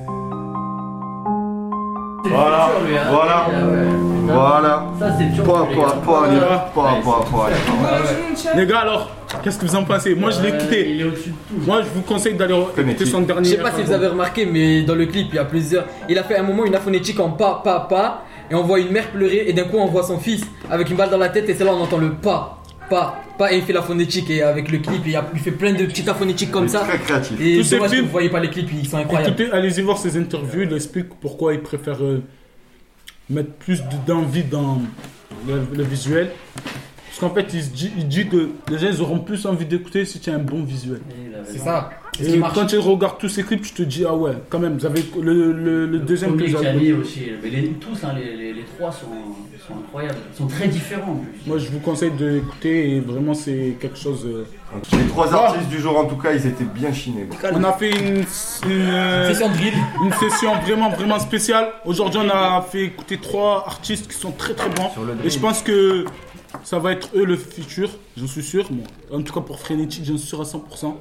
Voilà, 2.26 2.70
voilà, 3.10 3.47
voilà. 4.26 4.84
Ça, 4.99 5.16
c'est 5.18 5.26
dur. 5.26 5.43
Pas, 5.43 5.68
pas, 5.76 5.91
pas, 6.05 6.26
allez, 6.28 6.39
pas, 6.39 6.72
pas, 6.76 7.26
pas, 7.32 7.47
allez. 7.47 8.60
Les 8.60 8.68
gars, 8.68 8.80
alors, 8.82 9.10
qu'est-ce 9.41 9.57
que 9.57 9.66
vous 9.66 9.76
en 9.76 9.84
pensez? 9.84 10.14
Moi, 10.14 10.30
je 10.30 10.41
l'ai 10.41 10.49
écouté. 10.49 11.05
Moi, 11.66 11.82
je 11.82 11.88
vous 11.95 12.01
conseille 12.01 12.36
d'aller 12.36 12.55
écouter 12.78 13.05
son 13.05 13.22
dernier. 13.22 13.49
Je 13.49 13.55
sais 13.55 13.62
pas 13.62 13.72
si 13.72 13.82
vous 13.82 13.91
avez 13.91 14.07
remarqué, 14.07 14.45
mais 14.45 14.84
dans 14.84 14.95
le 14.95 15.07
clip, 15.07 15.30
il 15.32 15.36
y 15.36 15.39
a 15.39 15.45
plusieurs. 15.45 15.86
Il 16.07 16.20
a 16.20 16.24
fait 16.24 16.38
un 16.38 16.43
moment 16.43 16.66
une 16.66 16.76
aphonétique 16.76 17.20
en 17.20 17.32
pas, 17.32 17.62
pas, 17.64 17.88
pas. 17.89 18.22
Et 18.51 18.55
on 18.55 18.64
voit 18.64 18.80
une 18.80 18.91
mère 18.91 19.10
pleurer. 19.10 19.45
Et 19.47 19.53
d'un 19.53 19.64
coup, 19.64 19.78
on 19.78 19.88
voit 19.88 20.03
son 20.03 20.20
fils 20.20 20.43
avec 20.70 20.89
une 20.91 20.97
balle 20.97 21.10
dans 21.10 21.18
la 21.18 21.30
tête. 21.30 21.49
Et 21.49 21.55
c'est 21.55 21.64
là 21.64 21.72
on 21.74 21.82
entend 21.82 21.97
le 21.97 22.12
pas, 22.12 22.59
pas, 22.90 23.24
pas. 23.38 23.54
Et 23.54 23.58
il 23.58 23.64
fait 23.64 23.74
la 23.74 23.82
phonétique. 23.82 24.30
Et 24.30 24.42
avec 24.42 24.72
le 24.72 24.80
clip, 24.80 25.02
il, 25.06 25.12
y 25.12 25.16
a- 25.16 25.30
il 25.34 25.40
fait 25.40 25.52
plein 25.52 25.74
de 25.74 25.86
petites 25.86 26.08
aphonétiques 26.10 26.52
comme 26.52 26.68
ça. 26.68 26.80
très 26.82 27.00
créatif. 27.00 27.40
Et 27.40 27.58
Tous 27.58 27.64
ces 27.64 27.76
dommage 27.78 27.92
que 27.92 28.02
vous 28.02 28.08
voyez 28.10 28.30
pas 28.30 28.40
les 28.40 28.50
clips, 28.50 28.70
ils 28.74 28.88
sont 28.88 28.98
incroyables. 28.98 29.28
Écoutez, 29.40 29.52
allez-y 29.52 29.82
voir 29.82 29.98
ses 29.98 30.18
interviews, 30.18 30.64
il 30.64 30.74
explique 30.74 31.08
pourquoi 31.22 31.54
il 31.54 31.62
préfère 31.62 32.04
euh, 32.04 32.22
mettre 33.30 33.52
plus 33.54 33.82
de- 33.82 33.86
d'envie 34.08 34.44
dans 34.44 34.82
le, 35.48 35.62
le 35.76 35.84
visuel. 35.84 36.32
Parce 37.10 37.20
qu'en 37.20 37.30
fait, 37.34 37.47
il, 37.53 37.64
se 37.64 37.70
dit, 37.70 37.91
il 37.97 38.07
dit 38.07 38.28
que 38.28 38.49
les 38.70 38.78
gens 38.78 38.88
ils 38.91 39.01
auront 39.01 39.20
plus 39.20 39.45
envie 39.45 39.66
d'écouter 39.66 40.05
si 40.05 40.20
tu 40.20 40.30
as 40.30 40.36
un 40.36 40.39
bon 40.39 40.64
visuel. 40.64 41.01
C'est 41.45 41.57
ça. 41.60 41.89
Et 42.22 42.38
marche. 42.38 42.53
quand 42.53 42.66
tu 42.66 42.78
regardes 42.78 43.18
tous 43.18 43.30
ces 43.30 43.43
clips, 43.43 43.64
je 43.66 43.74
te 43.74 43.82
dis, 43.84 44.03
ah 44.05 44.14
ouais, 44.14 44.34
quand 44.49 44.60
même, 44.60 44.78
vous 44.78 44.86
avez 44.86 45.03
le, 45.22 45.53
le, 45.53 45.86
le 45.86 45.99
deuxième 45.99 46.36
que 46.38 46.62
Camille 46.62 46.93
aussi. 46.93 47.22
Mais 47.41 47.49
les, 47.49 47.70
tous, 47.70 48.03
hein, 48.03 48.10
les, 48.16 48.36
les, 48.36 48.53
les 48.53 48.64
trois 48.64 48.91
sont, 48.91 49.05
sont 49.66 49.74
incroyables. 49.80 50.18
Ils 50.34 50.38
sont 50.38 50.47
très 50.47 50.68
différents 50.68 51.14
en 51.14 51.16
plus. 51.16 51.47
Moi, 51.47 51.57
je 51.60 51.70
vous 51.70 51.80
conseille 51.80 52.12
d'écouter 52.12 52.95
et 52.95 52.99
vraiment, 52.99 53.34
c'est 53.34 53.78
quelque 53.80 53.97
chose. 53.97 54.26
euh, 54.26 54.43
Les 54.97 55.07
trois 55.07 55.34
artistes 55.34 55.70
du 55.70 55.80
jour, 55.80 55.97
en 55.97 56.05
tout 56.05 56.18
cas, 56.18 56.34
ils 56.34 56.45
étaient 56.45 56.66
bien 56.66 56.91
chinés. 56.91 57.28
On 57.53 57.64
a 57.64 57.72
fait 57.74 57.91
une, 57.91 58.18
une, 58.18 58.26
Session 58.26 59.49
drill. 59.49 59.74
une 60.03 60.14
session 60.14 60.55
vraiment 60.62 60.89
vraiment 60.89 61.20
spéciale. 61.20 61.70
Aujourd'hui, 61.86 62.20
on 62.24 62.30
a 62.30 62.62
fait 62.62 62.84
écouter 62.86 63.18
trois 63.18 63.64
artistes 63.66 64.12
qui 64.12 64.18
sont 64.18 64.32
très 64.32 64.53
très 64.53 64.70
bons. 64.70 64.89
Et 65.24 65.30
je 65.30 65.39
pense 65.39 65.62
que 65.62 66.03
ça 66.64 66.80
va 66.80 66.91
être 66.93 67.10
eux 67.16 67.26
le 67.26 67.38
futur, 67.38 67.89
j'en 68.18 68.28
suis 68.28 68.43
sûr. 68.43 68.72
Moi. 68.72 68.86
En 69.14 69.22
tout 69.22 69.34
cas 69.34 69.41
pour 69.41 69.60
Frenetic, 69.60 70.04
j'en 70.06 70.18
suis 70.18 70.28
sûr 70.28 70.41
à 70.41 70.43
100%. 70.45 70.95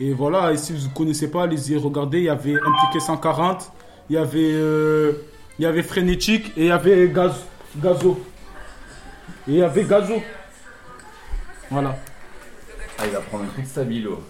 Et 0.00 0.12
voilà, 0.14 0.52
et 0.52 0.56
si 0.56 0.72
vous 0.72 0.88
ne 0.88 0.94
connaissez 0.94 1.30
pas, 1.30 1.42
allez-y 1.44 1.76
regarder. 1.76 2.18
Il 2.18 2.24
y 2.24 2.28
avait 2.30 2.54
Impliqué 2.54 3.00
140, 3.00 3.70
il 4.08 4.14
y 4.14 4.18
avait, 4.18 4.38
euh, 4.54 5.12
il 5.58 5.62
y 5.62 5.66
avait 5.66 5.82
Frenetic 5.82 6.48
et 6.56 6.62
il 6.62 6.66
y 6.66 6.70
avait 6.70 7.08
Gaz, 7.08 7.34
Gazo. 7.76 8.18
Et 9.46 9.52
il 9.52 9.54
y 9.56 9.62
avait 9.62 9.84
Gazo. 9.84 10.14
Voilà. 11.70 11.96
Ah, 12.98 13.02
il 13.06 13.12
va 13.12 13.20
prendre 13.20 13.44
un 13.44 13.48
truc 13.48 13.66
stabilo. 13.66 14.20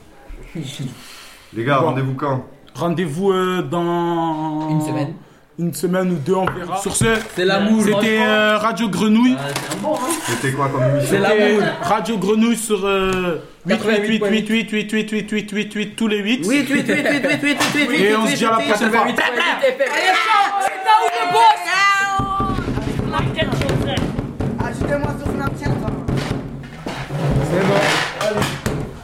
Les 1.53 1.65
gars, 1.65 1.79
Bon. 1.81 1.87
rendez-vous 1.87 2.15
quand? 2.15 2.45
Rendez-vous 2.75 3.33
euh, 3.33 3.63
dans 3.63 4.69
Une 4.71 4.81
semaine. 4.81 5.15
Une 5.61 5.75
semaine 5.75 6.11
ou 6.11 6.15
deux, 6.15 6.33
on 6.33 6.47
verra. 6.47 6.79
Sur 6.79 6.97
ce, 6.97 7.05
C'est 7.37 7.45
l'amour. 7.45 7.83
C'était 7.85 8.19
euh, 8.23 8.57
Radio 8.57 8.89
Grenouille. 8.89 9.37
C'était 10.27 10.53
quoi 10.53 10.71
comme 10.71 10.83
émission 10.83 11.09
C'est 11.11 11.19
l'amour. 11.19 11.63
Radio 11.83 12.17
Grenouille 12.17 12.57
sur 12.57 12.87
euh, 12.87 13.43
8 13.67 13.85
8 13.85 14.09
8 14.09 14.23
88.8. 14.23 14.71
8 14.71 14.71
8 14.71 14.73
8 14.73 14.93
8 14.93 15.31
8 15.31 15.31
8 15.31 15.53
8 15.53 15.73
8 15.75 15.97
tous 15.97 16.09
les 16.09 16.19
8. 16.19 16.47
8, 16.47 16.67
8, 16.67 16.67
8, 16.67 16.87
8, 16.87 16.87
8, 16.87 17.43
8, 17.43 17.59
8, 17.75 17.89
8, 17.91 18.01
Et 18.01 18.17
on 18.17 18.27
se 18.27 18.37
dit 18.37 18.47
à 18.47 18.51
la 18.53 18.57
prochaine 18.57 18.91
fois. 18.91 19.07
Ajoutez-moi 24.65 25.15
sur 25.19 25.31
Snapchat. 25.35 25.75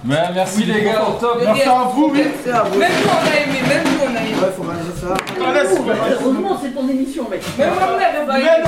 Mais 0.07 0.22
merci 0.34 0.64
les 0.64 0.82
gars, 0.82 1.02
au 1.02 1.18
top. 1.18 1.40
Merci 1.42 1.62
à 1.62 1.82
vous, 1.92 2.11
oui. 2.12 2.22
Merci 2.24 2.50
à 2.57 2.62
vous. 2.62 2.78
Même 2.78 2.92
nous 3.02 3.09
on 3.11 3.26
a 3.26 3.36
aimé, 3.42 3.59
même 3.68 3.82
nous 3.84 4.04
on 4.04 4.14
a 4.16 4.20
aimé. 4.20 4.36
Ouais, 4.40 4.52
faut 4.57 4.62
ranger 4.62 4.94
ça. 5.00 5.14
Heureusement, 6.20 6.59
c'est 6.62 6.70
ton 6.74 6.88
émission, 6.88 7.28
mec. 7.28 7.42
Même 7.59 7.70
ma 7.74 7.96
mère 7.96 8.11
elle 8.20 8.26
va 8.26 8.38
aimer. 8.38 8.64